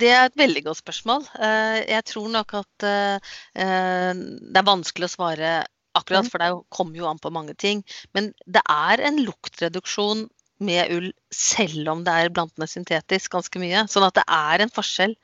Det 0.01 0.11
er 0.13 0.29
et 0.29 0.39
veldig 0.39 0.63
godt 0.69 0.79
spørsmål. 0.79 1.25
Jeg 1.35 2.05
tror 2.07 2.29
nok 2.31 2.55
at 2.61 2.85
det 2.87 4.61
er 4.61 4.69
vanskelig 4.71 5.11
å 5.11 5.15
svare 5.17 5.57
Akkurat, 5.97 6.29
for 6.29 6.43
det 6.43 6.51
kommer 6.69 6.99
jo 6.99 7.07
an 7.09 7.21
på 7.23 7.33
mange 7.33 7.55
ting. 7.57 7.83
Men 8.13 8.33
det 8.45 8.61
er 8.69 9.01
en 9.09 9.21
luktreduksjon 9.25 10.27
med 10.65 10.93
ull, 10.93 11.11
selv 11.33 11.89
om 11.93 12.03
det 12.05 12.13
er 12.13 12.33
blandet 12.33 12.61
med 12.61 12.71
syntetisk 12.71 13.35
ganske 13.37 13.61
mye. 13.61 13.85
Sånn 13.93 14.07
at 14.07 14.17
det 14.17 14.25
er 14.33 14.65
en 14.65 14.73
forskjell. 14.73 15.17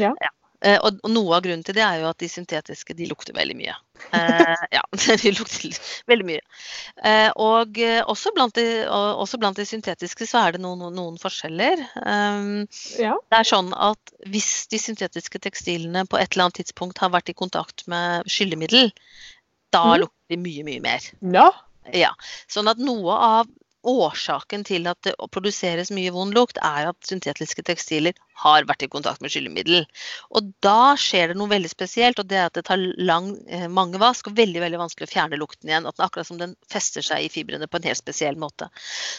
Ja. 0.00 0.12
ja. 0.16 0.32
Eh, 0.66 0.78
og, 0.82 0.96
noe 1.06 1.36
av 1.36 1.44
grunnen 1.44 1.62
til 1.66 1.76
det 1.76 1.84
er 1.86 2.00
jo 2.00 2.08
at 2.08 2.18
de 2.18 2.28
syntetiske 2.30 2.96
de 2.98 3.06
lukter 3.06 3.36
veldig 3.36 3.54
mye. 3.58 3.74
Eh, 4.16 4.64
ja, 4.74 4.82
de 5.22 5.32
lukter 5.36 5.76
veldig 6.10 6.26
mye. 6.26 6.42
Eh, 7.06 7.28
og 7.38 7.78
også 8.10 8.32
blant, 8.34 8.58
de, 8.58 8.66
og, 8.86 9.22
også 9.22 9.38
blant, 9.38 9.60
de, 9.60 9.66
syntetiske 9.68 10.26
så 10.26 10.42
er 10.42 10.56
det 10.56 10.62
noen, 10.64 10.88
noen 10.96 11.20
forskjeller. 11.22 11.84
Ja. 12.98 13.14
Det 13.14 13.38
er 13.38 13.46
sånn 13.46 13.70
at 13.76 14.14
hvis 14.26 14.66
de 14.72 14.82
syntetiske 14.82 15.42
tekstilene 15.46 16.04
på 16.10 16.18
et 16.18 16.32
eller 16.32 16.48
annet 16.48 16.62
tidspunkt 16.64 16.98
har 17.02 17.14
vært 17.14 17.30
i 17.30 17.38
kontakt 17.38 17.86
med 17.90 18.26
skyllemiddel, 18.30 18.90
da 19.74 19.84
mm. 19.84 19.96
lukter 20.02 20.34
de 20.34 20.42
mye, 20.42 20.66
mye 20.66 20.82
mer. 20.82 21.08
Ja. 21.38 21.48
ja. 21.94 22.12
Sånn 22.50 22.70
at 22.72 22.82
noe 22.82 23.14
av 23.14 23.54
årsaken 23.88 24.64
til 24.68 24.88
at 24.90 25.00
det 25.06 25.14
produseres 25.34 25.90
mye 25.94 26.12
vond 26.14 26.36
lukt, 26.36 26.60
er 26.64 26.90
at 26.90 27.08
syntetiske 27.08 27.64
tekstiler 27.66 28.16
har 28.42 28.66
vært 28.68 28.84
i 28.86 28.90
kontakt 28.92 29.22
med 29.24 29.32
skyllemiddel. 29.32 29.86
Og 30.36 30.52
da 30.64 30.94
skjer 31.00 31.32
det 31.32 31.38
noe 31.40 31.50
veldig 31.50 31.70
spesielt, 31.72 32.20
og 32.20 32.28
det 32.30 32.38
er 32.38 32.50
at 32.50 32.58
det 32.58 32.66
tar 32.68 32.82
lang, 33.00 33.32
eh, 33.48 33.66
mange 33.68 34.00
vask 34.02 34.30
og 34.30 34.38
veldig 34.38 34.62
veldig 34.62 34.82
vanskelig 34.84 35.08
å 35.08 35.12
fjerne 35.14 35.40
lukten 35.40 35.72
igjen. 35.72 35.88
At 35.88 35.98
den, 35.98 36.06
akkurat 36.06 36.30
som 36.30 36.40
den 36.40 36.54
fester 36.70 37.04
seg 37.04 37.26
i 37.26 37.32
fibrene 37.32 37.68
på 37.70 37.80
en 37.80 37.90
helt 37.90 38.00
spesiell 38.00 38.38
måte. 38.38 38.70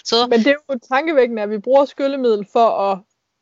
Så, 0.04 0.26
Men 0.32 0.46
det 0.46 0.56
er 0.56 0.62
jo 0.62 0.80
tankevekkende 0.88 1.48
at 1.48 1.54
vi 1.54 1.64
bruker 1.66 1.94
skyllemiddel 1.94 2.46
for 2.50 2.84
å 2.84 2.90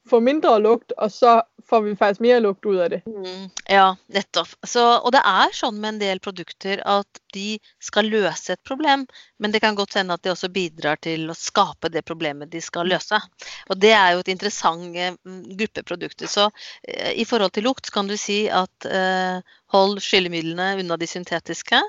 få 0.09 0.19
mindre 0.23 0.57
lukt, 0.63 0.93
og 0.97 1.11
så 1.11 1.41
får 1.67 1.81
vi 1.83 1.95
faktisk 1.99 2.23
mer 2.23 2.39
lukt 2.39 2.65
ut 2.65 2.79
av 2.79 2.89
det. 2.93 3.01
Mm, 3.07 3.49
ja, 3.69 3.87
nettopp. 4.13 4.53
Så, 4.63 4.83
og 4.97 5.11
det 5.15 5.21
er 5.27 5.53
sånn 5.55 5.79
med 5.81 5.95
en 5.95 6.01
del 6.01 6.21
produkter 6.23 6.81
at 6.87 7.21
de 7.35 7.57
skal 7.83 8.07
løse 8.07 8.55
et 8.55 8.63
problem, 8.67 9.03
men 9.37 9.53
det 9.53 9.61
kan 9.63 9.75
godt 9.75 9.97
hende 9.99 10.15
at 10.15 10.23
de 10.23 10.31
også 10.31 10.49
bidrar 10.53 10.99
til 11.03 11.27
å 11.29 11.35
skape 11.37 11.91
det 11.93 12.05
problemet 12.07 12.51
de 12.53 12.61
skal 12.63 12.87
løse. 12.87 13.19
Og 13.67 13.81
det 13.83 13.91
er 13.97 14.15
jo 14.15 14.23
et 14.23 14.31
interessant 14.31 14.95
eh, 14.95 15.17
gruppe 15.59 15.83
produkter. 15.83 16.31
Så 16.31 16.47
eh, 16.87 17.13
i 17.19 17.27
forhold 17.27 17.55
til 17.57 17.67
lukt 17.67 17.91
kan 17.93 18.07
du 18.07 18.15
si 18.19 18.45
at 18.47 18.87
eh, 18.87 19.43
hold 19.75 19.99
skyllemidlene 20.03 20.77
unna 20.83 20.99
de 20.99 21.09
syntetiske. 21.09 21.83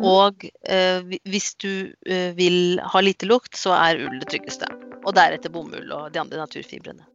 Mm. 0.00 0.08
Og 0.08 0.48
eh, 0.64 1.18
hvis 1.28 1.52
du 1.60 1.92
eh, 2.08 2.32
vil 2.36 2.80
ha 2.80 3.04
lite 3.04 3.28
lukt, 3.28 3.52
så 3.58 3.76
er 3.76 4.00
ull 4.06 4.20
det 4.22 4.32
tryggeste. 4.32 4.70
Og 5.04 5.12
deretter 5.16 5.52
bomull 5.52 5.92
og 5.92 6.12
de 6.14 6.20
andre 6.22 6.40
naturfibrene. 6.40 7.09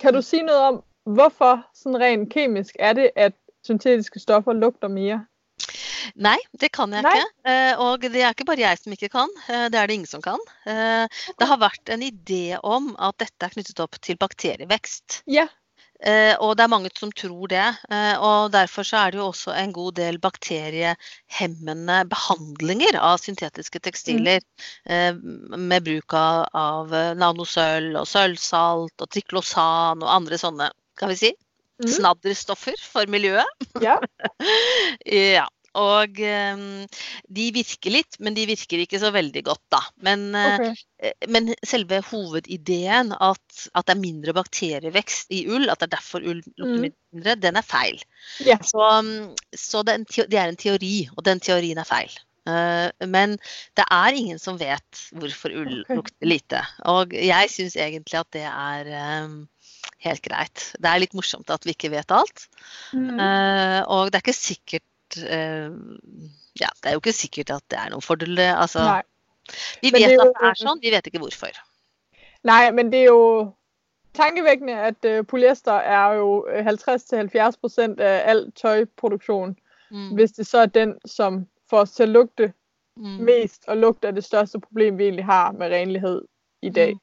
Kan 0.00 0.14
du 0.14 0.22
sige 0.22 0.42
noget 0.42 0.60
om, 0.60 0.82
hvorfor 1.04 1.66
sådan 1.74 2.00
rent 2.00 2.32
kemisk 2.32 2.76
er 2.78 2.92
det, 2.92 3.10
at 3.16 3.32
syntetiske 3.66 4.20
stoffer 4.20 4.52
lugter 4.52 4.88
mere? 4.88 5.24
Nei, 6.14 6.36
det 6.60 6.70
kan 6.72 6.92
jeg 6.94 7.02
Nei? 7.02 7.12
ikke. 7.18 7.50
Eh, 7.50 7.78
og 7.82 8.00
det 8.02 8.22
er 8.22 8.30
ikke 8.30 8.44
bare 8.46 8.60
jeg 8.60 8.78
som 8.78 8.92
ikke 8.94 9.08
kan. 9.12 9.30
eh, 9.50 9.66
Det 9.72 9.74
er 9.80 9.86
det 9.86 9.94
ingen 9.98 10.06
som 10.06 10.22
kan. 10.22 10.38
Eh, 10.66 11.08
Det 11.38 11.48
har 11.48 11.58
vært 11.58 11.90
en 11.90 12.02
idé 12.02 12.56
om 12.62 12.92
at 12.98 13.16
dette 13.18 13.46
er 13.48 13.54
knyttet 13.56 13.80
opp 13.80 13.98
til 14.02 14.16
bakterievekst. 14.16 15.22
Ja. 15.26 15.48
Eh, 16.04 16.34
og 16.44 16.56
det 16.58 16.64
er 16.66 16.68
mange 16.68 16.90
som 16.98 17.10
tror 17.12 17.48
det. 17.48 17.64
eh, 17.90 18.16
og 18.20 18.52
derfor 18.52 18.84
så 18.84 18.96
er 19.06 19.10
det 19.14 19.18
jo 19.18 19.28
også 19.30 19.54
en 19.56 19.72
god 19.72 19.92
del 19.96 20.18
bakteriehemmende 20.20 22.02
behandlinger 22.10 22.98
av 23.00 23.16
syntetiske 23.22 23.80
tekstiler. 23.80 24.40
eh, 24.86 25.14
med 25.56 25.84
bruk 25.84 26.12
av, 26.14 26.46
av 26.54 26.92
eh, 26.94 27.14
nanosølv 27.14 27.96
og 28.02 28.06
sølvsalt 28.06 29.00
og 29.00 29.08
triklosan 29.10 30.02
og 30.02 30.10
andre 30.12 30.36
sånne, 30.38 30.70
skal 30.96 31.08
vi 31.08 31.16
si, 31.16 31.32
Mhm. 31.78 31.88
snadderstoffer 31.92 32.74
for 32.80 33.04
miljøet. 33.06 33.46
Ja. 33.82 33.98
Ja. 35.06 35.46
Og 35.76 36.20
eh, 36.24 36.60
de 37.38 37.46
virker 37.54 37.92
litt, 37.92 38.16
men 38.24 38.36
de 38.36 38.46
virker 38.48 38.80
ikke 38.84 39.00
så 39.02 39.10
veldig 39.14 39.42
godt, 39.46 39.62
da. 39.72 39.82
Men, 40.06 40.28
eh, 40.34 40.54
Okay. 40.56 40.74
Eh, 40.98 41.12
Men 41.28 41.50
selve 41.66 41.98
hovedideen 42.08 43.10
at, 43.12 43.66
at 43.74 43.86
det 43.86 43.94
er 43.96 44.00
mindre 44.00 44.32
bakterievekst 44.32 45.32
i 45.36 45.42
ull, 45.52 45.68
at 45.68 45.82
det 45.82 45.90
er 45.90 45.96
derfor 45.98 46.24
ull 46.24 46.40
lukter 46.56 46.78
Mm. 46.78 46.86
mindre, 47.12 47.34
den 47.36 47.56
er 47.60 47.66
feil. 47.66 48.00
Ja. 48.40 48.56
Så, 48.64 48.80
mm, 49.02 49.34
så 49.52 49.82
det, 49.84 49.92
er 49.92 49.98
en 50.00 50.30
det 50.30 50.38
er 50.40 50.48
en 50.48 50.56
teori, 50.56 50.94
og 51.16 51.24
den 51.28 51.40
teorien 51.40 51.78
er 51.78 51.84
feil. 51.84 52.14
Eh, 52.48 52.90
Men 53.06 53.36
det 53.76 53.84
er 53.90 54.16
ingen 54.16 54.38
som 54.38 54.56
vet 54.56 55.04
hvorfor 55.12 55.52
ull 55.52 55.84
lukter 55.90 56.26
lite. 56.26 56.62
Og 56.86 57.12
jeg 57.12 57.50
syns 57.52 57.76
egentlig 57.76 58.20
at 58.20 58.30
det 58.32 58.46
er 58.48 58.86
eh, 58.86 59.28
helt 60.08 60.22
greit. 60.22 60.72
Det 60.80 60.88
er 60.88 61.00
litt 61.04 61.12
morsomt 61.14 61.50
at 61.50 61.64
vi 61.66 61.74
ikke 61.76 61.90
vet 61.92 62.10
alt. 62.10 62.48
Mm. 62.94 63.20
Og 63.90 64.08
det 64.10 64.16
er 64.16 64.24
ikke 64.24 64.32
sikkert 64.38 64.86
eh, 65.16 65.70
Ja, 66.60 66.68
det 66.82 66.88
er 66.88 66.92
jo 66.92 66.98
ikke 67.04 67.12
sikkert 67.12 67.50
at 67.50 67.62
det 67.70 67.78
er 67.78 67.90
noen 67.92 68.02
fordeler. 68.02 68.54
Altså, 68.56 68.78
Nei. 68.78 69.02
vi 69.82 69.90
vet 69.92 70.08
det 70.08 70.20
at 70.20 70.32
det 70.40 70.48
er 70.48 70.54
sånn, 70.56 70.78
vi 70.80 70.90
vet 70.94 71.06
ikke 71.06 71.20
hvorfor. 71.20 71.52
Nej, 72.48 72.70
men 72.72 72.88
det 72.92 73.00
er 73.00 73.04
jo 73.10 73.52
tankevækkende, 74.14 74.72
at 74.72 75.04
øh, 75.04 75.26
polyester 75.26 75.72
er 75.72 76.12
jo 76.16 76.46
øh, 76.48 76.66
50-70 76.66 77.60
procent 77.60 78.00
af 78.00 78.22
al 78.30 78.52
tøjproduktion, 78.52 79.56
Mm. 79.90 80.14
hvis 80.14 80.32
det 80.32 80.46
så 80.46 80.58
er 80.58 80.66
den, 80.66 80.94
som 81.04 81.46
får 81.70 81.78
os 81.80 81.90
til 81.92 82.02
at 82.02 82.08
lugte 82.08 82.52
Mm. 82.96 83.04
mest, 83.20 83.64
og 83.68 83.76
lugt 83.76 84.04
er 84.04 84.10
det 84.10 84.24
største 84.24 84.60
problem, 84.60 84.98
vi 84.98 85.04
egentlig 85.04 85.24
har 85.24 85.52
med 85.52 85.66
renlighed 85.70 86.22
i 86.62 86.70
dag. 86.70 86.92
Mm. 86.94 87.00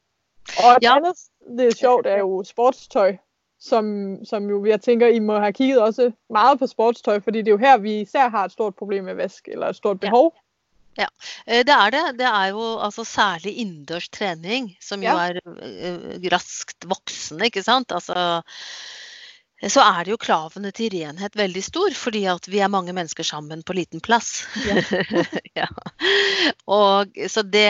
Og 0.65 0.71
et 0.71 0.83
Ja. 0.83 0.95
andet, 0.95 1.15
det 1.57 1.67
er 1.67 1.75
sjovt, 1.75 2.05
er 2.07 2.17
jo 2.17 2.43
sportstøj, 2.43 3.17
som, 3.63 4.17
som 4.25 4.49
jo, 4.49 4.65
jeg 4.65 4.81
tænker, 4.81 5.07
I 5.07 5.19
må 5.19 5.39
have 5.39 5.53
kigget 5.53 5.81
også 5.81 6.11
meget 6.29 6.59
på 6.59 6.67
sportstøj, 6.67 7.19
fordi 7.23 7.39
det 7.39 7.47
er 7.47 7.51
jo 7.51 7.57
her, 7.57 7.77
vi 7.77 8.01
især 8.01 8.29
har 8.29 8.45
et 8.45 8.51
stort 8.51 8.75
problem 8.75 9.03
med 9.03 9.15
vask, 9.15 9.47
eller 9.47 9.67
et 9.67 9.75
stort 9.75 9.97
Ja. 10.03 10.07
behov. 10.09 10.33
Eh, 10.99 11.07
Det 11.47 11.69
er 11.73 11.89
det. 11.89 12.19
Det 12.19 12.25
er 12.27 12.45
jo 12.51 12.79
altså 12.79 13.03
særlig 13.03 13.57
innendørs 13.57 14.09
trening, 14.09 14.75
som 14.81 14.99
jo 15.03 15.09
Ja. 15.09 15.29
er 15.29 15.39
eh, 15.61 16.29
raskt 16.31 16.85
voksende, 16.85 17.45
ikke 17.45 17.63
sant. 17.63 17.91
Altså, 17.91 18.41
så 19.71 19.83
er 19.85 20.03
det 20.03 20.11
jo 20.11 20.19
kravene 20.19 20.71
til 20.75 20.91
renhet 20.91 21.35
veldig 21.39 21.61
stor, 21.63 21.93
fordi 21.95 22.25
at 22.27 22.47
vi 22.51 22.59
er 22.63 22.71
mange 22.71 22.91
mennesker 22.95 23.23
sammen 23.23 23.61
på 23.63 23.75
liten 23.77 24.01
plass. 24.03 24.43
Ja. 24.67 24.81
ja. 25.61 25.67
Og 26.71 27.15
så 27.31 27.43
det 27.47 27.69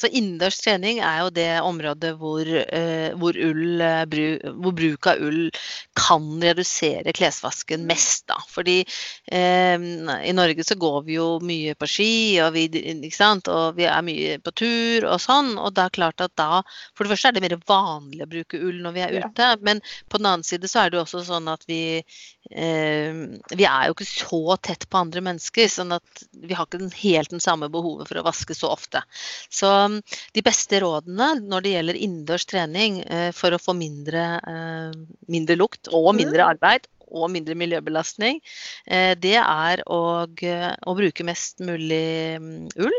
Så 0.00 0.08
innendørs 0.08 0.60
trening 0.62 1.00
er 1.04 1.18
jo 1.24 1.30
det 1.34 1.48
området 1.64 2.12
hvor, 2.20 2.46
eh, 2.46 3.10
hvor, 3.20 3.36
ull, 3.36 3.80
eh, 3.84 4.04
bru, 4.10 4.24
hvor 4.62 4.74
bruk 4.76 5.08
av 5.12 5.20
ull 5.26 5.50
kan 5.98 6.28
redusere 6.42 7.12
klesvasken 7.16 7.84
mest, 7.88 8.26
da. 8.30 8.38
Fordi 8.48 8.78
eh, 8.80 9.76
i 9.76 10.34
Norge 10.36 10.64
så 10.64 10.78
går 10.80 11.02
vi 11.08 11.18
jo 11.18 11.28
mye 11.44 11.76
på 11.76 11.88
ski, 11.90 12.12
og 12.44 12.54
vi, 12.56 12.66
og 12.70 13.76
vi 13.76 13.88
er 13.88 14.06
mye 14.06 14.38
på 14.40 14.54
tur 14.56 15.08
og 15.10 15.20
sånn. 15.20 15.56
Og 15.58 15.74
det 15.76 15.84
er 15.84 15.96
klart 16.00 16.24
at 16.24 16.36
da 16.40 16.62
For 16.96 17.04
det 17.04 17.12
første 17.12 17.30
er 17.30 17.36
det 17.36 17.44
mer 17.44 17.58
vanlig 17.68 18.24
å 18.24 18.30
bruke 18.30 18.60
ull 18.60 18.80
når 18.84 18.96
vi 18.96 19.04
er 19.04 19.18
Ja. 19.20 19.26
ute, 19.26 19.46
men 19.66 19.80
på 20.08 20.18
den 20.18 20.26
annen 20.26 20.44
side 20.46 20.68
så 20.70 20.84
er 20.84 20.90
det 20.90 20.96
jo 20.96 21.02
også 21.02 21.09
sånn 21.26 21.48
at 21.50 21.64
vi 21.66 21.98
eh, 21.98 23.18
Vi 23.50 23.66
er 23.66 23.88
jo 23.88 23.96
ikke 23.96 24.06
så 24.06 24.56
tett 24.62 24.86
på 24.86 25.00
andre 25.00 25.22
mennesker, 25.26 25.66
sånn 25.68 25.96
at 25.96 26.22
vi 26.30 26.54
har 26.54 26.68
ikke 26.68 26.78
den, 26.78 26.92
helt 27.02 27.34
den 27.34 27.42
samme 27.42 27.66
behovet 27.72 28.06
for 28.08 28.20
å 28.20 28.24
vaske 28.26 28.54
så 28.54 28.70
ofte. 28.70 29.02
Så 29.50 29.66
mm, 29.66 29.98
de 30.38 30.44
beste 30.46 30.80
rådene 30.84 31.32
når 31.42 31.66
det 31.66 31.74
gjelder 31.74 32.00
innendørs 32.06 32.46
trening 32.46 33.02
eh, 33.02 33.30
for 33.36 33.52
å 33.56 33.60
få 33.60 33.74
mindre, 33.74 34.24
eh, 34.54 34.96
mindre 35.26 35.58
lukt 35.58 35.90
og 35.90 36.14
mindre 36.14 36.46
Mm. 36.46 36.48
arbeid 36.54 36.86
og 37.10 37.26
mindre 37.34 37.56
miljøbelastning, 37.58 38.38
eh, 38.86 39.16
det 39.18 39.34
er 39.42 39.82
å, 39.90 40.00
å 40.30 40.94
bruke 40.94 41.26
mest 41.26 41.58
mulig 41.58 42.38
mm, 42.38 42.68
ull. 42.78 42.98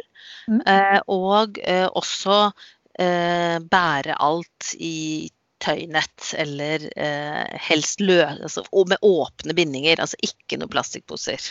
Eh, 0.67 0.99
og 1.07 1.59
eh, 1.63 1.87
også 1.87 2.51
eh, 2.99 3.57
bære 3.63 4.17
alt 4.19 4.73
i 4.83 5.29
tøynett, 5.61 6.31
eller 6.41 6.87
eh, 6.95 7.59
helst 7.69 8.01
lø, 8.03 8.19
altså, 8.23 8.63
og 8.71 8.89
med 8.91 9.01
åpne 9.05 9.55
bindinger, 9.57 10.01
altså 10.01 10.19
ikke 10.25 10.59
noen 10.59 10.71
plastikkposer. 10.73 11.41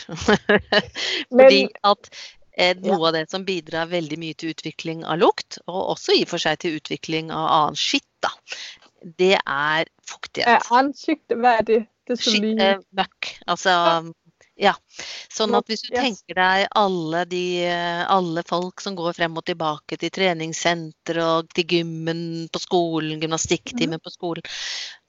Fordi 1.31 1.63
at 1.87 2.11
eh, 2.57 2.75
noe 2.83 2.99
av 3.09 3.15
det 3.17 3.25
som 3.31 3.47
bidrar 3.47 3.91
veldig 3.91 4.19
mye 4.21 4.37
til 4.37 4.53
utvikling 4.55 5.05
av 5.05 5.21
lukt, 5.21 5.61
og 5.67 5.95
også 5.95 6.17
i 6.17 6.25
og 6.25 6.33
for 6.33 6.43
seg 6.43 6.61
til 6.63 6.77
utvikling 6.81 7.31
av 7.35 7.47
annen 7.47 7.79
skitt, 7.79 8.07
da, 8.23 8.33
det 9.01 9.35
er 9.39 9.87
fuktighet. 10.07 10.59
Er 10.59 10.77
ansigte, 10.81 11.39
hvad 11.39 11.63
er 11.63 11.67
det? 11.71 11.81
Det 12.09 12.17
Skitt, 12.17 12.59
eh, 12.59 12.79
møkk. 12.97 13.27
Altså 13.51 13.73
ja. 14.61 14.75
Sånn 15.33 15.55
at 15.57 15.65
hvis 15.71 15.81
du 15.87 15.93
Yes. 15.95 16.03
tenker 16.03 16.37
deg 16.37 16.67
alle 16.77 17.23
de 17.25 17.43
alle 18.07 18.43
folk 18.47 18.81
som 18.83 18.95
går 18.99 19.15
frem 19.17 19.37
og 19.39 19.45
tilbake 19.49 19.97
til 19.97 20.11
treningssenter 20.13 21.17
og 21.23 21.49
til 21.57 21.65
gymmen 21.75 22.47
på 22.53 22.61
skolen, 22.61 23.19
gymnastikktimen 23.23 23.97
Mhm. 23.97 24.03
på 24.05 24.13
skolen, 24.13 24.43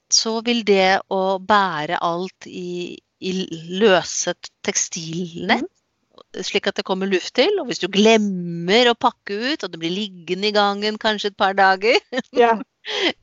så 0.09 0.39
vil 0.45 0.63
det 0.65 1.01
å 1.13 1.37
bære 1.41 1.97
alt 2.01 2.47
i, 2.49 2.97
i 3.21 3.31
løse 3.79 4.33
tekstilnett 4.65 5.69
slik 6.45 6.67
at 6.69 6.75
det 6.77 6.85
kommer 6.85 7.07
luft 7.09 7.33
til. 7.35 7.59
Og 7.59 7.67
hvis 7.69 7.79
du 7.81 7.87
glemmer 7.91 8.89
å 8.91 8.95
pakke 8.97 9.33
ut, 9.53 9.63
og 9.65 9.71
det 9.73 9.79
blir 9.81 9.93
liggende 9.93 10.47
i 10.49 10.53
gangen 10.55 10.97
kanskje 11.01 11.31
et 11.31 11.37
par 11.37 11.53
dager, 11.57 11.97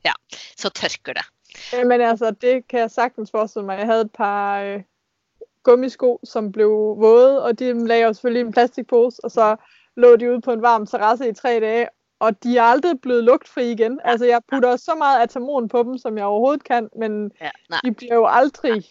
Ja, 0.03 0.13
så 0.57 0.69
tørker 0.73 1.13
det. 1.19 1.25
men 1.85 2.01
altså, 2.01 2.31
det 2.31 2.67
kan 2.67 2.79
jeg 2.85 2.91
sagtens 2.91 3.31
forestille 3.31 3.65
mig. 3.67 3.77
Jeg 3.79 3.87
havde 3.87 4.01
et 4.07 4.11
par 4.15 4.63
øh, 4.63 4.81
gummisko, 5.63 6.19
som 6.23 6.51
blev 6.51 6.69
våde, 6.97 7.43
og 7.43 7.59
de 7.59 7.87
lagde 7.87 8.05
jeg 8.05 8.15
selvfølgelig 8.15 8.43
i 8.43 8.45
en 8.45 8.53
plastikpose, 8.53 9.25
og 9.25 9.31
så 9.31 9.55
lå 9.97 10.15
de 10.15 10.31
ude 10.31 10.41
på 10.41 10.51
en 10.51 10.61
varm 10.61 10.85
terrasse 10.85 11.29
i 11.29 11.33
tre 11.33 11.59
dage, 11.59 11.87
og 12.19 12.43
de 12.43 12.57
er 12.57 12.63
aldrig 12.63 13.01
blevet 13.01 13.23
lugtfri 13.23 13.71
igen. 13.71 13.99
Altså, 14.03 14.25
jeg 14.25 14.41
putter 14.51 14.75
så 14.75 14.95
meget 14.95 15.21
atamon 15.21 15.67
på 15.67 15.83
dem, 15.83 15.97
som 15.97 16.17
jeg 16.17 16.25
overhovedet 16.25 16.63
kan, 16.63 16.89
men 16.95 17.31
Ja, 17.41 17.49
de 17.83 17.93
bliver 17.93 18.15
jo 18.15 18.25
aldrig 18.25 18.83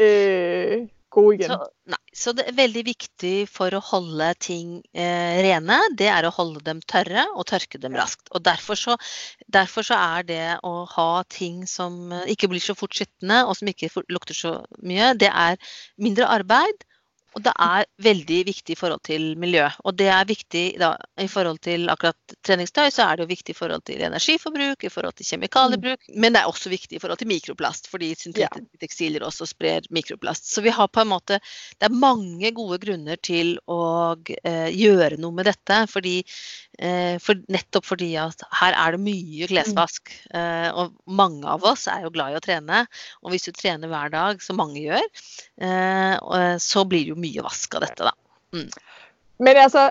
øh, 0.00 0.88
gode 1.14 1.36
igen. 1.38 1.52
Så, 1.52 1.68
nei, 1.92 2.00
så 2.14 2.34
det 2.36 2.46
er 2.50 2.56
veldig 2.58 2.84
viktig 2.88 3.34
for 3.50 3.74
å 3.76 3.82
holde 3.84 4.30
ting 4.42 4.76
eh, 4.92 5.40
rene, 5.44 5.78
det 5.98 6.10
er 6.12 6.26
å 6.28 6.32
holde 6.34 6.62
dem 6.66 6.82
tørre 6.90 7.26
og 7.34 7.46
tørke 7.50 7.80
dem 7.82 7.96
raskt. 7.98 8.26
Og 8.34 8.44
derfor 8.46 8.78
så, 8.78 8.96
derfor 9.46 9.86
så 9.86 9.98
er 9.98 10.28
det 10.28 10.42
å 10.66 10.74
ha 10.94 11.10
ting 11.30 11.64
som 11.70 12.12
eh, 12.14 12.26
ikke 12.34 12.50
blir 12.52 12.64
så 12.64 12.76
fort 12.78 12.96
skitne, 12.96 13.44
og 13.48 13.56
som 13.58 13.70
ikke 13.70 13.92
lukter 14.12 14.38
så 14.38 14.56
mye, 14.82 15.14
det 15.18 15.30
er 15.30 15.60
mindre 16.00 16.30
arbeid. 16.30 16.84
Og 17.34 17.42
det 17.42 17.52
er 17.58 17.86
veldig 18.04 18.40
viktig 18.46 18.74
i 18.74 18.78
forhold 18.78 19.02
til 19.06 19.24
miljø. 19.40 19.64
Og 19.82 19.96
det 19.98 20.06
er 20.12 20.26
viktig 20.28 20.64
da, 20.78 20.92
i 21.20 21.26
forhold 21.30 21.58
til 21.66 21.88
akkurat 21.90 22.36
treningstøy, 22.46 22.86
så 22.94 23.08
er 23.08 23.18
det 23.18 23.24
jo 23.24 23.32
viktig 23.32 23.54
i 23.54 23.58
forhold 23.58 23.82
til 23.88 24.04
energiforbruk, 24.06 24.84
i 24.86 24.92
forhold 24.92 25.16
til 25.18 25.26
kjemikaliebruk, 25.32 26.06
men 26.14 26.34
det 26.34 26.42
er 26.42 26.50
også 26.50 26.70
viktig 26.70 26.98
i 26.98 27.02
forhold 27.02 27.18
til 27.22 27.30
mikroplast, 27.32 27.88
fordi 27.90 28.12
syntetiske 28.20 28.82
tekstiler 28.82 29.26
også 29.26 29.48
sprer 29.50 29.88
mikroplast. 29.94 30.46
Så 30.52 30.62
vi 30.62 30.74
har 30.74 30.88
på 30.88 31.02
en 31.02 31.10
måte 31.10 31.40
Det 31.80 31.88
er 31.88 31.96
mange 31.96 32.50
gode 32.54 32.78
grunner 32.78 33.18
til 33.18 33.56
å 33.70 34.14
eh, 34.14 34.70
gjøre 34.70 35.18
noe 35.18 35.34
med 35.34 35.48
dette, 35.50 35.80
fordi 35.90 36.20
eh, 36.78 37.18
for, 37.22 37.40
nettopp 37.50 37.88
fordi 37.88 38.12
at 38.20 38.46
her 38.60 38.76
er 38.78 38.94
det 38.94 39.02
mye 39.02 39.48
klesvask. 39.50 40.12
Eh, 40.30 40.70
og 40.70 40.94
mange 41.06 41.48
av 41.50 41.66
oss 41.66 41.88
er 41.90 42.06
jo 42.06 42.14
glad 42.14 42.34
i 42.34 42.38
å 42.38 42.44
trene, 42.44 42.84
og 43.22 43.34
hvis 43.34 43.48
du 43.48 43.52
trener 43.56 43.90
hver 43.90 44.14
dag, 44.14 44.42
som 44.44 44.60
mange 44.60 44.84
gjør, 44.84 45.04
eh, 45.60 46.14
og, 46.22 46.62
så 46.62 46.86
blir 46.88 47.04
det 47.04 47.14
jo 47.14 47.23
mye 47.24 47.42
vask 47.46 47.74
av 47.74 47.86
dette, 47.86 48.04
da. 48.10 48.12
Men 49.38 49.56
altså, 49.56 49.90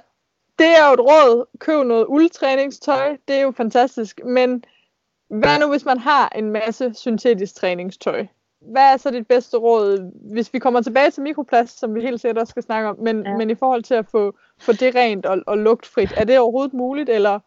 det 0.59 0.69
er 0.77 0.87
jo 0.87 0.93
et 0.93 0.99
råd. 0.99 1.45
Køb 1.59 1.85
noget 1.85 2.05
uldtræningstøj. 2.05 3.17
Det 3.27 3.35
er 3.35 3.41
jo 3.41 3.53
fantastisk. 3.57 4.21
Men 4.25 4.63
hvad 5.29 5.59
nu, 5.59 5.69
hvis 5.69 5.85
man 5.85 5.99
har 5.99 6.29
en 6.35 6.51
masse 6.51 6.93
syntetisk 6.93 7.55
træningstøj? 7.55 8.25
Hvad 8.71 8.93
er 8.93 8.97
så 8.97 9.11
dit 9.11 9.27
bedste 9.27 9.57
råd, 9.57 10.11
hvis 10.33 10.53
vi 10.53 10.59
kommer 10.59 10.81
tilbage 10.81 11.11
til 11.11 11.23
mikroplast, 11.23 11.79
som 11.79 11.95
vi 11.95 12.01
helt 12.01 12.21
sikkert 12.21 12.37
også 12.37 12.51
skal 12.51 12.63
snakke 12.63 12.89
om, 12.89 12.95
men, 12.99 13.25
Ja. 13.25 13.37
men 13.37 13.49
i 13.49 13.55
forhold 13.55 13.83
til 13.83 13.93
at 13.93 14.05
få, 14.11 14.37
få 14.61 14.71
det 14.73 14.95
rent 14.95 15.25
og, 15.25 15.37
og 15.47 15.57
lugtfrit, 15.57 16.13
er 16.17 16.23
det 16.23 16.39
overhovedet 16.39 16.73
muligt, 16.73 17.09
eller? 17.09 17.39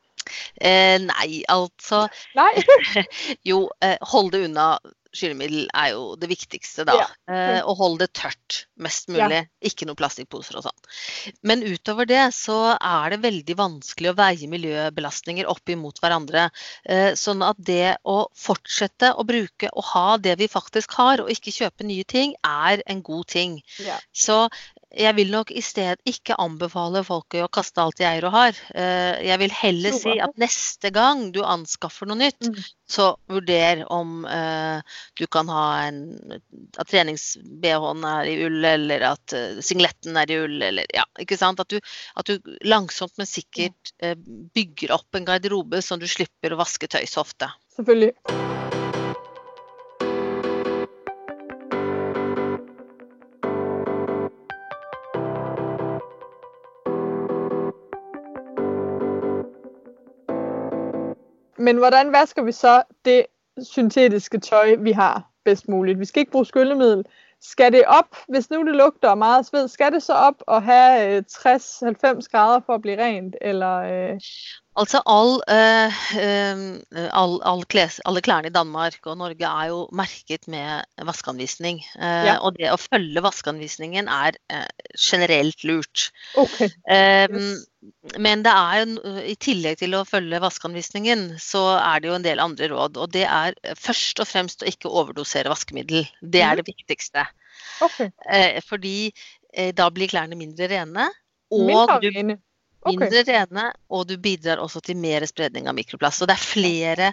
Eh, 0.61 0.99
nei, 1.01 1.43
altså 1.49 2.09
Nej. 2.34 2.55
Jo, 3.51 3.70
eh, 3.82 3.97
hold 4.03 4.32
det 4.32 4.45
unna 4.45 4.76
skyllemiddel 5.17 5.67
er 5.75 5.93
jo 5.95 6.14
det 6.21 6.29
viktigste, 6.31 6.87
da. 6.89 6.97
Ja. 7.01 7.07
Eh, 7.33 7.61
og 7.62 7.77
hold 7.81 7.99
det 8.03 8.11
tørt 8.17 8.62
mest 8.83 9.11
mulig. 9.12 9.43
Ikke 9.64 9.89
noe 9.89 9.99
plastikkposer 9.99 10.59
og 10.61 10.67
sånn. 10.67 10.91
Men 11.47 11.64
utover 11.67 12.09
det 12.09 12.23
så 12.37 12.77
er 12.77 13.14
det 13.14 13.23
veldig 13.25 13.57
vanskelig 13.59 14.12
å 14.12 14.17
veie 14.19 14.51
miljøbelastninger 14.53 15.49
opp 15.51 15.73
imot 15.73 16.01
hverandre. 16.03 16.49
Eh, 16.85 17.12
sånn 17.19 17.45
at 17.47 17.59
det 17.59 17.97
å 18.05 18.19
fortsette 18.37 19.12
å 19.17 19.27
bruke 19.27 19.71
og 19.73 19.91
ha 19.93 20.07
det 20.23 20.37
vi 20.41 20.51
faktisk 20.53 20.97
har, 21.01 21.25
og 21.25 21.33
ikke 21.33 21.55
kjøpe 21.55 21.87
nye 21.89 22.07
ting, 22.09 22.37
er 22.47 22.85
en 22.87 23.03
god 23.07 23.27
ting. 23.33 23.61
Ja. 23.83 23.99
Så 24.12 24.47
jeg 24.95 25.14
vil 25.16 25.32
nok 25.34 25.51
i 25.51 25.61
sted 25.64 25.99
ikke 26.07 26.37
anbefale 26.41 27.03
folk 27.05 27.34
å 27.43 27.49
kaste 27.53 27.82
alt 27.82 27.99
de 27.99 28.07
eier 28.07 28.24
og 28.28 28.32
har. 28.37 28.59
Eh, 28.74 29.26
Jeg 29.26 29.39
vil 29.43 29.51
heller 29.51 29.93
si 29.97 30.14
at 30.22 30.37
neste 30.39 30.93
gang 30.95 31.32
du 31.34 31.43
anskaffer 31.43 32.07
noe 32.07 32.16
nytt, 32.20 32.41
Mm. 32.47 32.55
så 32.89 33.16
vurder 33.28 33.82
om 33.91 34.24
eh, 34.24 34.80
du 35.18 35.26
kan 35.26 35.49
ha 35.49 35.87
en 35.89 36.41
At 36.78 36.87
trenings-BH-en 36.89 38.05
er 38.05 38.24
i 38.30 38.37
ull, 38.47 38.64
eller 38.64 39.01
at 39.11 39.32
eh, 39.32 39.61
singletten 39.61 40.16
er 40.16 40.30
i 40.30 40.39
ull, 40.45 40.62
eller 40.62 40.87
ja, 40.95 41.05
ikke 41.18 41.37
sant. 41.37 41.61
At 41.61 41.68
du, 41.68 41.80
at 42.16 42.26
du 42.26 42.39
langsomt, 42.64 43.16
men 43.18 43.26
sikkert 43.26 43.93
bygger 44.55 44.93
opp 44.95 45.14
en 45.14 45.24
garderobe 45.26 45.82
sånn 45.82 46.01
du 46.01 46.07
slipper 46.07 46.53
å 46.55 46.61
vaske 46.62 46.87
tøy 46.89 47.05
så 47.07 47.24
ofte. 47.26 47.51
Selvfølgelig. 47.76 48.56
Men 61.67 61.77
hvordan 61.77 62.12
vasker 62.12 62.43
vi 62.43 62.53
så 62.53 62.83
det 63.05 63.27
syntetiske 63.62 64.39
tøj, 64.39 64.75
vi 64.79 64.93
har 64.93 65.31
bedst 65.45 65.69
muligt? 65.69 66.01
Vi 66.01 66.05
skal 66.05 66.21
ikke 66.21 66.33
bruge 66.33 66.47
skyllemiddel. 66.47 67.05
Skal 67.41 67.73
det 67.73 67.85
op, 67.87 68.17
hvis 68.29 68.51
nu 68.51 68.67
det 68.67 68.75
lugter 68.75 69.14
meget 69.14 69.47
sved, 69.47 69.69
skal 69.69 69.93
det 69.93 70.03
så 70.03 70.12
op 70.12 70.43
og 70.47 70.62
have 70.62 71.17
øh, 71.17 71.23
60-90 71.31 72.29
grader 72.33 72.61
for 72.67 72.75
at 72.75 72.83
blive 72.83 73.03
rent? 73.03 73.37
Eller, 73.41 73.77
øh, 73.77 74.21
Altså 74.77 75.01
all, 75.09 75.39
eh, 75.49 76.01
eh, 76.20 76.59
all, 77.16 77.39
all 77.49 77.62
kles, 77.72 77.97
alle 78.05 78.20
klærne 78.20 78.51
i 78.51 78.53
Danmark 78.55 79.07
og 79.09 79.16
Norge 79.22 79.49
er 79.49 79.70
jo 79.70 79.79
merket 79.97 80.45
med 80.53 80.85
vaskeanvisning. 81.09 81.79
Eh, 81.97 82.24
Ja. 82.27 82.35
Og 82.45 82.59
det 82.59 82.68
å 82.72 82.77
følge 82.77 83.22
vaskeanvisningen 83.24 84.09
er 84.12 84.37
eh, 84.53 84.66
generelt 85.01 85.64
lurt. 85.64 86.11
okay. 86.37 86.68
Eh, 86.89 87.27
Yes. 87.33 87.66
Men 88.18 88.43
det 88.43 88.51
er 88.51 88.81
jo, 88.83 89.11
i 89.31 89.37
tillegg 89.39 89.79
til 89.79 89.95
å 89.95 90.05
følge 90.05 90.41
vaskeanvisningen, 90.43 91.37
så 91.39 91.77
er 91.79 92.01
det 92.01 92.09
jo 92.09 92.14
en 92.16 92.24
del 92.24 92.41
andre 92.43 92.68
råd. 92.72 92.97
Og 92.99 93.12
det 93.14 93.22
er 93.31 93.55
først 93.79 94.18
og 94.20 94.27
fremst 94.27 94.62
å 94.64 94.66
ikke 94.66 94.91
overdosere 94.91 95.49
vaskemiddel. 95.53 96.05
Det 96.20 96.43
er 96.43 96.57
Mhm. 96.57 96.64
det 96.64 96.66
viktigste. 96.74 97.27
Okay. 97.81 98.11
Eh, 98.29 98.61
fordi 98.66 99.12
eh, 99.55 99.70
da 99.72 99.89
blir 99.91 100.09
klærne 100.09 100.35
mindre 100.37 100.66
rene. 100.68 101.09
Og 101.51 102.01
du 102.03 102.11
rene. 102.87 102.97
Okay. 102.97 103.11
mindre 103.11 103.22
rene, 103.32 103.66
og 103.91 104.07
du 104.09 104.16
bidrar 104.22 104.62
også 104.62 104.82
til 104.84 104.99
mer 105.01 105.26
spredning 105.28 105.68
av 105.68 105.76
mikroplast. 105.76 106.22
Så 106.22 106.28
det 106.28 106.37
er 106.37 106.45
flere, 106.45 107.11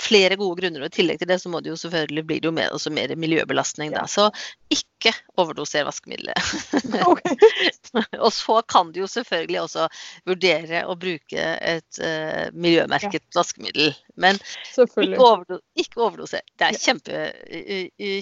flere 0.00 0.38
gode 0.40 0.60
grunner. 0.60 0.84
og 0.84 0.90
I 0.90 0.96
tillegg 0.96 1.20
til 1.20 1.30
det 1.30 1.38
så 1.42 1.52
må 1.52 1.60
det 1.62 1.72
jo 1.72 1.78
selvfølgelig 1.80 2.26
bli 2.28 2.40
det 2.40 2.50
jo 2.50 2.54
mer, 2.56 2.72
også 2.74 2.92
mer 2.94 3.14
miljøbelastning. 3.16 3.92
Ja. 3.94 4.02
Da. 4.02 4.10
Så 4.10 4.28
ikke 4.72 5.14
overdoser 5.40 5.86
vaskemiddelet. 5.88 6.38
okay. 7.10 7.36
og 8.24 8.32
så 8.34 8.60
kan 8.68 8.92
du 8.92 9.02
jo 9.02 9.10
selvfølgelig 9.10 9.62
også 9.64 9.88
vurdere 10.28 10.84
å 10.88 10.96
bruke 10.98 11.48
et 11.60 12.02
eh, 12.02 12.48
miljømerket 12.54 13.24
vaskemiddel. 13.36 13.92
Men 14.20 14.36
ikke, 14.36 15.16
overdo 15.16 15.58
ikke 15.78 16.02
overdoser. 16.04 16.42
Det 16.58 16.68
er 16.68 16.78
kjempe, 16.80 17.20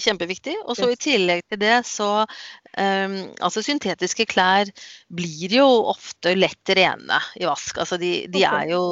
kjempeviktig. 0.04 0.54
Og 0.64 0.78
så 0.78 0.90
i 0.92 0.98
tillegg 1.00 1.42
til 1.50 1.60
det 1.62 1.80
så 1.88 2.10
um, 2.22 3.16
Altså 3.42 3.64
syntetiske 3.66 4.28
klær 4.30 4.70
blir 5.10 5.56
jo 5.60 5.66
ofte 5.90 6.36
lett 6.38 6.74
rene 6.78 7.18
i 7.40 7.48
vask. 7.48 7.82
Altså 7.82 7.98
de, 8.00 8.12
de 8.30 8.44
Ok. 8.44 8.54
er 8.60 8.70
jo 8.74 8.84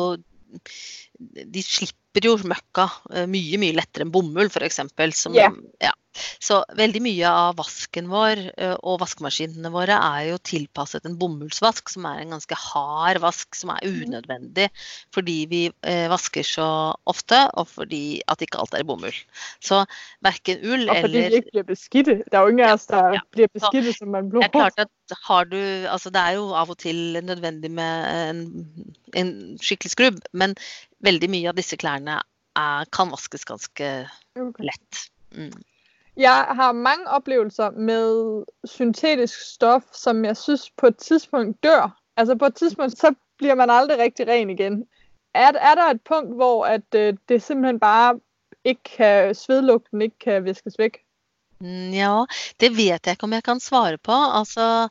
De 1.54 1.62
slipper 1.62 2.24
jo 2.26 2.34
møkka 2.48 2.88
mye, 3.30 3.58
mye 3.62 3.78
lettere 3.78 4.06
enn 4.06 4.12
bomull, 4.14 4.50
f.eks. 4.50 4.82
Ja. 5.36 5.52
Ja. 5.82 5.94
Så 6.42 6.64
veldig 6.74 7.00
mye 7.04 7.28
av 7.30 7.56
vasken 7.58 8.08
vår 8.10 8.40
og 8.82 8.98
vaskemaskinene 9.02 9.70
våre 9.70 9.94
er 9.94 10.30
jo 10.32 10.38
tilpasset 10.42 11.04
en 11.06 11.18
bomullsvask, 11.20 11.88
som 11.92 12.06
er 12.10 12.22
en 12.22 12.34
ganske 12.34 12.56
hard 12.58 13.20
vask, 13.22 13.54
som 13.54 13.70
er 13.70 13.78
Mhm. 13.84 14.08
unødvendig 14.08 14.68
fordi 15.14 15.46
vi 15.50 15.60
vasker 15.84 16.42
så 16.42 16.94
ofte, 17.06 17.50
og 17.54 17.68
fordi 17.68 18.20
at 18.26 18.40
ikke 18.42 18.58
alt 18.58 18.74
er 18.74 18.80
i 18.80 18.88
bomull. 18.88 19.14
Så 19.60 19.84
verken 20.22 20.58
ull 20.64 20.88
Og 20.90 20.96
fordi 20.96 21.18
eller 21.18 21.28
de 21.28 21.36
ikke 21.36 21.50
bliver 21.52 21.64
beskidte. 21.64 22.22
Der 22.30 22.38
er 22.38 22.42
jo 22.42 22.48
ingen 22.48 22.66
af 22.66 22.72
os, 22.72 22.86
der 22.86 23.12
Ja. 23.12 23.20
bliver 23.30 23.48
beskidte, 23.48 23.92
som 23.92 24.12
det 24.12 24.52
klart 24.52 24.78
at 24.78 24.88
har 25.26 25.44
du 25.44 25.56
Altså 25.88 26.10
det 26.10 26.20
er 26.20 26.30
jo 26.36 26.52
av 26.54 26.70
og 26.70 26.78
til 26.78 27.20
nødvendig 27.22 27.70
med 27.70 28.30
en, 28.30 28.40
en 29.14 29.58
skikkelig 29.62 29.90
skrubb, 29.90 30.18
men 30.32 30.56
veldig 31.00 31.30
mye 31.30 31.48
av 31.48 31.54
disse 31.54 31.76
klærne 31.76 32.20
er, 32.56 32.84
kan 32.92 33.10
vaskes 33.10 33.44
ganske 33.44 34.08
lett. 34.36 35.10
Mm. 35.32 35.52
Jeg 36.18 36.46
har 36.50 36.72
mange 36.72 37.08
oplevelser 37.08 37.70
med 37.70 38.42
syntetisk 38.64 39.40
stof, 39.54 39.82
som 39.92 40.24
jeg 40.24 40.36
synes 40.36 40.70
på 40.76 40.86
et 40.86 40.96
tidspunkt 40.96 41.62
dør. 41.62 41.98
Altså 42.16 42.36
på 42.36 42.46
et 42.46 42.54
tidspunkt, 42.54 42.98
så 42.98 43.14
bliver 43.38 43.54
man 43.54 43.70
aldrig 43.70 43.98
rigtig 43.98 44.28
ren 44.28 44.50
igen. 44.50 44.84
Er, 45.34 45.52
er 45.52 45.74
der 45.74 45.90
et 45.90 46.00
punkt, 46.08 46.34
hvor 46.34 46.66
at, 46.66 46.94
øh, 46.94 47.14
det 47.28 47.42
simpelthen 47.42 47.80
bare 47.80 48.20
ikke 48.64 48.82
kan, 48.96 49.34
svedlugten 49.34 50.02
ikke 50.02 50.18
kan 50.18 50.44
viskes 50.44 50.74
væk? 50.78 50.98
Mm, 51.60 51.90
Ja, 51.90 52.24
det 52.60 52.70
vet 52.76 53.06
jeg 53.06 53.12
ikke 53.12 53.24
om 53.24 53.32
jeg 53.32 53.42
kan 53.44 53.60
svare 53.60 53.98
på. 53.98 54.14
Altså, 54.38 54.88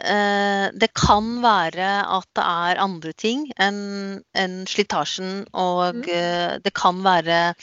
eh, 0.00 0.66
det 0.80 0.90
kan 0.96 1.42
være 1.42 2.16
at 2.16 2.28
det 2.36 2.44
er 2.44 2.80
andre 2.80 3.12
ting 3.12 3.52
enn 3.60 4.22
enn 4.34 4.66
slitasjen, 4.66 5.46
og 5.52 5.94
Mm. 5.94 6.00
eh, 6.08 6.56
det 6.64 6.72
kan 6.74 7.04
være 7.04 7.54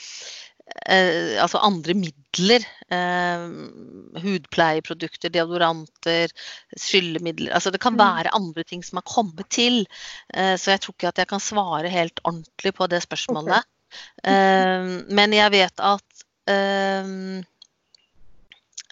eh, 0.86 1.40
altså 1.42 1.58
andre 1.62 1.94
midler. 1.94 2.64
Eh, 2.90 3.44
hudpleieprodukter, 4.24 5.32
deodoranter, 5.34 6.32
skyllemidler. 6.76 7.52
Altså 7.54 7.70
det 7.70 7.80
kan 7.80 7.94
Mm. 7.94 8.02
være 8.02 8.34
andre 8.34 8.64
ting 8.64 8.82
som 8.84 8.96
har 8.96 9.06
kommet 9.08 9.48
til. 9.50 9.86
Eh, 10.34 10.56
så 10.56 10.70
jeg 10.74 10.80
tror 10.80 10.94
ikke 10.94 11.08
at 11.08 11.18
jeg 11.18 11.28
kan 11.28 11.40
svare 11.40 11.88
helt 11.88 12.20
ordentlig 12.24 12.74
på 12.74 12.86
det 12.88 13.02
spørsmålet. 13.02 13.64
Eh, 14.24 15.04
men 15.10 15.32
jeg 15.32 15.50
vet 15.50 15.80
at 15.80 16.24
eh, 16.48 17.42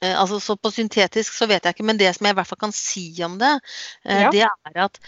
Eh, 0.03 0.19
altså, 0.19 0.41
så 0.43 0.57
på 0.59 0.71
syntetisk 0.75 1.35
så 1.37 1.47
vet 1.47 1.63
jeg 1.63 1.77
ikke, 1.77 1.87
men 1.87 1.99
det 2.01 2.11
som 2.17 2.27
jeg 2.27 2.35
i 2.35 2.39
hvert 2.41 2.49
fall 2.51 2.59
kan 2.65 2.73
si 2.75 3.05
om 3.23 3.39
det, 3.39 3.53
Ja. 4.05 4.31
det 4.35 4.43
er 4.43 4.81
at 4.85 4.99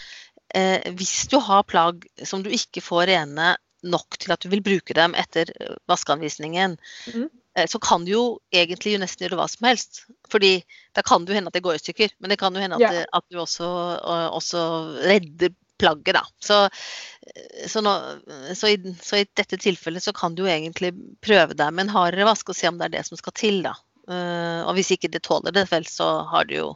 eh, 0.55 0.93
hvis 0.95 1.27
du 1.27 1.41
har 1.41 1.65
plagg 1.67 2.07
som 2.23 2.45
du 2.45 2.51
ikke 2.51 2.81
får 2.81 3.09
rene 3.11 3.57
nok 3.85 4.18
til 4.20 4.35
at 4.35 4.45
du 4.45 4.51
vil 4.53 4.62
bruke 4.64 4.97
dem 4.97 5.14
etter 5.18 5.51
eh, 5.61 5.74
vaskeanvisningen, 5.91 6.76
Mhm. 7.11 7.28
eh, 7.57 7.66
så 7.70 7.78
kan 7.78 8.05
du 8.05 8.12
jo 8.12 8.24
egentlig 8.53 8.95
jo 8.97 9.03
nesten 9.03 9.26
gjøre 9.26 9.39
hva 9.41 9.49
som 9.51 9.68
helst. 9.68 10.05
Fordi 10.32 10.57
da 10.95 11.03
kan 11.03 11.24
det 11.24 11.35
jo 11.35 11.39
hende 11.39 11.53
at 11.53 11.55
det 11.59 11.62
går 11.66 11.76
i 11.78 11.82
stykker, 11.85 12.14
men 12.20 12.32
det 12.32 12.39
kan 12.41 12.55
jo 12.55 12.61
hende 12.64 12.76
at, 12.80 12.91
det, 12.91 13.07
at 13.12 13.24
du 13.30 13.39
også, 13.43 13.68
og, 14.03 14.39
også 14.41 14.64
redder 15.05 15.55
plagget, 15.78 16.14
da. 16.14 16.22
Så, 16.41 16.68
eh, 17.26 17.66
så, 17.68 17.80
nå, 17.82 17.93
så, 18.55 18.68
i, 18.74 18.95
så 19.03 19.22
i 19.22 19.26
dette 19.37 19.59
tilfellet 19.59 20.03
så 20.03 20.12
kan 20.14 20.35
du 20.35 20.45
jo 20.45 20.51
egentlig 20.51 20.93
prøve 21.24 21.55
deg 21.59 21.72
med 21.74 21.89
en 21.89 21.95
hardere 21.97 22.28
vask 22.28 22.49
og 22.49 22.57
se 22.57 22.68
om 22.70 22.78
det 22.78 22.91
er 22.91 22.97
det 22.99 23.07
som 23.09 23.18
skal 23.18 23.35
til, 23.35 23.62
da. 23.66 23.74
Eh, 24.09 24.61
og 24.68 24.74
hvis 24.76 24.93
ikke 24.95 25.09
det 25.11 25.22
tåler 25.26 25.55
det, 25.55 25.66
vel, 25.72 25.87
så 25.89 26.24
har 26.30 26.45
det 26.45 26.59
jo, 26.61 26.74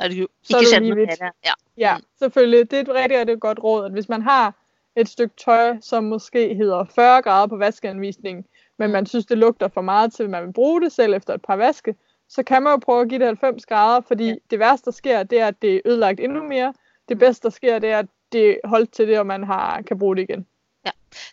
er 0.00 0.08
det 0.08 0.22
jo 0.24 0.26
Så 0.42 0.56
ikke 0.56 0.64
det 0.64 0.70
skjedd 0.72 0.88
noe 0.88 1.06
mer. 1.06 1.30
Ja. 1.44 1.54
Ja, 1.80 1.92
selvfølgelig. 2.20 2.70
Det 2.70 2.78
er 2.78 2.82
et 2.82 2.94
rigtig, 2.96 3.18
rigtig 3.18 3.40
godt 3.40 3.60
råd, 3.64 3.86
at 3.86 3.92
hvis 3.96 4.08
man 4.08 4.22
har 4.22 4.52
et 4.96 5.08
stykke 5.08 5.34
tøj, 5.44 5.76
som 5.80 6.04
måske 6.04 6.54
hedder 6.54 6.84
40 6.84 7.22
grader 7.22 7.46
på 7.46 7.56
vaskeanvisningen, 7.56 8.44
men 8.78 8.90
man 8.90 9.06
synes, 9.06 9.26
det 9.26 9.38
lugter 9.38 9.68
for 9.68 9.80
meget 9.80 10.12
til, 10.12 10.22
at 10.22 10.30
man 10.30 10.46
vil 10.46 10.52
bruge 10.52 10.80
det 10.80 10.92
selv 10.92 11.14
efter 11.14 11.34
et 11.34 11.42
par 11.42 11.56
vaske, 11.56 11.94
så 12.28 12.42
kan 12.42 12.62
man 12.62 12.72
jo 12.72 12.76
prøve 12.76 13.02
at 13.02 13.08
give 13.08 13.18
det 13.18 13.26
90 13.26 13.66
grader, 13.66 14.00
fordi 14.00 14.24
Ja. 14.24 14.34
det 14.50 14.58
værste, 14.58 14.84
der 14.84 14.90
sker, 14.90 15.22
det 15.22 15.40
er, 15.40 15.46
at 15.46 15.62
det 15.62 15.74
er 15.74 15.80
ødelagt 15.84 16.20
endnu 16.20 16.42
mere. 16.42 16.74
Det 17.08 17.18
bedste, 17.18 17.42
der 17.42 17.50
sker, 17.50 17.78
det 17.78 17.90
er, 17.90 17.98
at 17.98 18.06
det 18.32 18.50
er 18.50 18.68
holdt 18.68 18.92
til 18.92 19.08
det, 19.08 19.18
og 19.18 19.26
man 19.26 19.44
har, 19.44 19.82
kan 19.82 19.98
bruge 19.98 20.16
det 20.16 20.22
igen. 20.22 20.46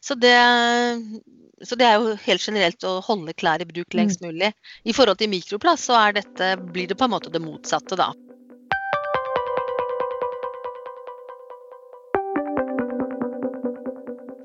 Så, 0.02 0.16
det, 0.16 0.34
så 1.64 1.76
det 1.76 1.86
er 1.88 1.94
jo 2.00 2.16
helt 2.26 2.42
generelt 2.42 2.84
å 2.84 3.00
holde 3.06 3.34
klær 3.34 3.62
i 3.64 3.66
bruk 3.66 3.94
lengst 3.94 4.22
mulig. 4.22 4.54
I 4.84 4.94
forhold 4.94 5.18
til 5.18 5.30
mikroplast 5.30 5.90
så 5.90 5.94
er 5.94 6.12
dette, 6.20 6.58
blir 6.74 6.88
det 6.88 6.98
på 7.00 7.08
en 7.08 7.14
måte 7.16 7.32
det 7.32 7.42
motsatte, 7.42 7.96
da. 7.96 8.12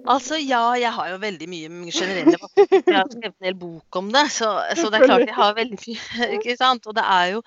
Altså 0.04 0.36
ja, 0.36 0.62
jeg 0.76 0.92
har 0.92 1.08
jo 1.14 1.20
veldig 1.22 1.46
mye 1.48 1.92
generelle 1.92 2.36
vasker. 2.42 2.66
Jeg 2.76 2.96
har 2.96 3.08
skrevet 3.08 3.36
en 3.38 3.48
hel 3.48 3.56
bok 3.56 3.98
om 4.00 4.10
det, 4.12 4.26
så, 4.34 4.50
så 4.76 4.90
det 4.92 5.00
er 5.00 5.06
klart 5.08 5.24
jeg 5.28 5.36
har 5.36 5.54
veldig 5.56 5.78
mye. 5.80 6.28
ikke 6.36 6.56
sant? 6.60 6.86
Og 6.90 6.96
det 6.98 7.04
er 7.08 7.30
jo, 7.32 7.40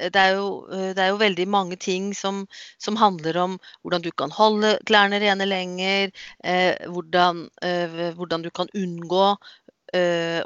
det 0.00 0.22
er 0.24 0.34
jo, 0.34 0.48
det 0.70 1.04
er 1.04 1.12
jo 1.12 1.20
veldig 1.22 1.46
mange 1.50 1.78
ting 1.80 2.10
som, 2.16 2.42
som 2.82 2.98
handler 2.98 3.38
om 3.44 3.56
hvordan 3.82 4.02
du 4.02 4.10
kan 4.10 4.34
holde 4.34 4.74
klærne 4.90 5.20
rene 5.22 5.46
lenger, 5.46 6.10
eh, 6.44 6.74
hvordan, 6.90 7.46
eh, 7.62 8.10
hvordan 8.18 8.42
du 8.42 8.50
kan 8.50 8.70
unngå 8.74 9.26
uh, 9.30 9.59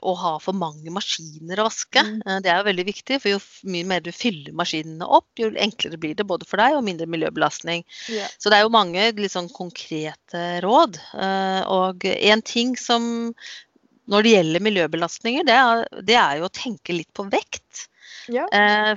å 0.00 0.14
ha 0.20 0.34
for 0.42 0.56
mange 0.56 0.92
maskiner 0.94 1.60
å 1.60 1.66
vaske. 1.68 2.02
Mm. 2.02 2.20
Uh, 2.24 2.38
det 2.44 2.52
er 2.52 2.60
jo 2.60 2.68
veldig 2.68 2.86
viktig, 2.88 3.18
for 3.22 3.34
jo 3.34 3.40
mye 3.70 3.88
mer 3.88 4.04
du 4.04 4.10
fyller 4.14 4.54
maskinene 4.56 5.08
opp, 5.18 5.28
jo 5.40 5.50
enklere 5.52 6.00
blir 6.00 6.16
det 6.18 6.26
både 6.28 6.48
for 6.48 6.62
deg 6.62 6.78
og 6.78 6.84
mindre 6.86 7.08
miljøbelastning. 7.10 7.84
Yeah. 8.12 8.30
Så 8.38 8.52
det 8.52 8.60
er 8.60 8.66
jo 8.66 8.74
mange 8.74 9.10
sånn 9.32 9.50
konkrete 9.52 10.44
råd. 10.64 11.00
Uh, 11.12 11.62
og 11.72 12.08
en 12.14 12.44
ting 12.44 12.74
som 12.80 13.34
når 14.10 14.24
det 14.24 14.32
gjelder 14.34 14.64
miljøbelastninger, 14.66 15.46
det 15.48 15.56
er, 15.56 15.84
det 16.04 16.16
er 16.20 16.40
jo 16.40 16.48
å 16.48 16.54
tenke 16.54 16.96
litt 16.96 17.12
på 17.16 17.28
vekt. 17.32 17.88
Ja. 18.32 18.46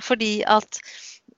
fordi 0.00 0.40
at 0.48 0.78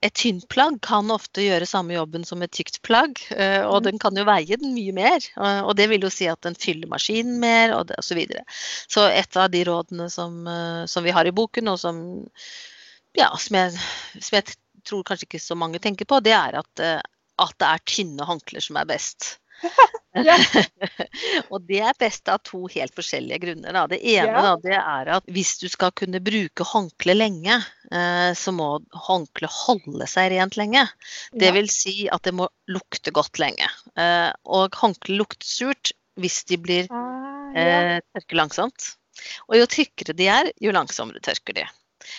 et 0.00 0.14
tynt 0.16 0.46
plagg 0.48 0.78
kan 0.84 1.12
ofte 1.12 1.42
gjøre 1.44 1.68
samme 1.68 1.92
jobben 1.92 2.24
som 2.24 2.40
et 2.44 2.52
tykt 2.56 2.78
plagg, 2.86 3.18
eh, 3.34 3.60
og 3.66 3.82
mm. 3.82 3.86
den 3.86 4.00
kan 4.00 4.16
jo 4.16 4.24
veie 4.24 4.56
den 4.60 4.72
mye 4.72 4.94
mer. 4.96 5.26
Og 5.66 5.74
det 5.76 5.90
vil 5.92 6.06
jo 6.06 6.12
si 6.12 6.28
at 6.30 6.40
den 6.46 6.56
fyller 6.56 6.88
maskinen 6.88 7.36
mer, 7.42 7.74
og 7.76 7.92
osv. 7.98 8.08
Så, 8.10 8.16
videre. 8.16 8.44
så 8.88 9.06
et 9.12 9.36
av 9.36 9.50
de 9.52 9.62
rådene 9.68 10.08
som, 10.12 10.40
eh, 10.48 10.86
som, 10.90 11.04
vi 11.04 11.14
har 11.14 11.28
i 11.28 11.34
boken, 11.36 11.68
og 11.72 11.78
som, 11.82 12.00
ja, 13.18 13.28
som, 13.36 13.60
jeg, 13.60 13.76
som, 14.16 14.38
jeg, 14.38 14.56
tror 14.88 15.04
kanskje 15.04 15.28
ikke 15.28 15.42
så 15.44 15.58
mange 15.60 15.82
tenker 15.84 16.08
på, 16.08 16.22
det 16.24 16.32
er 16.32 16.56
at, 16.62 16.72
eh, 16.80 16.96
at 17.44 17.56
det 17.60 17.68
er 17.68 17.86
tynne 17.92 18.24
håndklær 18.24 18.64
som 18.64 18.80
er 18.80 18.88
best. 18.88 19.34
og 21.52 21.66
det 21.68 21.80
er 21.86 21.98
best 21.98 22.28
av 22.32 22.40
to 22.46 22.64
helt 22.72 22.94
forskjellige 22.96 23.40
grunner. 23.44 23.74
Da. 23.76 23.84
Det 23.90 24.00
ene 24.00 24.32
ja. 24.32 24.42
da, 24.42 24.54
det 24.62 24.76
er 24.78 25.10
at 25.18 25.30
hvis 25.30 25.54
du 25.62 25.68
skal 25.70 25.92
kunne 25.96 26.22
bruke 26.24 26.66
håndkle 26.66 27.14
lenge, 27.16 27.60
eh, 27.92 28.30
så 28.38 28.54
må 28.54 28.72
håndkle 29.06 29.50
holde 29.54 30.08
seg 30.10 30.32
rent 30.34 30.58
lenge. 30.60 30.86
Det 31.32 31.52
vil 31.56 31.70
si 31.72 32.08
at 32.10 32.26
det 32.26 32.34
må 32.36 32.50
lukte 32.70 33.14
godt 33.14 33.42
lenge. 33.42 33.70
Eh, 33.94 34.30
og 34.50 34.80
håndkle 34.82 35.20
lukter 35.20 35.46
surt 35.46 35.94
hvis 36.20 36.42
de 36.50 36.58
blir 36.60 36.90
ah, 36.92 37.52
eh, 37.56 37.98
tørker 38.12 38.42
langsomt. 38.42 38.94
Og 39.48 39.60
jo 39.60 39.68
tykkere 39.70 40.16
de 40.16 40.26
er, 40.32 40.50
jo 40.60 40.74
langsommere 40.74 41.22
tørker 41.22 41.56
de. 41.60 41.68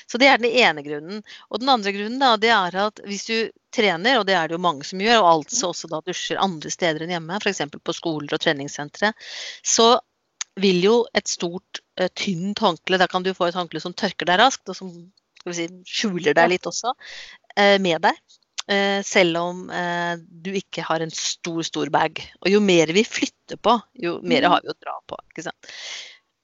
Så 0.09 0.19
det 0.21 0.29
er 0.29 0.41
den 0.41 0.51
ene 0.51 0.84
grunnen. 0.86 1.23
Og 1.49 1.61
den 1.61 1.71
andre 1.71 1.93
grunnen 1.95 2.21
da, 2.21 2.36
det 2.39 2.51
er 2.53 2.77
at 2.86 3.01
hvis 3.07 3.25
du 3.29 3.36
trener, 3.73 4.19
og 4.19 4.27
det 4.27 4.36
er 4.38 4.49
det 4.49 4.57
jo 4.57 4.63
mange 4.63 4.88
som 4.88 5.01
gjør, 5.01 5.21
og 5.21 5.32
altså 5.32 5.71
også 5.71 5.89
da 5.91 6.01
dusjer 6.05 6.41
andre 6.41 6.71
steder 6.73 7.05
enn 7.05 7.13
hjemme, 7.15 7.39
f.eks. 7.41 7.63
på 7.71 7.95
skoler 7.95 8.36
og 8.36 8.43
treningssentre, 8.43 9.13
så 9.63 9.93
vil 10.59 10.84
jo 10.84 10.97
et 11.15 11.32
stort, 11.32 11.82
uh, 11.99 12.09
tynt 12.17 12.59
håndkle 12.59 12.99
Da 12.99 13.07
kan 13.07 13.23
du 13.23 13.32
få 13.36 13.47
et 13.47 13.57
håndkle 13.57 13.79
som 13.84 13.95
tørker 13.95 14.27
deg 14.27 14.41
raskt, 14.41 14.67
og 14.67 14.77
som 14.77 14.91
si, 15.55 15.69
skjuler 15.88 16.36
deg 16.38 16.53
litt 16.53 16.67
også, 16.69 16.93
uh, 17.55 17.77
med 17.82 18.03
deg. 18.07 18.21
Uh, 18.71 18.99
selv 19.03 19.39
om 19.39 19.63
du 20.43 20.51
ikke 20.55 20.84
har 20.86 21.01
en 21.03 21.11
stor, 21.15 21.63
stor 21.65 21.89
bag. 21.91 22.21
Og 22.43 22.51
jo 22.53 22.61
mer 22.63 22.91
vi 22.95 23.03
flytter 23.07 23.59
på, 23.59 23.79
jo 24.03 24.19
mer 24.21 24.45
mm. 24.45 24.53
har 24.53 24.65
vi 24.65 24.73
å 24.73 24.79
dra 24.79 24.99
på. 25.07 25.19
ikke 25.32 25.47
sant? 25.47 25.71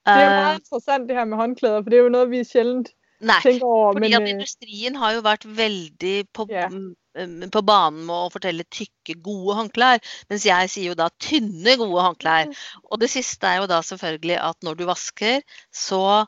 Det 0.07 0.23
er 0.23 0.29
meget 0.31 0.61
interessant 0.61 1.09
det 1.09 1.15
her 1.17 1.25
med 1.27 1.39
håndklæder, 1.41 1.81
for 1.83 1.91
det 1.91 1.97
er 1.97 2.05
jo 2.05 2.11
noe 2.13 2.27
vi 2.31 2.39
sjeldent 2.47 2.93
Nei, 3.17 3.39
over, 3.65 3.95
fordi 3.97 4.11
men, 4.11 4.15
at 4.19 4.29
industrien 4.29 4.97
har 5.01 5.15
jo 5.15 5.23
vært 5.25 5.45
veldig 5.57 6.15
på, 6.37 6.45
yeah. 6.51 6.73
på, 7.49 7.61
banen 7.65 8.03
med 8.05 8.13
å 8.13 8.31
fortelle 8.33 8.65
tykke, 8.69 9.17
gode 9.25 9.55
håndklær. 9.57 10.01
Mens 10.29 10.45
jeg 10.45 10.69
sier 10.69 10.91
jo 10.91 10.97
da 10.99 11.09
tynne, 11.23 11.77
gode 11.81 12.03
håndklær. 12.05 12.51
Og 12.91 13.01
det 13.01 13.09
siste 13.09 13.49
er 13.49 13.63
jo 13.63 13.69
da 13.71 13.81
selvfølgelig 13.85 14.37
at 14.43 14.67
når 14.67 14.81
du 14.81 14.89
vasker, 14.91 15.45
så 15.73 16.25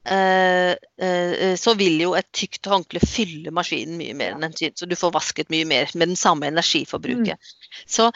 Uh, 0.00 0.72
uh, 1.04 1.52
så 1.60 1.74
vil 1.76 1.98
jo 2.00 2.14
et 2.16 2.24
tykt 2.32 2.64
håndkle 2.72 3.02
fylle 3.04 3.52
maskinen 3.52 3.98
mye 4.00 4.14
mer 4.16 4.32
enn 4.32 4.46
en 4.46 4.54
tynn. 4.56 4.72
Så 4.72 4.88
du 4.88 4.94
får 4.96 5.12
vasket 5.12 5.52
mye 5.52 5.66
mer 5.68 5.92
med 5.92 6.08
den 6.14 6.16
samme 6.16 6.48
energiforbruket. 6.48 7.36
Mm. 7.36 7.82
Så 7.84 8.06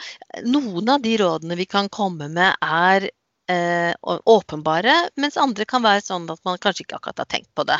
noen 0.49 0.89
av 0.89 1.03
de 1.05 1.13
rådene 1.21 1.59
vi 1.59 1.67
kan 1.69 1.85
komme 1.93 2.25
med, 2.33 2.57
er 2.57 3.05
eh, 3.05 3.13
åpenbare, 3.45 4.93
mens 5.21 5.37
andre 5.37 5.67
kan 5.69 5.83
være 5.85 6.01
sånn 6.01 6.23
at 6.33 6.39
man 6.47 6.57
kanskje 6.57 6.87
ikke 6.87 6.97
akkurat 6.97 7.21
har 7.21 7.27
tenkt 7.29 7.51
på 7.53 7.65
det. 7.69 7.77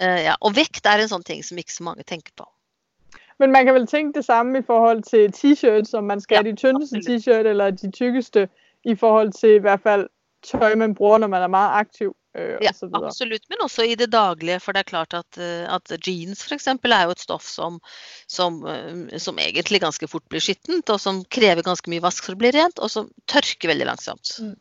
Eh, 0.00 0.22
ja. 0.24 0.36
Og 0.40 0.56
vekt 0.56 0.86
er 0.88 1.02
en 1.02 1.10
sånn 1.10 1.26
ting 1.26 1.42
som 1.44 1.58
ikke 1.60 1.74
så 1.74 1.86
mange 1.86 2.06
tenker 2.08 2.32
på. 2.38 2.46
Men 3.40 3.52
man 3.52 3.66
kan 3.66 3.76
vel 3.76 3.88
tenke 3.88 4.20
det 4.20 4.26
samme 4.26 4.60
i 4.60 4.64
forhold 4.64 5.04
til 5.08 5.32
T-shirts, 5.32 5.94
om 5.96 6.08
man 6.08 6.20
skal 6.20 6.40
ja, 6.40 6.46
de 6.48 6.56
tyndeste 6.56 7.00
T-shirt 7.04 7.48
eller 7.48 7.72
de 7.72 7.88
tykkeste 7.92 8.48
i 8.84 8.96
forhold 8.96 9.32
til 9.36 9.58
i 9.58 9.62
hvert 9.64 9.84
fall 9.84 10.08
tøj 10.44 10.74
man 10.80 10.96
bruger 10.96 11.22
når 11.22 11.32
man 11.32 11.44
er 11.44 11.52
meget 11.52 11.78
aktiv. 11.84 12.12
Øh, 12.36 12.60
ja, 12.62 12.70
absolutt, 12.94 13.48
men 13.50 13.64
også 13.64 13.84
i 13.88 13.96
det 13.98 14.12
daglige. 14.12 14.60
For 14.60 14.76
det 14.76 14.84
er 14.84 14.90
klart 14.92 15.16
at, 15.16 15.40
øh, 15.40 15.64
at 15.74 16.06
jeans 16.06 16.44
f.eks. 16.44 16.68
er 16.68 17.04
jo 17.04 17.16
et 17.16 17.20
stoff 17.20 17.48
som, 17.48 17.80
som, 18.28 18.60
øh, 18.66 19.18
som, 19.18 19.38
egentlig 19.38 19.80
ganske 19.80 20.08
fort 20.08 20.28
blir 20.30 20.40
skittent, 20.40 20.90
og 20.90 21.00
som 21.00 21.24
krever 21.24 21.64
ganske 21.66 21.90
mye 21.90 22.04
vask 22.04 22.24
for 22.24 22.36
å 22.36 22.40
bli 22.40 22.52
rent, 22.56 22.78
og 22.78 22.92
som 22.92 23.08
tørker 23.28 23.72
veldig 23.72 23.88
langsomt. 23.88 24.36
Mm. 24.38 24.54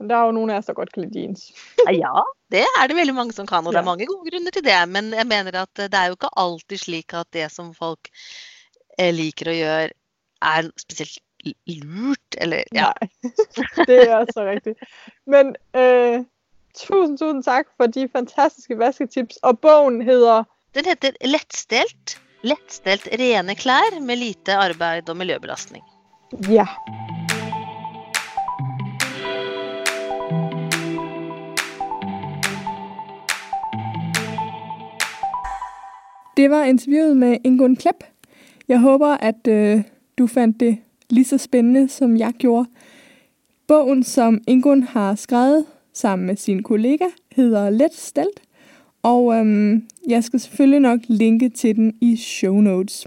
Men 0.00 0.08
der 0.08 0.16
er 0.16 0.28
jo 0.30 0.36
noen 0.38 0.50
oss 0.56 0.64
som 0.64 0.76
godt 0.78 0.94
kan 0.94 1.04
lide 1.04 1.20
jeans. 1.26 1.50
ja, 1.92 2.24
det 2.50 2.64
er 2.64 2.88
det 2.88 2.96
veldig 2.96 3.14
mange 3.14 3.36
som 3.36 3.48
kan, 3.48 3.66
og 3.66 3.74
det 3.76 3.82
er 3.82 3.88
mange 3.88 4.08
gode 4.08 4.30
grunner 4.30 4.54
til 4.54 4.64
det. 4.64 4.78
Men 4.88 5.12
jeg 5.12 5.28
mener 5.28 5.62
at 5.62 5.82
det 5.82 5.92
er 5.92 6.08
jo 6.08 6.16
ikke 6.16 6.32
alltid 6.40 6.80
slik 6.80 7.14
at 7.18 7.28
det 7.36 7.50
som 7.52 7.74
folk 7.76 8.08
eh, 8.96 9.12
liker 9.12 9.52
å 9.52 9.58
gjøre, 9.58 9.90
er 10.40 10.70
spesielt 10.80 11.20
lurt, 11.84 12.36
eller 12.40 12.64
ja. 12.72 12.90
Nei, 12.96 13.32
det 13.90 14.00
er 14.06 14.16
også 14.22 14.44
riktig. 14.48 14.74
Men 15.28 15.52
øh, 15.76 16.24
tusen, 16.76 17.16
tusen 17.20 17.44
takk 17.44 17.68
for 17.76 17.92
de 17.92 18.08
fantastiske 18.08 18.80
vasketips. 18.80 19.40
Og 19.44 19.60
bogen 19.60 20.00
heter 20.04 20.48
Den 20.74 20.88
heter 20.88 21.16
Lettstelt. 21.28 22.16
Lettstelt 22.40 23.04
rene 23.20 23.52
klær 23.52 24.00
med 24.00 24.16
lite 24.16 24.56
arbeid 24.56 25.12
og 25.12 25.20
miljøbelastning. 25.20 25.84
Ja. 26.48 26.64
Det 36.40 36.50
var 36.50 36.64
interviewet 36.64 37.16
med 37.16 37.36
Ingun 37.44 37.76
Klepp. 37.76 38.04
Jeg 38.68 38.80
håber, 38.80 39.06
at 39.06 39.46
øh, 39.48 39.82
du 40.18 40.26
fandt 40.26 40.60
det 40.60 40.78
lige 41.10 41.24
så 41.24 41.38
spændende, 41.38 41.88
som 41.88 42.16
jeg 42.16 42.32
gjorde. 42.38 42.68
Bogen, 43.66 44.02
som 44.02 44.40
Ingun 44.46 44.82
har 44.82 45.14
skrevet 45.14 45.66
sammen 45.92 46.26
med 46.26 46.36
sin 46.36 46.62
kollega, 46.62 47.04
hedder 47.32 47.70
Let 47.70 47.94
Stelt, 47.94 48.42
og 49.02 49.34
øhm, 49.34 49.84
jeg 50.08 50.24
skal 50.24 50.40
selvfølgelig 50.40 50.80
nok 50.80 51.00
linke 51.08 51.48
til 51.48 51.76
den 51.76 51.94
i 52.00 52.16
show 52.16 52.60
notes. 52.60 53.06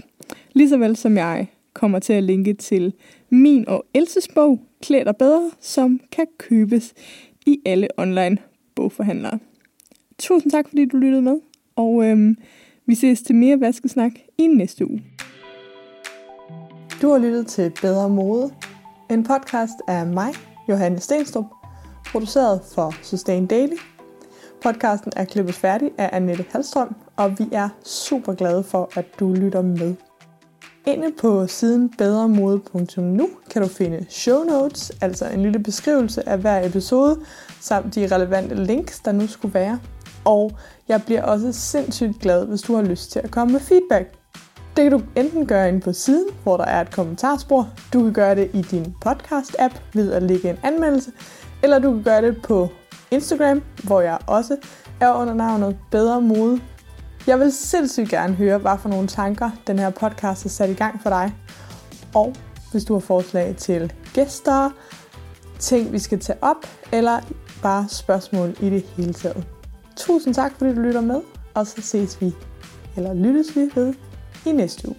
Ligesåvel 0.52 0.96
som 0.96 1.16
jeg 1.16 1.46
kommer 1.72 1.98
til 1.98 2.12
at 2.12 2.24
linke 2.24 2.54
til 2.54 2.92
min 3.30 3.68
og 3.68 3.84
Elses 3.94 4.28
bog, 4.34 4.60
Klæd 4.82 5.04
dig 5.04 5.16
bedre, 5.16 5.50
som 5.60 6.00
kan 6.12 6.26
købes 6.38 6.94
i 7.46 7.60
alle 7.64 7.88
online 7.96 8.38
bogforhandlere. 8.74 9.38
Tusind 10.18 10.52
tak, 10.52 10.68
fordi 10.68 10.84
du 10.84 10.96
lyttede 10.96 11.22
med, 11.22 11.40
og 11.76 12.04
øhm, 12.04 12.36
vi 12.86 12.94
ses 12.94 13.22
til 13.22 13.34
mere 13.34 13.60
vaskesnak 13.60 14.12
i 14.38 14.46
næste 14.46 14.90
uge. 14.90 15.02
Du 17.02 17.10
har 17.10 17.18
lyttet 17.18 17.46
til 17.46 17.72
Bedre 17.82 18.08
Mode, 18.08 18.50
en 19.10 19.24
podcast 19.24 19.74
af 19.88 20.06
mig, 20.06 20.32
Johanne 20.68 21.00
Stenstrup, 21.00 21.44
produceret 22.06 22.60
for 22.74 22.94
Sustain 23.02 23.46
Daily. 23.46 23.76
Podcasten 24.62 25.12
er 25.16 25.24
klippet 25.24 25.54
færdig 25.54 25.90
af 25.98 26.10
Annette 26.12 26.44
Halstrøm, 26.50 26.94
og 27.16 27.38
vi 27.38 27.44
er 27.52 27.68
super 27.84 28.34
glade 28.34 28.62
for, 28.62 28.90
at 28.96 29.04
du 29.20 29.32
lytter 29.32 29.62
med. 29.62 29.94
Inde 30.86 31.12
på 31.20 31.46
siden 31.46 31.88
bedremode.nu 31.98 33.28
kan 33.50 33.62
du 33.62 33.68
finde 33.68 34.06
show 34.08 34.42
notes, 34.44 34.92
altså 35.00 35.28
en 35.28 35.42
lille 35.42 35.58
beskrivelse 35.58 36.28
af 36.28 36.38
hver 36.38 36.66
episode, 36.66 37.20
samt 37.60 37.94
de 37.94 38.06
relevante 38.06 38.54
links, 38.54 39.00
der 39.00 39.12
nu 39.12 39.26
skulle 39.26 39.54
være 39.54 39.78
og 40.24 40.52
jeg 40.88 41.02
bliver 41.02 41.22
også 41.22 41.52
sindssygt 41.52 42.20
glad, 42.20 42.46
hvis 42.46 42.62
du 42.62 42.74
har 42.74 42.82
lyst 42.82 43.12
til 43.12 43.18
at 43.18 43.30
komme 43.30 43.52
med 43.52 43.60
feedback. 43.60 44.14
Det 44.76 44.82
kan 44.82 44.92
du 44.92 45.02
enten 45.16 45.46
gøre 45.46 45.68
inde 45.68 45.80
på 45.80 45.92
siden, 45.92 46.26
hvor 46.42 46.56
der 46.56 46.64
er 46.64 46.80
et 46.80 46.94
kommentarspor. 46.94 47.68
Du 47.92 48.02
kan 48.02 48.12
gøre 48.12 48.34
det 48.34 48.50
i 48.54 48.62
din 48.62 48.94
podcast-app 49.06 49.80
ved 49.92 50.12
at 50.12 50.22
lægge 50.22 50.50
en 50.50 50.58
anmeldelse. 50.62 51.12
Eller 51.62 51.78
du 51.78 51.92
kan 51.92 52.02
gøre 52.02 52.22
det 52.22 52.42
på 52.42 52.68
Instagram, 53.10 53.62
hvor 53.84 54.00
jeg 54.00 54.18
også 54.26 54.56
er 55.00 55.12
under 55.12 55.34
navnet 55.34 55.76
Bedre 55.90 56.20
Mode. 56.20 56.60
Jeg 57.26 57.40
vil 57.40 57.52
sindssygt 57.52 58.08
gerne 58.08 58.34
høre, 58.34 58.58
hvad 58.58 58.78
for 58.78 58.88
nogle 58.88 59.08
tanker 59.08 59.50
den 59.66 59.78
her 59.78 59.90
podcast 59.90 60.42
har 60.42 60.50
sat 60.50 60.70
i 60.70 60.74
gang 60.74 61.02
for 61.02 61.10
dig. 61.10 61.34
Og 62.14 62.34
hvis 62.70 62.84
du 62.84 62.92
har 62.92 63.00
forslag 63.00 63.54
til 63.56 63.92
gæster, 64.14 64.70
ting 65.58 65.92
vi 65.92 65.98
skal 65.98 66.20
tage 66.20 66.38
op, 66.42 66.66
eller 66.92 67.20
bare 67.62 67.86
spørgsmål 67.88 68.56
i 68.60 68.70
det 68.70 68.82
hele 68.96 69.12
taget. 69.12 69.53
Tusind 69.96 70.34
tak, 70.34 70.52
fordi 70.58 70.74
du 70.74 70.80
lytter 70.80 71.00
med, 71.00 71.20
og 71.54 71.66
så 71.66 71.82
ses 71.82 72.20
vi, 72.20 72.34
eller 72.96 73.14
lyttes 73.14 73.56
vi 73.56 73.70
ved, 73.74 73.94
i 74.46 74.52
næste 74.52 74.88
uge. 74.88 74.96